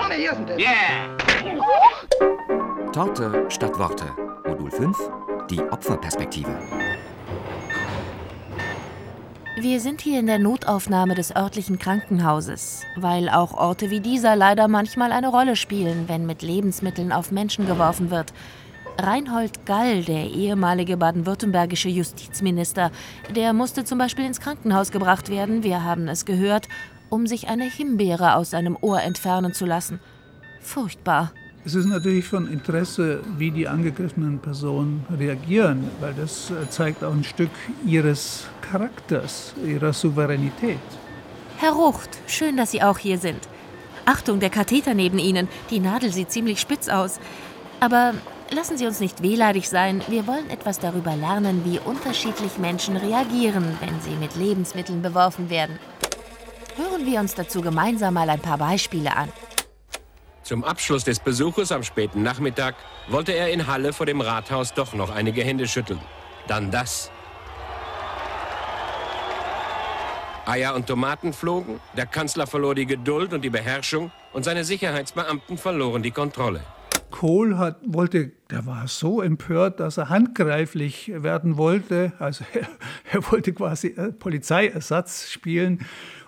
Funny, 0.01 0.25
isn't 0.25 0.49
it? 0.49 0.59
Yeah. 0.59 1.17
Torte 2.91 3.45
statt 3.49 3.77
Worte. 3.79 4.05
Modul 4.47 4.71
5. 4.71 4.97
Die 5.49 5.59
Opferperspektive. 5.59 6.55
Wir 9.59 9.79
sind 9.79 10.01
hier 10.01 10.19
in 10.19 10.25
der 10.25 10.39
Notaufnahme 10.39 11.13
des 11.13 11.35
örtlichen 11.35 11.77
Krankenhauses, 11.77 12.81
weil 12.95 13.29
auch 13.29 13.53
Orte 13.53 13.91
wie 13.91 13.99
dieser 13.99 14.35
leider 14.35 14.67
manchmal 14.67 15.11
eine 15.11 15.29
Rolle 15.29 15.55
spielen, 15.55 16.07
wenn 16.07 16.25
mit 16.25 16.41
Lebensmitteln 16.41 17.11
auf 17.11 17.31
Menschen 17.31 17.67
geworfen 17.67 18.09
wird. 18.09 18.33
Reinhold 18.97 19.65
Gall, 19.65 20.03
der 20.03 20.29
ehemalige 20.29 20.97
baden-württembergische 20.97 21.89
Justizminister, 21.89 22.91
der 23.35 23.53
musste 23.53 23.83
zum 23.85 23.97
Beispiel 23.97 24.25
ins 24.25 24.39
Krankenhaus 24.39 24.91
gebracht 24.91 25.29
werden, 25.29 25.63
wir 25.63 25.83
haben 25.83 26.07
es 26.07 26.25
gehört, 26.25 26.67
um 27.13 27.27
sich 27.27 27.47
eine 27.47 27.65
Himbeere 27.65 28.35
aus 28.35 28.49
seinem 28.49 28.75
Ohr 28.81 28.99
entfernen 29.03 29.53
zu 29.53 29.67
lassen. 29.67 29.99
Furchtbar. 30.61 31.31
Es 31.63 31.75
ist 31.75 31.85
natürlich 31.85 32.25
von 32.25 32.51
Interesse, 32.51 33.21
wie 33.37 33.51
die 33.51 33.67
angegriffenen 33.67 34.39
Personen 34.39 35.05
reagieren, 35.15 35.91
weil 35.99 36.15
das 36.15 36.49
äh, 36.49 36.67
zeigt 36.71 37.03
auch 37.03 37.13
ein 37.13 37.23
Stück 37.23 37.51
ihres 37.85 38.45
Charakters, 38.61 39.53
ihrer 39.63 39.93
Souveränität. 39.93 40.79
Herr 41.57 41.73
Rucht, 41.73 42.09
schön, 42.25 42.57
dass 42.57 42.71
Sie 42.71 42.81
auch 42.81 42.97
hier 42.97 43.19
sind. 43.19 43.47
Achtung, 44.05 44.39
der 44.39 44.49
Katheter 44.49 44.95
neben 44.95 45.19
Ihnen. 45.19 45.47
Die 45.69 45.79
Nadel 45.79 46.11
sieht 46.11 46.31
ziemlich 46.31 46.59
spitz 46.59 46.89
aus. 46.89 47.19
Aber 47.79 48.15
lassen 48.49 48.75
Sie 48.75 48.87
uns 48.87 48.99
nicht 48.99 49.21
wehleidig 49.21 49.69
sein. 49.69 50.01
Wir 50.07 50.25
wollen 50.25 50.49
etwas 50.49 50.79
darüber 50.79 51.15
lernen, 51.15 51.61
wie 51.63 51.77
unterschiedlich 51.77 52.57
Menschen 52.57 52.97
reagieren, 52.97 53.77
wenn 53.81 54.01
sie 54.01 54.17
mit 54.19 54.35
Lebensmitteln 54.35 55.03
beworfen 55.03 55.51
werden. 55.51 55.77
Hören 56.75 57.05
wir 57.05 57.19
uns 57.19 57.35
dazu 57.35 57.61
gemeinsam 57.61 58.15
mal 58.15 58.29
ein 58.29 58.39
paar 58.39 58.57
Beispiele 58.57 59.15
an. 59.15 59.29
Zum 60.41 60.63
Abschluss 60.63 61.03
des 61.03 61.19
Besuches 61.19 61.71
am 61.71 61.83
späten 61.83 62.23
Nachmittag 62.23 62.75
wollte 63.07 63.31
er 63.33 63.51
in 63.51 63.67
Halle 63.67 63.93
vor 63.93 64.05
dem 64.05 64.21
Rathaus 64.21 64.73
doch 64.73 64.93
noch 64.93 65.09
einige 65.11 65.43
Hände 65.43 65.67
schütteln. 65.67 65.99
Dann 66.47 66.71
das. 66.71 67.11
Eier 70.45 70.75
und 70.75 70.87
Tomaten 70.87 71.31
flogen, 71.31 71.79
der 71.95 72.05
Kanzler 72.05 72.47
verlor 72.47 72.75
die 72.75 72.85
Geduld 72.85 73.33
und 73.33 73.43
die 73.43 73.49
Beherrschung 73.49 74.11
und 74.33 74.43
seine 74.43 74.65
Sicherheitsbeamten 74.65 75.57
verloren 75.57 76.03
die 76.03 76.11
Kontrolle. 76.11 76.61
Kohl 77.11 77.57
hat, 77.57 77.77
wollte, 77.85 78.31
der 78.49 78.65
war 78.65 78.87
so 78.87 79.21
empört, 79.21 79.79
dass 79.79 79.97
er 79.97 80.09
handgreiflich 80.09 81.11
werden 81.15 81.57
wollte. 81.57 82.11
Also 82.19 82.43
er, 82.53 82.67
er 83.11 83.31
wollte 83.31 83.53
quasi 83.53 83.89
äh, 83.89 84.11
Polizeiersatz 84.11 85.29
spielen 85.29 85.85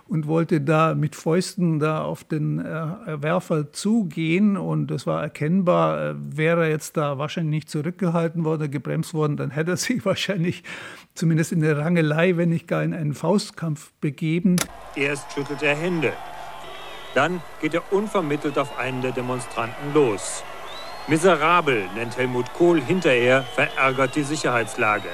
und 0.08 0.26
wollte 0.26 0.60
da 0.60 0.94
mit 0.94 1.16
Fäusten 1.16 1.78
da 1.78 2.02
auf 2.02 2.24
den 2.24 2.58
äh, 2.58 3.22
Werfer 3.22 3.72
zugehen 3.72 4.56
und 4.56 4.90
es 4.90 5.06
war 5.06 5.22
erkennbar, 5.22 6.10
äh, 6.10 6.14
wäre 6.16 6.64
er 6.64 6.70
jetzt 6.70 6.96
da 6.96 7.18
wahrscheinlich 7.18 7.50
nicht 7.50 7.70
zurückgehalten 7.70 8.44
worden, 8.44 8.70
gebremst 8.70 9.14
worden, 9.14 9.36
dann 9.36 9.50
hätte 9.50 9.72
er 9.72 9.76
sich 9.76 10.04
wahrscheinlich 10.04 10.62
zumindest 11.14 11.52
in 11.52 11.60
der 11.60 11.78
Rangelei, 11.78 12.36
wenn 12.36 12.50
nicht 12.50 12.68
gar 12.68 12.82
in 12.82 12.94
einen 12.94 13.14
Faustkampf 13.14 13.92
begeben. 14.00 14.56
Erst 14.94 15.32
schüttelt 15.32 15.62
er 15.62 15.74
Hände, 15.74 16.12
dann 17.14 17.42
geht 17.60 17.74
er 17.74 17.92
unvermittelt 17.92 18.58
auf 18.58 18.78
einen 18.78 19.02
der 19.02 19.12
Demonstranten 19.12 19.92
los. 19.94 20.44
Miserabel 21.08 21.84
nennt 21.94 22.16
Helmut 22.16 22.52
Kohl 22.52 22.80
hinterher 22.80 23.42
verärgert 23.42 24.16
die 24.16 24.24
Sicherheitslage. 24.24 25.08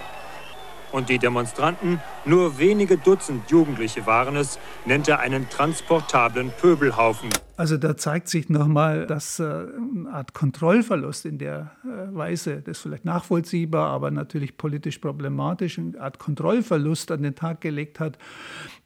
Und 0.92 1.08
die 1.08 1.18
Demonstranten, 1.18 2.00
nur 2.26 2.58
wenige 2.58 2.98
Dutzend 2.98 3.50
Jugendliche 3.50 4.06
waren 4.06 4.36
es, 4.36 4.58
nennt 4.84 5.08
er 5.08 5.20
einen 5.20 5.48
transportablen 5.48 6.52
Pöbelhaufen. 6.60 7.30
Also 7.56 7.76
da 7.76 7.96
zeigt 7.96 8.28
sich 8.28 8.48
nochmal, 8.48 9.06
dass 9.06 9.38
äh, 9.38 9.44
eine 9.44 10.10
Art 10.12 10.34
Kontrollverlust 10.34 11.26
in 11.26 11.38
der 11.38 11.70
äh, 11.84 12.14
Weise, 12.14 12.56
das 12.60 12.78
ist 12.78 12.82
vielleicht 12.82 13.04
nachvollziehbar, 13.04 13.90
aber 13.90 14.10
natürlich 14.10 14.56
politisch 14.56 14.98
problematisch, 14.98 15.78
eine 15.78 16.00
Art 16.00 16.18
Kontrollverlust 16.18 17.10
an 17.10 17.22
den 17.22 17.34
Tag 17.34 17.60
gelegt 17.60 18.00
hat, 18.00 18.18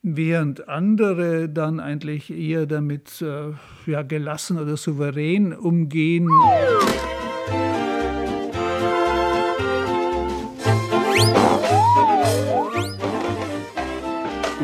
während 0.02 0.68
andere 0.68 1.48
dann 1.48 1.80
eigentlich 1.80 2.30
eher 2.30 2.66
damit 2.66 3.22
äh, 3.22 3.52
ja, 3.90 4.02
gelassen 4.02 4.58
oder 4.58 4.76
souverän 4.76 5.52
umgehen. 5.52 6.28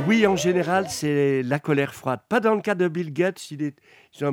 Oui, 0.07 0.27
en 0.27 0.37
général, 0.37 0.87
c'est 0.91 1.43
la 1.43 1.59
colère 1.59 1.95
froide. 1.95 2.21
Pas 2.29 2.41
dans 2.41 2.55
le 2.55 2.61
cas 2.61 2.75
de 2.75 2.89
Bill 2.89 3.13
Gates, 3.13 3.51
il, 3.51 3.63
est, 3.63 3.77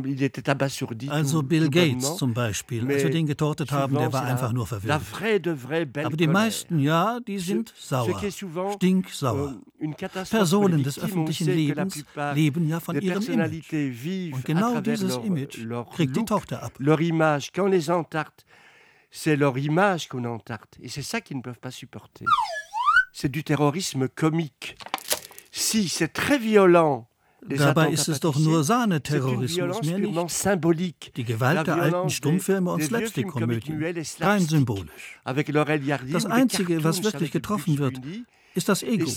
il 0.05 0.24
était 0.24 0.49
abasourdi. 0.49 1.07
Also 1.09 1.41
tout- 1.41 1.47
Bill 1.47 1.70
Gates 1.70 2.01
zum 2.17 2.34
Beispiel, 2.34 2.84
Mais 2.84 2.95
als 2.95 3.03
wir 3.03 3.11
den 3.11 3.26
getortet 3.28 3.72
haben, 3.72 3.95
der 3.95 4.11
war 4.11 4.24
einfach 4.24 4.51
nur 4.51 4.63
La 4.63 4.99
verwirrt. 4.99 5.01
vraie 5.03 5.39
de 5.39 5.51
vraie 5.51 5.86
belle 5.86 6.07
Aber 6.07 6.17
die 6.17 6.28
meisten, 6.28 6.80
ja, 6.80 7.20
die 7.26 7.38
sind 7.39 7.72
Ce 7.76 7.89
sauer, 7.89 8.17
qui 8.20 8.26
est 8.28 8.32
souvent, 8.32 8.72
stinksauer. 8.74 9.55
euh, 9.82 10.24
Personen 10.30 10.82
des 10.84 10.97
öffentlichen 10.99 11.47
Lebens 11.47 12.03
leben 12.34 12.67
ja 12.67 12.80
von 12.80 12.95
ihrem 12.99 13.22
Image. 13.22 14.34
Und 14.34 14.45
genau 14.45 14.82
dieses 14.82 15.15
leur, 15.15 15.26
Image 15.26 15.57
leur 15.63 15.89
kriegt 15.89 16.15
die 16.15 16.20
look, 16.20 16.28
Tochter 16.28 16.63
ab. 16.63 16.74
leur 16.80 16.99
image. 16.99 17.51
Quand 17.53 17.67
les 17.67 17.89
entarte, 17.91 18.43
c'est 19.11 19.36
leur 19.36 19.57
image 19.57 20.07
qu'on 20.09 20.26
entarte. 20.26 20.78
Et 20.82 20.89
c'est 20.89 21.03
ça 21.03 21.22
qu'ils 21.22 21.38
ne 21.38 21.41
peuvent 21.43 21.59
pas 21.59 21.72
supporter. 21.72 22.26
C'est 23.13 23.30
du 23.32 23.43
terrorisme 23.43 24.07
comique. 24.07 24.76
Si 25.51 25.89
c'est 25.89 26.13
très 26.13 26.37
violent, 26.37 27.09
Dabei 27.41 27.89
ist 27.91 28.07
es 28.07 28.19
doch 28.19 28.37
nur 28.37 28.63
Sahneterrorismus, 28.63 29.81
mehr 29.83 29.97
nicht. 29.97 31.17
Die 31.17 31.23
Gewalt 31.23 31.67
der 31.67 31.75
alten 31.75 32.09
Stummfilme 32.09 32.71
und 32.71 32.83
Slapstick-Komödien. 32.83 33.83
Rein 34.19 34.41
symbolisch. 34.41 35.19
Das 36.11 36.25
Einzige, 36.25 36.83
was 36.83 37.03
wirklich 37.03 37.31
getroffen 37.31 37.77
wird, 37.77 38.01
ist 38.55 38.67
das 38.69 38.83
Ego. 38.83 39.09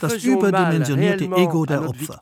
Das 0.00 0.22
überdimensionierte 0.22 1.24
Ego 1.24 1.66
der 1.66 1.88
Opfer. 1.88 2.20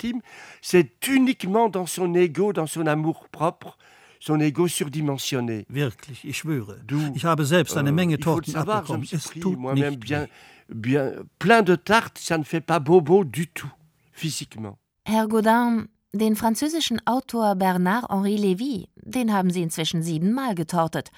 Wirklich, 5.68 6.24
ich 6.24 6.38
schwöre. 6.38 6.80
Ich 7.14 7.24
habe 7.24 7.44
selbst 7.44 7.76
eine 7.76 7.90
euh, 7.90 7.92
Menge 7.92 8.18
Torten 8.18 8.56
abbekommen. 8.56 9.06
Es 9.10 9.24
tut 9.24 9.58
nicht 9.74 10.10
weh. 10.10 10.26
Bien, 10.68 11.12
plein 11.38 11.62
de 11.62 11.76
tartes, 11.76 12.18
ça 12.18 12.38
ne 12.38 12.44
fait 12.44 12.60
pas 12.60 12.78
bobo 12.80 13.24
du 13.24 13.48
tout, 13.48 13.70
physiquement. 14.12 14.78
Herr 15.04 15.26
Godin, 15.28 15.88
den 16.12 16.36
französischen 16.36 17.00
Autor 17.06 17.54
Bernard-Henri 17.56 18.36
Lévy, 18.36 18.88
den 18.96 19.32
haben 19.32 19.50
Sie 19.50 19.62
inzwischen 19.62 20.02
siebenmal 20.02 20.54
getortet. 20.54 21.10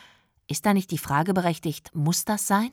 Ist 0.48 0.66
da 0.66 0.74
nicht 0.74 0.90
die 0.90 0.98
Frage 0.98 1.34
berechtigt, 1.34 1.90
muss 1.94 2.24
das 2.24 2.46
sein? 2.46 2.70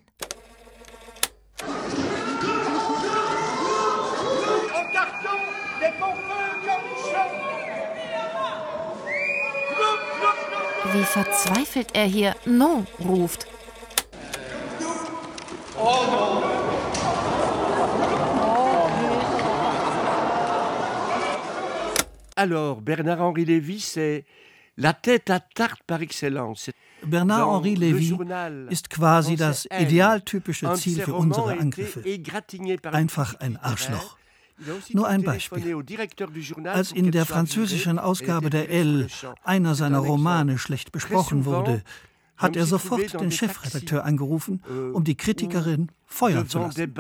Wie 10.94 11.04
verzweifelt 11.04 11.90
er 11.94 12.06
hier 12.06 12.36
No 12.46 12.86
ruft. 13.00 13.46
Alors, 22.38 22.82
Bernard-Henri 22.82 23.46
Lévy, 23.46 23.80
c'est 23.80 24.24
la 24.78 24.94
tête 24.94 25.32
à 25.32 25.40
tarte 25.40 25.82
par 25.88 26.04
excellence. 26.04 26.70
Bernard-Henri 27.04 27.76
Lévy 27.76 28.16
ist 28.70 28.90
quasi 28.90 29.36
das 29.36 29.68
idealtypische 29.72 30.72
Ziel 30.76 31.02
für 31.02 31.16
unsere 31.16 31.58
Angriffe. 31.58 32.04
Einfach 32.92 33.34
ein 33.40 33.58
Arschloch. 33.58 34.18
Nur 34.94 35.08
ein 35.08 35.24
Beispiel. 35.24 35.76
Als 36.66 36.92
in 36.92 37.12
der 37.12 37.26
französischen 37.26 37.98
Ausgabe 37.98 38.52
der 38.52 38.70
Elle 38.70 39.08
einer 39.44 39.74
seiner. 39.74 40.00
Romane 40.00 40.60
schlecht 40.60 40.92
besprochen 40.92 41.46
wurde, 41.46 41.84
hat 42.38 42.56
er 42.56 42.66
sofort 42.66 43.20
den 43.20 43.32
Chefredakteur 43.32 44.06
angerufen, 44.06 44.62
euh, 44.70 44.92
um 44.94 45.04
die 45.04 45.16
Kritikerin 45.16 45.90
feuern 46.06 46.48
zu 46.48 46.60
lassen. 46.60 46.94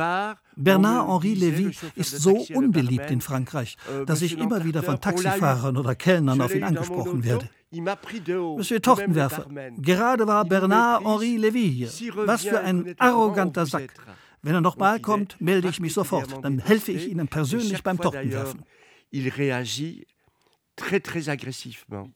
Bernard-Henri 0.55 1.33
Lévy 1.33 1.75
ist 1.95 2.19
so 2.19 2.45
unbeliebt 2.53 3.11
in 3.11 3.21
Frankreich, 3.21 3.77
euh, 3.89 4.05
dass 4.05 4.21
ich 4.21 4.37
immer 4.37 4.63
wieder 4.63 4.83
von. 4.83 4.99
Taxifahrern 4.99 5.77
oder 5.77 5.95
Kellnern 5.95 6.41
auf 6.41 6.53
ihn 6.53 6.63
angesprochen 6.63 7.23
werde. 7.23 7.49
Monsieur 7.71 8.81
Tortenwerfer, 8.81 9.45
gerade 9.77 10.25
war 10.25 10.43
Bernard-Henri. 10.45 11.37
Lévy 11.37 11.71
hier. 11.71 11.89
Was 12.25 12.43
für 12.43 12.59
ein 12.59 12.95
arroganter 12.97 13.65
Sack. 13.65 13.93
Wenn 14.41 14.55
er 14.55 14.61
nochmal 14.61 14.99
kommt, 14.99 15.39
melde 15.41 15.67
ich 15.67 15.79
mich 15.79 15.93
sofort. 15.93 16.43
Dann 16.43 16.59
helfe 16.59 16.91
ich 16.91 17.09
Ihnen 17.09 17.27
persönlich 17.27 17.83
beim 17.83 17.99
Tortenwerfen. 17.99 18.63
Il 19.11 19.29
réagit 19.29 20.05
très 20.75 20.99
très 20.99 21.29
agressivement. 21.29 22.09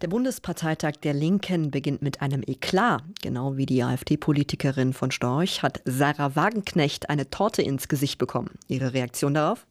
Der 0.00 0.08
Bundesparteitag 0.08 0.92
der 1.02 1.12
Linken 1.12 1.70
beginnt 1.70 2.00
mit 2.00 2.22
einem 2.22 2.42
Eklat. 2.46 3.02
Genau 3.20 3.58
wie 3.58 3.66
die 3.66 3.82
AfD-Politikerin 3.82 4.94
von 4.94 5.10
Storch 5.10 5.62
hat 5.62 5.82
Sarah 5.84 6.34
Wagenknecht 6.34 7.10
eine 7.10 7.28
Torte 7.28 7.60
ins 7.60 7.86
Gesicht 7.86 8.16
bekommen. 8.16 8.52
Ihre 8.66 8.94
Reaktion 8.94 9.34
darauf? 9.34 9.66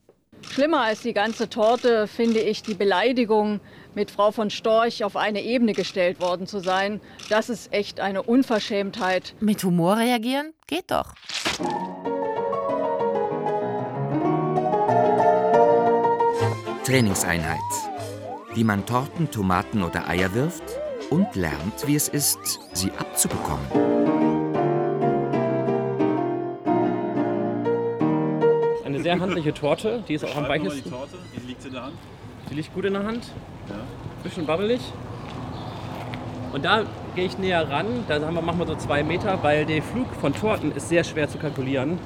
Schlimmer 0.51 0.81
als 0.81 1.01
die 1.01 1.13
ganze 1.13 1.49
Torte 1.49 2.05
finde 2.05 2.41
ich 2.41 2.61
die 2.61 2.75
Beleidigung, 2.75 3.59
mit 3.95 4.11
Frau 4.11 4.31
von 4.31 4.51
Storch 4.51 5.03
auf 5.03 5.15
eine 5.15 5.41
Ebene 5.41 5.73
gestellt 5.73 6.21
worden 6.21 6.45
zu 6.45 6.59
sein. 6.59 7.01
Das 7.29 7.49
ist 7.49 7.73
echt 7.73 7.99
eine 7.99 8.21
Unverschämtheit. 8.21 9.33
Mit 9.39 9.63
Humor 9.63 9.97
reagieren? 9.97 10.53
Geht 10.67 10.91
doch. 10.91 11.15
Trainingseinheit. 16.83 17.57
Wie 18.53 18.63
man 18.63 18.85
Torten, 18.85 19.29
Tomaten 19.31 19.83
oder 19.83 20.07
Eier 20.07 20.33
wirft 20.33 20.63
und 21.09 21.35
lernt, 21.35 21.85
wie 21.87 21.95
es 21.95 22.07
ist, 22.07 22.59
sie 22.73 22.91
abzubekommen. 22.91 23.65
Eine 28.85 29.01
sehr 29.01 29.19
handliche 29.19 29.53
Torte, 29.53 30.03
die 30.07 30.15
ist 30.15 30.25
auch 30.25 30.35
am 30.35 30.43
mal 30.47 30.59
die 30.59 30.65
weichesten. 30.65 30.91
Torte. 30.91 31.17
Wie 31.33 31.47
liegt 31.47 31.61
sie 31.61 31.67
in 31.67 31.73
der 31.75 31.83
Hand? 31.83 31.93
Die 32.49 32.55
liegt 32.55 32.73
gut 32.73 32.85
in 32.85 32.93
der 32.93 33.03
Hand, 33.03 33.25
Ja. 33.69 33.75
bisschen 34.23 34.47
wabbelig. 34.47 34.81
Und 36.51 36.65
da 36.65 36.83
gehe 37.15 37.25
ich 37.25 37.37
näher 37.37 37.69
ran, 37.69 37.85
da 38.07 38.19
haben 38.19 38.33
wir, 38.33 38.41
machen 38.41 38.57
wir 38.59 38.65
so 38.65 38.75
zwei 38.75 39.03
Meter, 39.03 39.37
weil 39.43 39.65
der 39.67 39.83
Flug 39.83 40.07
von 40.19 40.33
Torten 40.33 40.71
ist 40.71 40.89
sehr 40.89 41.03
schwer 41.03 41.29
zu 41.29 41.37
kalkulieren. 41.37 41.99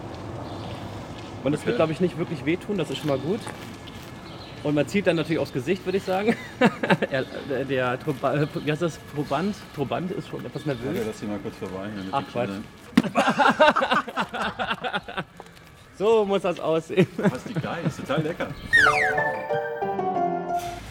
Und 1.45 1.51
das 1.53 1.61
wird, 1.61 1.75
Okay. 1.75 1.75
glaube 1.77 1.93
ich, 1.93 2.01
nicht 2.01 2.17
wirklich 2.17 2.45
wehtun, 2.45 2.77
das 2.77 2.89
ist 2.89 2.97
schon 2.97 3.07
mal 3.07 3.17
gut. 3.19 3.39
Und 4.63 4.75
man 4.75 4.87
zieht 4.87 5.07
dann 5.07 5.17
natürlich 5.17 5.39
aufs 5.39 5.51
Gesicht, 5.51 5.85
würde 5.85 5.97
ich 5.97 6.03
sagen. 6.03 6.35
er, 7.11 7.25
der, 7.49 7.65
der 7.65 7.99
Troba, 7.99 8.47
wie 8.63 8.71
heißt 8.71 8.81
das? 8.81 8.97
Proband? 9.13 9.55
Proband 9.75 10.11
ist 10.11 10.29
schon 10.29 10.45
etwas 10.45 10.65
nervös. 10.65 10.97
Ja, 10.97 11.03
lass 11.05 11.19
sie 11.19 11.25
mal 11.25 11.39
kurz 11.39 11.57
vorbei. 11.57 11.89
Ach, 12.11 12.23
Quatsch. 12.31 12.49
so 15.97 16.25
muss 16.25 16.43
das 16.43 16.59
aussehen. 16.59 17.07
Was 17.17 17.43
die 17.43 17.53
geil, 17.53 17.83
ist 17.85 17.99
total 17.99 18.21
lecker. 18.21 18.47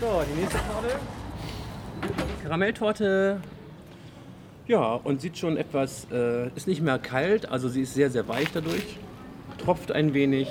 So, 0.00 0.22
die 0.28 0.40
nächste 0.40 0.58
Torte. 0.58 0.98
Karamelltorte. 2.42 3.40
Ja, 4.66 4.94
und 4.94 5.20
sieht 5.20 5.38
schon 5.38 5.56
etwas, 5.56 6.06
äh, 6.12 6.48
ist 6.54 6.66
nicht 6.66 6.82
mehr 6.82 6.98
kalt, 6.98 7.48
also 7.48 7.68
sie 7.68 7.82
ist 7.82 7.94
sehr, 7.94 8.10
sehr 8.10 8.28
weich 8.28 8.48
dadurch. 8.52 8.98
Tropft 9.58 9.92
ein 9.92 10.14
wenig. 10.14 10.48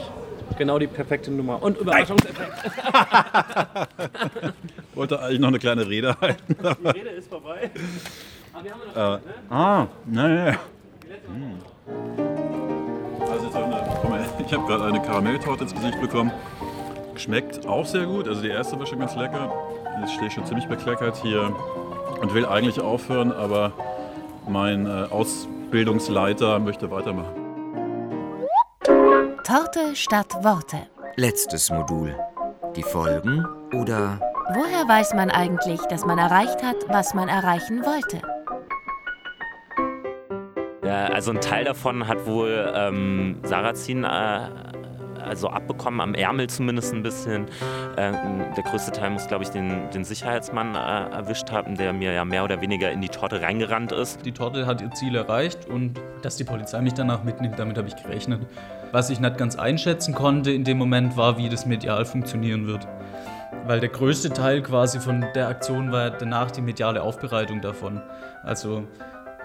Genau 0.58 0.80
die 0.80 0.88
perfekte 0.88 1.32
Nummer. 1.32 1.62
Und 1.62 1.78
Überraschungseffekt. 1.78 2.52
Wollte 4.96 5.20
eigentlich 5.20 5.40
noch 5.40 5.48
eine 5.48 5.60
kleine 5.60 5.88
Rede 5.88 6.16
halten. 6.20 6.56
die 6.84 6.90
Rede 6.90 7.10
ist 7.10 7.30
vorbei. 7.30 7.72
Aber 8.54 8.64
wir 8.64 8.72
haben 8.72 8.80
noch 8.94 9.18
Äh, 9.18 9.20
ah, 9.50 9.88
nein, 10.06 10.36
nein. 10.36 10.58
Also 13.30 13.46
jetzt 13.46 13.56
eine, 13.56 14.26
ich 14.46 14.54
habe 14.54 14.68
gerade 14.68 14.84
eine 14.86 15.02
Karamelltorte 15.02 15.64
ins 15.64 15.74
Gesicht 15.74 16.00
bekommen. 16.02 16.32
Schmeckt 17.16 17.66
auch 17.68 17.86
sehr 17.86 18.06
gut. 18.06 18.28
Also 18.28 18.42
die 18.42 18.50
erste 18.50 18.78
war 18.78 18.86
schon 18.86 19.00
ganz 19.00 19.16
lecker. 19.16 19.52
Jetzt 20.02 20.14
stehe 20.14 20.28
ich 20.28 20.34
schon 20.34 20.46
ziemlich 20.46 20.68
bekleckert 20.68 21.18
hier 21.22 21.56
und 22.22 22.34
will 22.34 22.46
eigentlich 22.46 22.82
aufhören, 22.82 23.32
aber 23.32 23.72
mein 24.48 24.86
äh, 24.86 25.08
Ausbildungsleiter 25.10 26.60
möchte 26.60 26.92
weitermachen. 26.92 27.41
Torte 29.52 29.98
statt 29.98 30.34
Worte. 30.46 30.78
Letztes 31.18 31.70
Modul. 31.70 32.16
Die 32.78 32.84
Folgen 32.84 33.46
oder 33.74 34.18
Woher 34.54 34.88
weiß 34.88 35.14
man 35.14 35.30
eigentlich, 35.30 35.82
dass 35.90 36.06
man 36.06 36.20
erreicht 36.20 36.64
hat, 36.64 36.78
was 36.88 37.14
man 37.14 37.28
erreichen 37.28 37.84
wollte? 37.84 38.22
Ja, 40.86 41.08
also 41.08 41.32
ein 41.32 41.42
Teil 41.42 41.66
davon 41.66 42.08
hat 42.08 42.26
wohl 42.26 42.72
ähm, 42.74 43.42
Sarrazin 43.44 44.06
äh, 44.06 44.48
also 45.24 45.50
abbekommen, 45.50 46.02
am 46.02 46.14
Ärmel 46.14 46.48
zumindest 46.48 46.94
ein 46.94 47.04
bisschen. 47.04 47.46
Äh, 47.96 48.12
der 48.56 48.64
größte 48.64 48.92
Teil 48.92 49.10
muss, 49.10 49.28
glaube 49.28 49.44
ich, 49.44 49.50
den, 49.50 49.90
den 49.92 50.04
Sicherheitsmann 50.04 50.76
äh, 50.76 51.16
erwischt 51.16 51.52
haben, 51.52 51.76
der 51.76 51.94
mir 51.94 52.14
ja 52.14 52.26
mehr 52.26 52.44
oder 52.44 52.62
weniger 52.62 52.92
in 52.92 53.02
die 53.02 53.10
Torte 53.10 53.42
reingerannt 53.42 53.92
ist. 53.92 54.26
Die 54.26 54.32
Torte 54.32 54.66
hat 54.66 54.82
ihr 54.82 54.92
Ziel 54.92 55.16
erreicht 55.16 55.68
und 55.68 56.00
dass 56.22 56.38
die 56.38 56.44
Polizei 56.44 56.82
mich 56.82 56.94
danach 56.94 57.24
mitnimmt, 57.24 57.58
damit 57.60 57.78
habe 57.78 57.88
ich 57.88 57.96
gerechnet. 57.96 58.42
Was 58.92 59.10
ich 59.10 59.20
nicht 59.20 59.38
ganz 59.38 59.56
einschätzen 59.56 60.14
konnte 60.14 60.52
in 60.52 60.64
dem 60.64 60.78
Moment 60.78 61.16
war, 61.18 61.38
wie 61.38 61.50
das 61.50 61.66
medial 61.66 62.06
funktionieren 62.06 62.68
wird. 62.68 62.88
Weil 63.66 63.80
der 63.80 63.90
größte 63.90 64.30
Teil 64.30 64.62
quasi 64.62 65.00
von 65.00 65.26
der 65.36 65.48
Aktion 65.48 65.92
war 65.92 66.10
danach 66.10 66.52
die 66.52 66.62
mediale 66.62 67.02
Aufbereitung 67.02 67.62
davon. 67.62 68.02
Also 68.44 68.84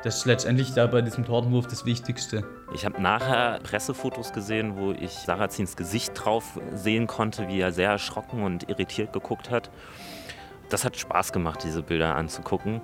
das 0.03 0.18
ist 0.18 0.27
letztendlich 0.27 0.72
da 0.72 0.87
bei 0.87 1.03
diesem 1.03 1.24
Tortenwurf 1.24 1.66
das 1.66 1.85
Wichtigste. 1.85 2.45
Ich 2.75 2.85
habe 2.85 3.01
nachher 3.01 3.61
Pressefotos 3.62 4.33
gesehen, 4.33 4.77
wo 4.77 4.93
ich 4.93 5.11
Sarrazins 5.12 5.77
Gesicht 5.77 6.12
drauf 6.14 6.59
sehen 6.75 7.07
konnte, 7.07 7.49
wie 7.49 7.61
er 7.61 7.73
sehr 7.73 7.91
erschrocken 7.91 8.43
und 8.43 8.69
irritiert 8.69 9.12
geguckt 9.12 9.51
hat. 9.51 9.71
Das 10.69 10.85
hat 10.85 10.97
Spaß 10.97 11.33
gemacht, 11.33 11.61
diese 11.62 11.83
Bilder 11.83 12.17
anzugucken. 12.17 12.81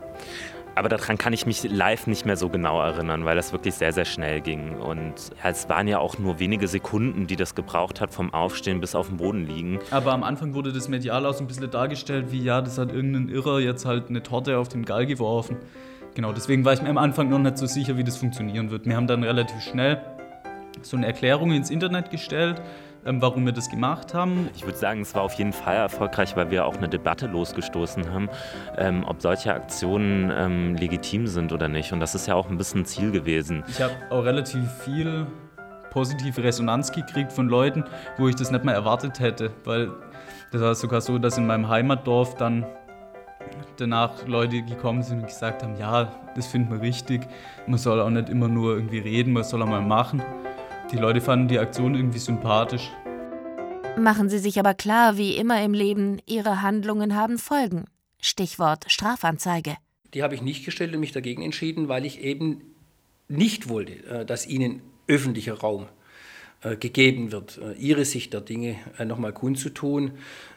Aber 0.74 0.88
daran 0.88 1.18
kann 1.18 1.34
ich 1.34 1.44
mich 1.44 1.64
live 1.64 2.06
nicht 2.06 2.24
mehr 2.24 2.36
so 2.36 2.48
genau 2.48 2.80
erinnern, 2.80 3.26
weil 3.26 3.36
das 3.36 3.52
wirklich 3.52 3.74
sehr, 3.74 3.92
sehr 3.92 4.06
schnell 4.06 4.40
ging. 4.40 4.76
Und 4.76 5.14
es 5.42 5.68
waren 5.68 5.86
ja 5.86 5.98
auch 5.98 6.16
nur 6.16 6.38
wenige 6.38 6.66
Sekunden, 6.68 7.26
die 7.26 7.36
das 7.36 7.54
gebraucht 7.54 8.00
hat, 8.00 8.14
vom 8.14 8.32
Aufstehen 8.32 8.80
bis 8.80 8.94
auf 8.94 9.08
dem 9.08 9.18
Boden 9.18 9.46
liegen. 9.46 9.80
Aber 9.90 10.12
am 10.12 10.22
Anfang 10.22 10.54
wurde 10.54 10.72
das 10.72 10.88
medial 10.88 11.26
auch 11.26 11.34
so 11.34 11.44
ein 11.44 11.46
bisschen 11.46 11.70
dargestellt, 11.70 12.30
wie 12.30 12.42
ja, 12.42 12.62
das 12.62 12.78
hat 12.78 12.92
irgendein 12.92 13.28
Irrer 13.28 13.60
jetzt 13.60 13.84
halt 13.84 14.08
eine 14.08 14.22
Torte 14.22 14.56
auf 14.56 14.68
den 14.68 14.84
Gall 14.84 15.04
geworfen. 15.04 15.56
Genau, 16.14 16.32
deswegen 16.32 16.64
war 16.64 16.74
ich 16.74 16.82
mir 16.82 16.90
am 16.90 16.98
Anfang 16.98 17.30
noch 17.30 17.38
nicht 17.38 17.56
so 17.56 17.66
sicher, 17.66 17.96
wie 17.96 18.04
das 18.04 18.18
funktionieren 18.18 18.70
wird. 18.70 18.84
Wir 18.84 18.96
haben 18.96 19.06
dann 19.06 19.22
relativ 19.22 19.62
schnell 19.62 20.00
so 20.82 20.96
eine 20.96 21.06
Erklärung 21.06 21.52
ins 21.52 21.70
Internet 21.70 22.10
gestellt, 22.10 22.60
ähm, 23.06 23.22
warum 23.22 23.46
wir 23.46 23.52
das 23.52 23.70
gemacht 23.70 24.12
haben. 24.12 24.50
Ich 24.54 24.64
würde 24.64 24.76
sagen, 24.76 25.00
es 25.00 25.14
war 25.14 25.22
auf 25.22 25.34
jeden 25.34 25.52
Fall 25.54 25.76
erfolgreich, 25.76 26.36
weil 26.36 26.50
wir 26.50 26.66
auch 26.66 26.76
eine 26.76 26.88
Debatte 26.88 27.28
losgestoßen 27.28 28.12
haben, 28.12 28.28
ähm, 28.76 29.04
ob 29.06 29.22
solche 29.22 29.54
Aktionen 29.54 30.30
ähm, 30.34 30.74
legitim 30.76 31.26
sind 31.26 31.52
oder 31.52 31.68
nicht. 31.68 31.92
Und 31.92 32.00
das 32.00 32.14
ist 32.14 32.26
ja 32.26 32.34
auch 32.34 32.50
ein 32.50 32.58
bisschen 32.58 32.84
Ziel 32.84 33.10
gewesen. 33.10 33.64
Ich 33.68 33.80
habe 33.80 33.94
auch 34.10 34.24
relativ 34.24 34.70
viel 34.84 35.26
positive 35.90 36.42
Resonanz 36.42 36.92
gekriegt 36.92 37.32
von 37.32 37.48
Leuten, 37.48 37.84
wo 38.18 38.28
ich 38.28 38.34
das 38.34 38.50
nicht 38.50 38.64
mal 38.64 38.72
erwartet 38.72 39.20
hätte, 39.20 39.50
weil 39.64 39.90
das 40.50 40.60
war 40.60 40.74
sogar 40.74 41.00
so, 41.00 41.18
dass 41.18 41.38
in 41.38 41.46
meinem 41.46 41.68
Heimatdorf 41.68 42.34
dann 42.34 42.66
danach 43.76 44.26
Leute 44.26 44.62
gekommen 44.62 45.02
sind 45.02 45.20
und 45.20 45.26
gesagt 45.26 45.62
haben, 45.62 45.76
ja, 45.76 46.32
das 46.34 46.46
finden 46.46 46.70
wir 46.70 46.80
richtig, 46.80 47.22
man 47.66 47.78
soll 47.78 48.00
auch 48.00 48.10
nicht 48.10 48.28
immer 48.28 48.48
nur 48.48 48.74
irgendwie 48.74 48.98
reden, 48.98 49.32
man 49.32 49.44
soll 49.44 49.62
auch 49.62 49.66
mal 49.66 49.82
machen. 49.82 50.22
Die 50.92 50.96
Leute 50.96 51.20
fanden 51.20 51.48
die 51.48 51.58
Aktion 51.58 51.94
irgendwie 51.94 52.18
sympathisch. 52.18 52.90
Machen 53.98 54.28
Sie 54.28 54.38
sich 54.38 54.58
aber 54.58 54.74
klar, 54.74 55.16
wie 55.16 55.36
immer 55.36 55.62
im 55.62 55.74
Leben, 55.74 56.18
Ihre 56.26 56.62
Handlungen 56.62 57.14
haben 57.14 57.38
Folgen. 57.38 57.84
Stichwort 58.20 58.84
Strafanzeige. 58.88 59.76
Die 60.14 60.22
habe 60.22 60.34
ich 60.34 60.42
nicht 60.42 60.64
gestellt 60.64 60.94
und 60.94 61.00
mich 61.00 61.12
dagegen 61.12 61.42
entschieden, 61.42 61.88
weil 61.88 62.04
ich 62.04 62.20
eben 62.20 62.62
nicht 63.28 63.68
wollte, 63.68 63.92
äh, 64.06 64.24
dass 64.24 64.46
ihnen 64.46 64.82
öffentlicher 65.08 65.54
Raum 65.54 65.86
äh, 66.62 66.76
gegeben 66.76 67.32
wird, 67.32 67.58
äh, 67.58 67.72
ihre 67.72 68.04
Sicht 68.04 68.32
der 68.32 68.40
Dinge 68.40 68.76
nochmal 69.04 69.32
kundzutun. 69.32 70.12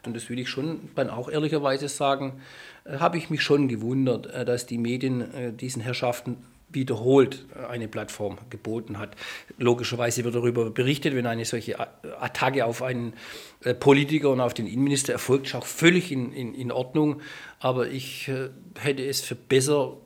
Und 0.05 0.15
das 0.15 0.29
will 0.29 0.39
ich 0.39 0.49
schon 0.49 0.89
dann 0.95 1.09
auch 1.09 1.29
ehrlicherweise 1.29 1.87
sagen, 1.87 2.41
habe 2.87 3.17
ich 3.17 3.29
mich 3.29 3.41
schon 3.41 3.67
gewundert, 3.67 4.27
dass 4.47 4.65
die 4.65 4.77
Medien 4.77 5.57
diesen 5.57 5.81
Herrschaften 5.81 6.37
wiederholt 6.69 7.45
eine 7.69 7.87
Plattform 7.87 8.37
geboten 8.49 8.99
hat. 8.99 9.15
Logischerweise 9.57 10.23
wird 10.23 10.35
darüber 10.35 10.69
berichtet, 10.69 11.15
wenn 11.15 11.25
eine 11.25 11.45
solche 11.45 11.79
Attacke 11.79 12.65
auf 12.65 12.81
einen 12.81 13.13
Politiker 13.79 14.29
und 14.29 14.41
auf 14.41 14.53
den 14.53 14.67
Innenminister 14.67 15.13
erfolgt, 15.13 15.47
ist 15.47 15.55
auch 15.55 15.65
völlig 15.65 16.11
in, 16.11 16.31
in, 16.33 16.53
in 16.53 16.71
Ordnung. 16.71 17.21
Aber 17.59 17.87
ich 17.87 18.29
hätte 18.79 19.05
es 19.05 19.21
für 19.21 19.35
besser 19.35 19.97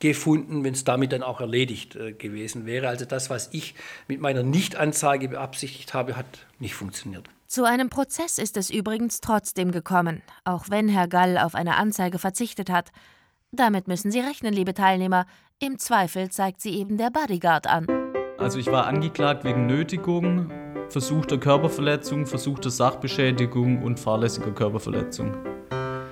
gefunden, 0.00 0.64
wenn 0.64 0.74
es 0.74 0.84
damit 0.84 1.12
dann 1.12 1.22
auch 1.22 1.40
erledigt 1.40 1.96
äh, 1.96 2.12
gewesen 2.12 2.66
wäre. 2.66 2.88
Also 2.88 3.04
das, 3.04 3.30
was 3.30 3.50
ich 3.52 3.74
mit 4.06 4.20
meiner 4.20 4.42
Nichtanzeige 4.42 5.28
beabsichtigt 5.28 5.94
habe, 5.94 6.16
hat 6.16 6.46
nicht 6.58 6.74
funktioniert. 6.74 7.28
Zu 7.48 7.64
einem 7.64 7.88
Prozess 7.88 8.36
ist 8.36 8.58
es 8.58 8.68
übrigens 8.68 9.22
trotzdem 9.22 9.72
gekommen, 9.72 10.20
auch 10.44 10.66
wenn 10.68 10.86
Herr 10.86 11.08
Gall 11.08 11.38
auf 11.38 11.54
eine 11.54 11.76
Anzeige 11.76 12.18
verzichtet 12.18 12.68
hat. 12.68 12.90
Damit 13.52 13.88
müssen 13.88 14.10
Sie 14.10 14.20
rechnen, 14.20 14.52
liebe 14.52 14.74
Teilnehmer. 14.74 15.24
Im 15.58 15.78
Zweifel 15.78 16.28
zeigt 16.28 16.60
sie 16.60 16.78
eben 16.78 16.98
der 16.98 17.08
Bodyguard 17.08 17.66
an. 17.66 17.86
Also 18.36 18.58
ich 18.58 18.66
war 18.66 18.86
angeklagt 18.86 19.44
wegen 19.44 19.64
Nötigung, 19.64 20.52
versuchter 20.90 21.38
Körperverletzung, 21.38 22.26
versuchter 22.26 22.68
Sachbeschädigung 22.68 23.82
und 23.82 23.98
fahrlässiger 23.98 24.52
Körperverletzung. 24.52 25.34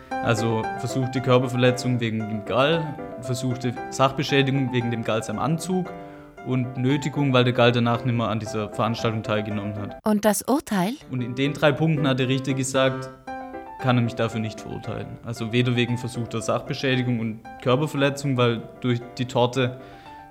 Also 0.09 0.63
versuchte 0.79 1.21
Körperverletzung 1.21 2.01
wegen 2.01 2.21
dem 2.21 2.47
Gall, 2.47 2.97
versuchte 3.21 3.75
Sachbeschädigung 3.91 4.73
wegen 4.73 4.91
dem 4.91 5.05
Galls 5.05 5.29
am 5.29 5.39
Anzug 5.39 5.87
und 6.47 6.77
Nötigung, 6.77 7.33
weil 7.33 7.45
der 7.45 7.53
Gall 7.53 7.73
danach 7.73 8.05
nicht 8.05 8.17
mehr 8.17 8.29
an 8.29 8.41
dieser 8.41 8.71
Veranstaltung 8.71 9.23
teilgenommen 9.23 9.77
hat. 9.77 9.99
Und 10.05 10.25
das 10.25 10.43
Urteil? 10.43 10.95
Und 11.11 11.21
in 11.21 11.35
den 11.35 11.53
drei 11.53 11.73
Punkten 11.73 12.07
hat 12.07 12.19
der 12.19 12.29
Richter 12.29 12.55
gesagt, 12.55 13.11
kann 13.81 13.97
er 13.99 14.03
mich 14.03 14.15
dafür 14.15 14.41
nicht 14.41 14.61
verurteilen. 14.61 15.19
Also 15.25 15.53
weder 15.53 15.77
wegen 15.77 15.99
versuchter 15.99 16.41
Sachbeschädigung 16.41 17.21
und 17.21 17.41
Körperverletzung, 17.63 18.37
weil 18.37 18.63
durch 18.81 19.01
die 19.19 19.27
Torte 19.27 19.79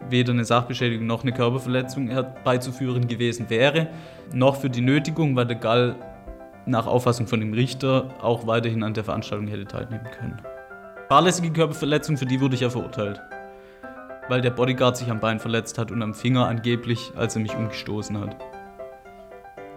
weder 0.09 0.33
eine 0.33 0.45
Sachbeschädigung 0.45 1.05
noch 1.05 1.23
eine 1.23 1.31
Körperverletzung 1.31 2.09
herbeizuführen 2.09 3.07
gewesen 3.07 3.49
wäre, 3.49 3.87
noch 4.33 4.55
für 4.55 4.69
die 4.69 4.81
Nötigung, 4.81 5.35
weil 5.35 5.45
der 5.45 5.57
Gall 5.57 5.95
nach 6.65 6.87
Auffassung 6.87 7.27
von 7.27 7.39
dem 7.39 7.53
Richter 7.53 8.09
auch 8.21 8.47
weiterhin 8.47 8.83
an 8.83 8.93
der 8.93 9.03
Veranstaltung 9.03 9.47
hätte 9.47 9.65
teilnehmen 9.65 10.07
können. 10.17 10.41
Fahrlässige 11.07 11.51
Körperverletzung, 11.51 12.17
für 12.17 12.25
die 12.25 12.41
wurde 12.41 12.55
ich 12.55 12.61
ja 12.61 12.69
verurteilt. 12.69 13.21
Weil 14.27 14.41
der 14.41 14.49
Bodyguard 14.49 14.97
sich 14.97 15.09
am 15.11 15.19
Bein 15.19 15.39
verletzt 15.39 15.77
hat 15.77 15.91
und 15.91 16.01
am 16.01 16.13
Finger 16.13 16.47
angeblich, 16.47 17.11
als 17.15 17.35
er 17.35 17.41
mich 17.41 17.55
umgestoßen 17.55 18.19
hat. 18.19 18.37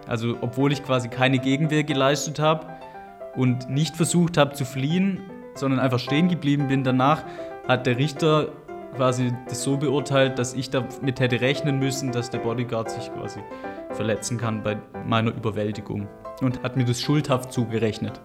Also, 0.07 0.37
obwohl 0.41 0.71
ich 0.71 0.83
quasi 0.83 1.07
keine 1.07 1.37
Gegenwehr 1.37 1.83
geleistet 1.83 2.39
habe 2.39 2.65
und 3.35 3.69
nicht 3.69 3.95
versucht 3.95 4.37
habe 4.37 4.53
zu 4.53 4.65
fliehen, 4.65 5.21
sondern 5.53 5.79
einfach 5.79 5.99
stehen 5.99 6.29
geblieben 6.29 6.67
bin 6.67 6.83
danach, 6.83 7.23
hat 7.67 7.85
der 7.85 7.97
Richter 7.97 8.47
quasi 8.95 9.31
das 9.47 9.63
so 9.63 9.77
beurteilt, 9.77 10.39
dass 10.39 10.53
ich 10.53 10.71
damit 10.71 11.19
hätte 11.19 11.41
rechnen 11.41 11.77
müssen, 11.77 12.11
dass 12.11 12.31
der 12.31 12.39
Bodyguard 12.39 12.89
sich 12.89 13.13
quasi 13.13 13.39
verletzen 13.91 14.37
kann 14.37 14.63
bei 14.63 14.77
meiner 15.05 15.31
Überwältigung 15.31 16.07
und 16.41 16.63
hat 16.63 16.75
mir 16.75 16.85
das 16.85 17.01
schuldhaft 17.01 17.51
zugerechnet. 17.51 18.19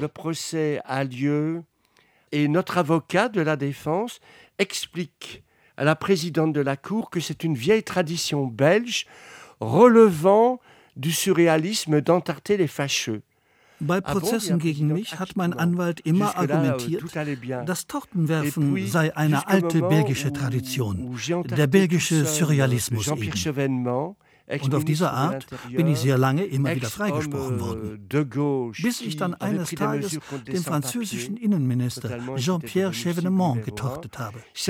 Le 0.00 0.08
procès 0.08 0.80
a 0.84 1.04
lieu 1.04 1.62
et 2.30 2.46
notre 2.48 2.78
avocat 2.78 3.28
de 3.28 3.40
la 3.40 3.56
défense 3.56 4.20
explique 4.58 5.42
à 5.76 5.84
la 5.84 5.96
présidente 5.96 6.52
de 6.52 6.60
la 6.60 6.76
Cour 6.76 7.10
que 7.10 7.20
c'est 7.20 7.44
une 7.44 7.54
vieille 7.54 7.82
tradition 7.82 8.46
belge 8.46 9.06
relevant 9.60 10.60
du 10.96 11.12
Surrealisme 11.12 12.00
d'entarter 12.00 12.56
les 12.56 12.66
fâcheux. 12.66 13.22
Bei 13.80 14.00
Prozessen 14.00 14.58
gegen 14.58 14.92
mich 14.92 15.20
hat 15.20 15.36
mein 15.36 15.52
Anwalt 15.52 16.00
immer 16.00 16.36
argumentiert, 16.36 17.04
das 17.64 17.86
Tortenwerfen 17.86 18.86
sei 18.88 19.14
eine 19.16 19.46
alte 19.46 19.80
belgische 19.82 20.32
Tradition, 20.32 21.16
der 21.44 21.68
belgische 21.68 22.24
Surrealismus 22.24 23.06
eben. 23.06 24.16
Und 24.60 24.74
auf 24.74 24.84
diese 24.84 25.10
Art 25.10 25.46
bin 25.70 25.88
ich 25.88 25.98
sehr 25.98 26.16
lange 26.16 26.44
immer 26.44 26.74
wieder 26.74 26.88
freigesprochen 26.88 27.60
worden, 27.60 28.08
bis 28.82 29.02
ich 29.02 29.16
dann 29.16 29.34
eines 29.34 29.70
Tages 29.70 30.18
den 30.46 30.62
französischen 30.62 31.36
Innenminister 31.36 32.18
Jean-Pierre 32.36 32.92
Chevènement 32.92 33.62
getortet 33.62 34.18
habe. 34.18 34.38
Ich 34.54 34.68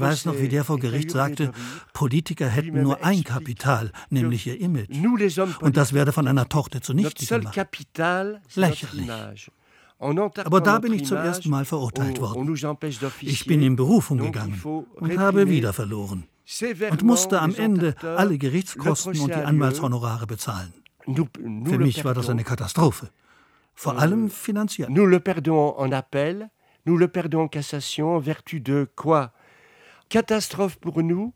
weiß 0.00 0.24
noch, 0.24 0.38
wie 0.38 0.48
der 0.48 0.64
vor 0.64 0.78
Gericht 0.78 1.10
sagte, 1.10 1.52
Politiker 1.92 2.48
hätten 2.48 2.82
nur 2.82 3.04
ein 3.04 3.24
Kapital, 3.24 3.92
nämlich 4.10 4.46
ihr 4.46 4.60
Image. 4.60 4.96
Und 5.60 5.76
das 5.76 5.92
werde 5.92 6.12
von 6.12 6.26
einer 6.26 6.48
Tochter 6.48 6.80
zunichte 6.80 7.26
gemacht. 7.26 7.56
Lächerlich. 8.54 9.50
Aber 9.98 10.60
da 10.60 10.78
bin 10.78 10.92
ich 10.92 11.06
zum 11.06 11.16
ersten 11.16 11.50
Mal 11.50 11.64
verurteilt 11.64 12.20
worden. 12.20 12.54
Ich 13.20 13.46
bin 13.46 13.62
in 13.62 13.76
Berufung 13.76 14.18
gegangen 14.18 14.60
und 14.94 15.18
habe 15.18 15.48
wieder 15.48 15.72
verloren. 15.72 16.24
Und 16.90 17.02
musste 17.02 17.40
am 17.40 17.54
Ende 17.54 17.94
alle 18.02 18.38
Gerichtskosten 18.38 19.18
und 19.20 19.28
die 19.28 19.34
Anwaltshonorare 19.34 20.26
bezahlen. 20.26 20.72
Für 21.64 21.78
mich 21.78 22.04
war 22.04 22.14
das 22.14 22.28
eine 22.28 22.44
Katastrophe. 22.44 23.10
Vor 23.74 23.98
allem 23.98 24.30
finanziell. 24.30 24.88
Nous 24.90 25.06
le 25.06 25.20
perdons 25.20 25.74
en 25.76 25.92
appel, 25.92 26.48
nous 26.86 26.96
le 26.96 27.08
perdons 27.08 27.42
en 27.42 27.48
cassation, 27.48 28.16
en 28.16 28.20
vertu 28.20 28.60
de 28.60 28.88
quoi 28.96 29.32
Catastrophe 30.08 30.78
pour 30.78 31.02
nous, 31.02 31.34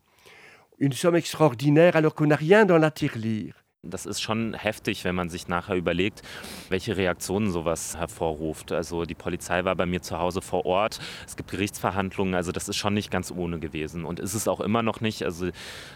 une 0.78 0.92
somme 0.92 1.16
extraordinaire, 1.16 1.96
alors 1.96 2.14
qu'on 2.14 2.26
n'a 2.26 2.36
rien 2.36 2.64
dans 2.64 2.78
la 2.78 2.90
tirelire. 2.90 3.59
Das 3.82 4.04
ist 4.04 4.20
schon 4.20 4.52
heftig, 4.52 5.04
wenn 5.04 5.14
man 5.14 5.30
sich 5.30 5.48
nachher 5.48 5.74
überlegt, 5.74 6.20
welche 6.68 6.98
Reaktionen 6.98 7.50
sowas 7.50 7.96
hervorruft. 7.96 8.72
Also 8.72 9.06
die 9.06 9.14
Polizei 9.14 9.64
war 9.64 9.74
bei 9.74 9.86
mir 9.86 10.02
zu 10.02 10.18
Hause 10.18 10.42
vor 10.42 10.66
Ort. 10.66 11.00
Es 11.26 11.34
gibt 11.34 11.50
Gerichtsverhandlungen. 11.50 12.34
Also 12.34 12.52
das 12.52 12.68
ist 12.68 12.76
schon 12.76 12.92
nicht 12.92 13.10
ganz 13.10 13.32
ohne 13.32 13.58
gewesen. 13.58 14.04
Und 14.04 14.20
ist 14.20 14.34
es 14.34 14.48
auch 14.48 14.60
immer 14.60 14.82
noch 14.82 15.00
nicht. 15.00 15.24
Also 15.24 15.48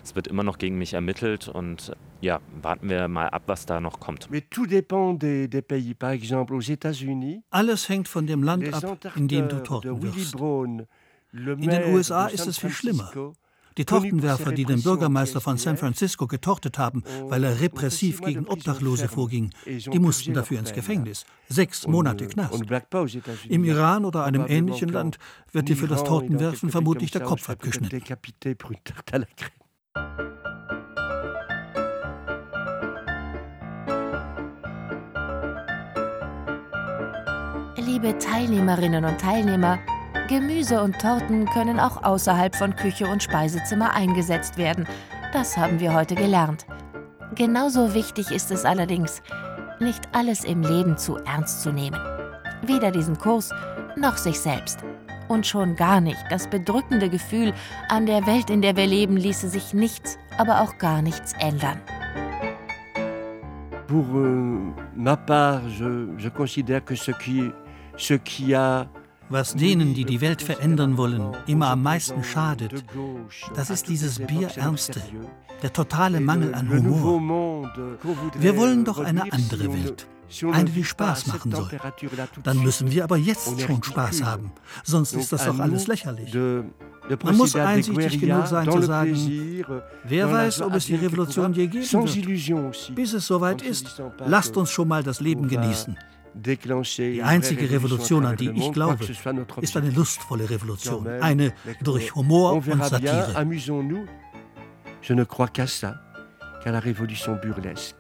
es 0.03 0.16
wird 0.16 0.28
immer 0.28 0.43
noch 0.43 0.57
gegen 0.57 0.78
mich 0.78 0.95
ermittelt. 0.95 1.49
Und 1.49 1.93
ja, 2.22 2.41
warten 2.62 2.89
wir 2.89 3.07
mal 3.09 3.28
ab, 3.28 3.43
was 3.47 3.66
da 3.66 3.80
noch 3.80 4.01
kommt. 4.01 4.30
Alles 7.51 7.89
hängt 7.91 8.09
von 8.09 8.26
dem 8.26 8.43
Land 8.43 8.72
ab, 8.72 8.99
in 9.14 9.28
dem 9.28 9.49
du 9.51 9.62
Torten 9.62 10.03
wirfst. 10.03 10.35
In 11.32 11.68
den 11.70 11.95
USA 11.95 12.28
ist 12.28 12.47
es 12.47 12.59
viel 12.59 12.70
schlimmer. 12.70 13.12
Die 13.77 13.85
Tortenwerfer, 13.85 14.53
die 14.53 14.64
den 14.64 14.83
Bürgermeister 14.83 15.41
von 15.41 15.59
San 15.59 15.77
Francisco 15.77 16.27
getortet 16.27 16.79
haben, 16.79 17.03
weil 17.25 17.45
er 17.45 17.61
repressiv 17.61 18.20
gegen 18.20 18.47
Obdachlose 18.47 19.09
vorging, 19.09 19.51
die 19.66 19.99
mussten 19.99 20.35
dafür 20.35 20.61
ins 20.61 20.72
Gefängnis. 20.72 21.25
Sechs 21.49 21.87
Monate 21.87 22.27
Knast. 22.27 22.62
Im 23.49 23.64
Iran 23.64 24.05
oder 24.05 24.25
einem 24.25 24.47
ähnlichen 24.49 24.91
Land 24.91 25.18
wird 25.53 25.68
dir 25.68 25.77
für 25.77 25.89
das 25.89 26.05
Tortenwerfen 26.05 26.70
vermutlich 26.70 27.11
der 27.11 27.22
Kopf 27.22 27.49
abgeschnitten. 27.51 28.01
Liebe 37.77 38.18
Teilnehmerinnen 38.18 39.05
und 39.05 39.20
Teilnehmer, 39.20 39.79
Gemüse 40.29 40.81
und 40.83 40.99
Torten 40.99 41.45
können 41.47 41.79
auch 41.79 42.03
außerhalb 42.03 42.57
von 42.57 42.75
Küche 42.75 43.07
und 43.07 43.22
Speisezimmer 43.22 43.93
eingesetzt 43.93 44.57
werden. 44.57 44.87
Das 45.35 45.55
haben 45.55 45.81
wir 45.81 45.93
heute 45.93 46.14
gelernt. 46.14 46.64
Genauso 47.35 47.93
wichtig 47.93 48.31
ist 48.31 48.51
es 48.51 48.64
allerdings, 48.64 49.20
nicht 49.81 50.09
alles 50.12 50.45
im 50.45 50.62
Leben 50.62 50.97
zu 50.97 51.18
ernst 51.18 51.61
zu 51.61 51.72
nehmen. 51.72 52.01
Weder 52.62 52.91
diesen 52.91 53.18
Kurs 53.18 53.51
noch 53.97 54.16
sich 54.16 54.41
selbst. 54.41 54.79
Und 55.29 55.47
schon 55.47 55.77
gar 55.77 56.01
nicht 56.01 56.25
das 56.31 56.49
bedrückende 56.49 57.11
Gefühl, 57.11 57.53
an 57.91 58.07
der 58.07 58.27
Welt, 58.27 58.49
in 58.49 58.62
der 58.62 58.77
wir 58.77 58.87
leben, 58.87 59.18
ließe 59.18 59.51
sich 59.51 59.75
nichts, 59.75 60.18
aber 60.39 60.62
auch 60.62 60.79
gar 60.79 61.03
nichts 61.03 61.35
ändern. 61.39 61.81
Pour 63.87 64.07
euh, 64.14 64.72
ma 64.97 65.16
part, 65.16 65.62
je, 65.68 66.07
je 66.16 66.31
considère 66.31 66.83
que 66.83 66.97
ce 66.97 67.12
qui, 67.12 67.53
ce 67.97 68.14
qui 68.14 68.55
a 68.55 68.87
was 69.29 69.55
denen, 69.55 69.95
die 69.95 70.05
die 70.05 70.20
Welt 70.20 70.43
verändern 70.43 70.97
wollen, 70.97 71.37
immer 71.47 71.68
am 71.68 71.83
meisten 71.83 72.22
schadet, 72.22 72.85
das 73.55 73.70
ist 73.70 73.89
dieses 73.89 74.18
Bierernste, 74.18 75.01
der 75.62 75.72
totale 75.72 76.20
Mangel 76.20 76.55
an 76.55 76.68
Humor. 76.68 77.70
Wir 78.39 78.57
wollen 78.57 78.85
doch 78.85 78.99
eine 78.99 79.33
andere 79.33 79.72
Welt. 79.72 80.07
Eine, 80.53 80.70
die 80.70 80.85
Spaß 80.85 81.27
machen 81.29 81.53
soll. 81.53 81.68
Dann 82.43 82.59
müssen 82.59 82.91
wir 82.91 83.05
aber 83.05 83.16
jetzt 83.16 83.61
schon 83.61 83.83
Spaß 83.83 84.25
haben. 84.25 84.53
Sonst 84.83 85.12
ist 85.12 85.33
das 85.33 85.45
doch 85.45 85.59
alles 85.59 85.87
lächerlich. 85.87 86.35
Man 86.35 87.37
muss 87.37 87.55
einsichtig 87.55 88.20
genug 88.20 88.47
sein 88.47 88.70
zu 88.70 88.83
sagen, 88.83 89.64
wer 90.05 90.33
weiß, 90.33 90.62
ob 90.62 90.75
es 90.75 90.87
die 90.87 90.97
Revolution 90.97 91.53
je 91.53 91.66
geben 91.66 91.85
wird. 91.85 92.95
Bis 92.95 93.12
es 93.12 93.27
soweit 93.27 93.62
ist, 93.62 94.03
lasst 94.27 94.57
uns 94.57 94.70
schon 94.70 94.89
mal 94.89 95.03
das 95.03 95.20
Leben 95.20 95.49
genießen. 95.49 95.97
Die 96.35 97.22
einzige 97.22 97.70
Revolution, 97.70 98.26
an 98.26 98.37
die 98.37 98.51
ich 98.51 98.72
glaube, 98.72 99.05
ist 99.61 99.76
eine 99.76 99.91
lustvolle 99.91 100.51
Revolution, 100.51 101.07
eine 101.07 101.53
durch 101.80 102.14
Humor 102.14 102.55
und 102.55 102.85
Satire. 102.85 103.47
Je 105.07 105.12
ne 105.12 105.24
crois 105.24 105.49
qu'à 105.49 105.66
ça, 105.66 106.01
qu'à 106.62 106.72
la 106.72 106.80
révolution 106.80 107.37
burlesque. 107.37 107.95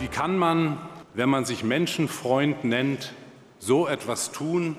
Wie 0.00 0.08
kann 0.08 0.36
man, 0.36 0.76
wenn 1.14 1.28
man 1.28 1.44
sich 1.44 1.62
Menschenfreund 1.62 2.64
nennt, 2.64 3.12
so 3.60 3.86
etwas 3.86 4.32
tun 4.32 4.76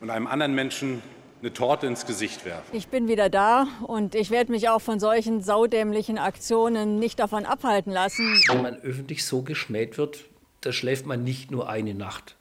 und 0.00 0.10
einem 0.10 0.26
anderen 0.26 0.56
Menschen 0.56 1.02
eine 1.40 1.52
Torte 1.52 1.86
ins 1.86 2.06
Gesicht 2.06 2.44
werfen. 2.44 2.76
Ich 2.76 2.88
bin 2.88 3.08
wieder 3.08 3.30
da 3.30 3.66
und 3.86 4.14
ich 4.14 4.30
werde 4.30 4.50
mich 4.50 4.68
auch 4.68 4.80
von 4.80 4.98
solchen 4.98 5.42
saudämlichen 5.42 6.18
Aktionen 6.18 6.98
nicht 6.98 7.18
davon 7.18 7.44
abhalten 7.44 7.92
lassen. 7.92 8.40
Wenn 8.48 8.62
man 8.62 8.76
öffentlich 8.76 9.24
so 9.24 9.42
geschmäht 9.42 9.98
wird, 9.98 10.24
da 10.62 10.72
schläft 10.72 11.06
man 11.06 11.24
nicht 11.24 11.50
nur 11.50 11.68
eine 11.68 11.94
Nacht. 11.94 12.36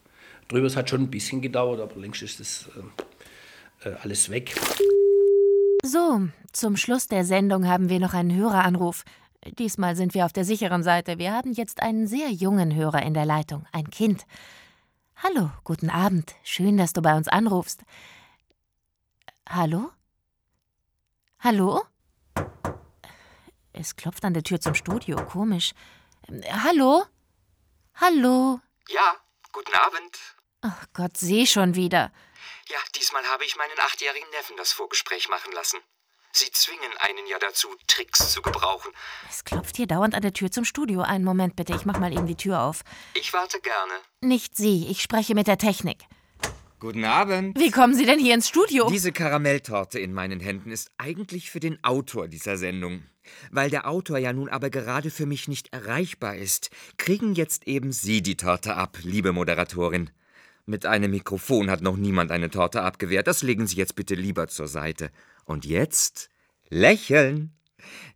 Drüber 0.48 0.68
es 0.68 0.76
hat 0.76 0.90
schon 0.90 1.02
ein 1.02 1.12
bisschen 1.12 1.42
gedauert, 1.42 1.80
aber 1.80 2.00
längst 2.00 2.22
ist 2.22 2.40
das 2.40 2.70
äh, 3.84 3.92
alles 4.02 4.30
weg. 4.30 4.56
So, 5.84 6.28
zum 6.52 6.76
Schluss 6.76 7.08
der 7.08 7.24
Sendung 7.24 7.68
haben 7.68 7.90
wir 7.90 8.00
noch 8.00 8.14
einen 8.14 8.36
Höreranruf. 8.36 9.04
Diesmal 9.60 9.96
sind 9.96 10.14
wir 10.14 10.26
auf 10.26 10.34
der 10.34 10.44
sicheren 10.44 10.84
Seite. 10.84 11.20
Wir 11.20 11.34
haben 11.34 11.54
jetzt 11.54 11.82
einen 11.82 12.08
sehr 12.08 12.32
jungen 12.32 12.74
Hörer 12.74 13.04
in 13.04 13.14
der 13.14 13.26
Leitung, 13.26 13.66
ein 13.72 13.90
Kind. 13.90 14.26
Hallo, 15.18 15.52
guten 15.64 15.90
Abend. 15.90 16.36
Schön, 16.44 16.78
dass 16.78 16.94
du 16.94 17.02
bei 17.02 17.16
uns 17.16 17.28
anrufst. 17.28 17.84
Hallo? 19.50 19.92
Hallo? 21.40 21.86
Es 23.72 23.96
klopft 23.96 24.26
an 24.26 24.34
der 24.34 24.44
Tür 24.44 24.60
zum 24.60 24.76
Studio. 24.76 25.24
Komisch. 25.26 25.74
Hallo? 26.52 27.06
Hallo? 27.96 28.60
Ja, 28.90 29.16
guten 29.54 29.74
Abend. 29.74 30.18
Ach 30.62 30.86
Gott, 30.94 31.16
seh 31.18 31.46
schon 31.46 31.76
wieder. 31.76 32.12
Ja, 32.68 32.78
diesmal 32.96 33.24
habe 33.26 33.46
ich 33.46 33.56
meinen 33.56 33.80
achtjährigen 33.80 34.30
Neffen 34.32 34.58
das 34.58 34.74
Vorgespräch 34.74 35.30
machen 35.30 35.54
lassen. 35.54 35.80
Sie 36.34 36.52
zwingen 36.52 36.92
einen 37.00 37.26
ja 37.28 37.40
dazu, 37.40 37.70
Tricks 37.88 38.32
zu 38.34 38.42
gebrauchen. 38.42 38.92
Es 39.30 39.46
klopft 39.46 39.78
hier 39.78 39.88
dauernd 39.88 40.14
an 40.14 40.22
der 40.22 40.34
Tür 40.34 40.52
zum 40.52 40.66
Studio. 40.66 41.02
Einen 41.02 41.24
Moment 41.24 41.56
bitte, 41.56 41.74
ich 41.74 41.86
mach 41.86 42.00
mal 42.00 42.12
eben 42.12 42.28
die 42.28 42.36
Tür 42.36 42.62
auf. 42.62 42.84
Ich 43.14 43.32
warte 43.32 43.62
gerne. 43.62 43.94
Nicht 44.22 44.58
Sie, 44.58 44.88
ich 44.88 45.02
spreche 45.02 45.36
mit 45.36 45.48
der 45.48 45.58
Technik. 45.58 46.04
Guten 46.80 47.06
Abend. 47.06 47.58
Wie 47.58 47.72
kommen 47.72 47.96
Sie 47.96 48.06
denn 48.06 48.20
hier 48.20 48.36
ins 48.36 48.48
Studio? 48.48 48.88
Diese 48.88 49.12
Karamelltorte 49.12 49.98
in 49.98 50.14
meinen 50.14 50.40
Händen 50.40 50.70
ist 50.70 50.92
eigentlich 51.00 51.50
für 51.50 51.60
den 51.60 51.84
Autor 51.84 52.28
dieser 52.28 52.56
Sendung. 52.56 53.02
Weil 53.50 53.72
der 53.72 53.88
Autor 53.88 54.20
ja 54.20 54.32
nun 54.32 54.48
aber 54.48 54.70
gerade 54.70 55.10
für 55.10 55.26
mich 55.26 55.48
nicht 55.48 55.74
erreichbar 55.74 56.36
ist, 56.36 56.70
kriegen 56.98 57.34
jetzt 57.34 57.68
eben 57.68 57.92
Sie 57.92 58.22
die 58.22 58.38
Torte 58.38 58.76
ab, 58.76 59.00
liebe 59.02 59.32
Moderatorin. 59.32 60.12
Mit 60.68 60.86
einem 60.86 61.10
Mikrofon 61.10 61.72
hat 61.72 61.82
noch 61.82 61.98
niemand 61.98 62.30
eine 62.30 62.52
Torte 62.52 62.84
abgewehrt. 62.84 63.26
Das 63.26 63.42
legen 63.42 63.66
Sie 63.66 63.78
jetzt 63.78 63.96
bitte 63.96 64.14
lieber 64.14 64.48
zur 64.48 64.68
Seite. 64.68 65.10
Und 65.46 65.66
jetzt 65.66 66.30
lächeln. 66.70 67.58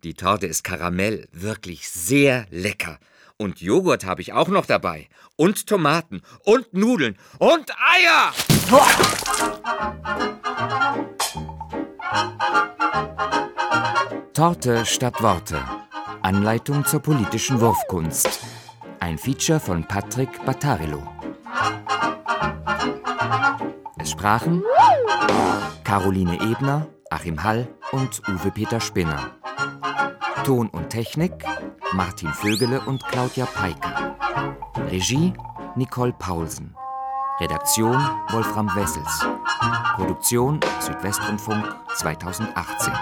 Die 0.03 0.13
Torte 0.13 0.45
ist 0.45 0.63
Karamell, 0.63 1.27
wirklich 1.31 1.89
sehr 1.89 2.45
lecker. 2.51 2.99
Und 3.41 3.59
Joghurt 3.59 4.05
habe 4.05 4.21
ich 4.21 4.33
auch 4.33 4.49
noch 4.49 4.67
dabei. 4.67 5.09
Und 5.35 5.65
Tomaten. 5.65 6.21
Und 6.45 6.75
Nudeln. 6.75 7.17
Und 7.39 7.71
Eier! 7.71 8.31
Torte 14.31 14.85
statt 14.85 15.23
Worte. 15.23 15.59
Anleitung 16.21 16.85
zur 16.85 16.99
politischen 16.99 17.59
Wurfkunst. 17.59 18.41
Ein 18.99 19.17
Feature 19.17 19.59
von 19.59 19.87
Patrick 19.87 20.45
Battarello. 20.45 21.01
Es 23.97 24.11
sprachen 24.11 24.61
Caroline 25.83 26.35
Ebner, 26.35 26.85
Achim 27.09 27.43
Hall 27.43 27.67
und 27.91 28.21
Uwe 28.27 28.51
Peter 28.51 28.79
Spinner. 28.79 29.31
Ton 30.43 30.69
und 30.69 30.89
Technik 30.89 31.45
Martin 31.93 32.29
Vögele 32.33 32.81
und 32.81 33.03
Claudia 33.05 33.45
Peiker. 33.45 34.15
Regie 34.89 35.33
Nicole 35.75 36.13
Paulsen. 36.13 36.75
Redaktion 37.39 37.95
Wolfram 38.29 38.67
Wessels. 38.75 39.25
Produktion 39.95 40.59
Südwestrundfunk 40.79 41.75
2018. 41.95 42.93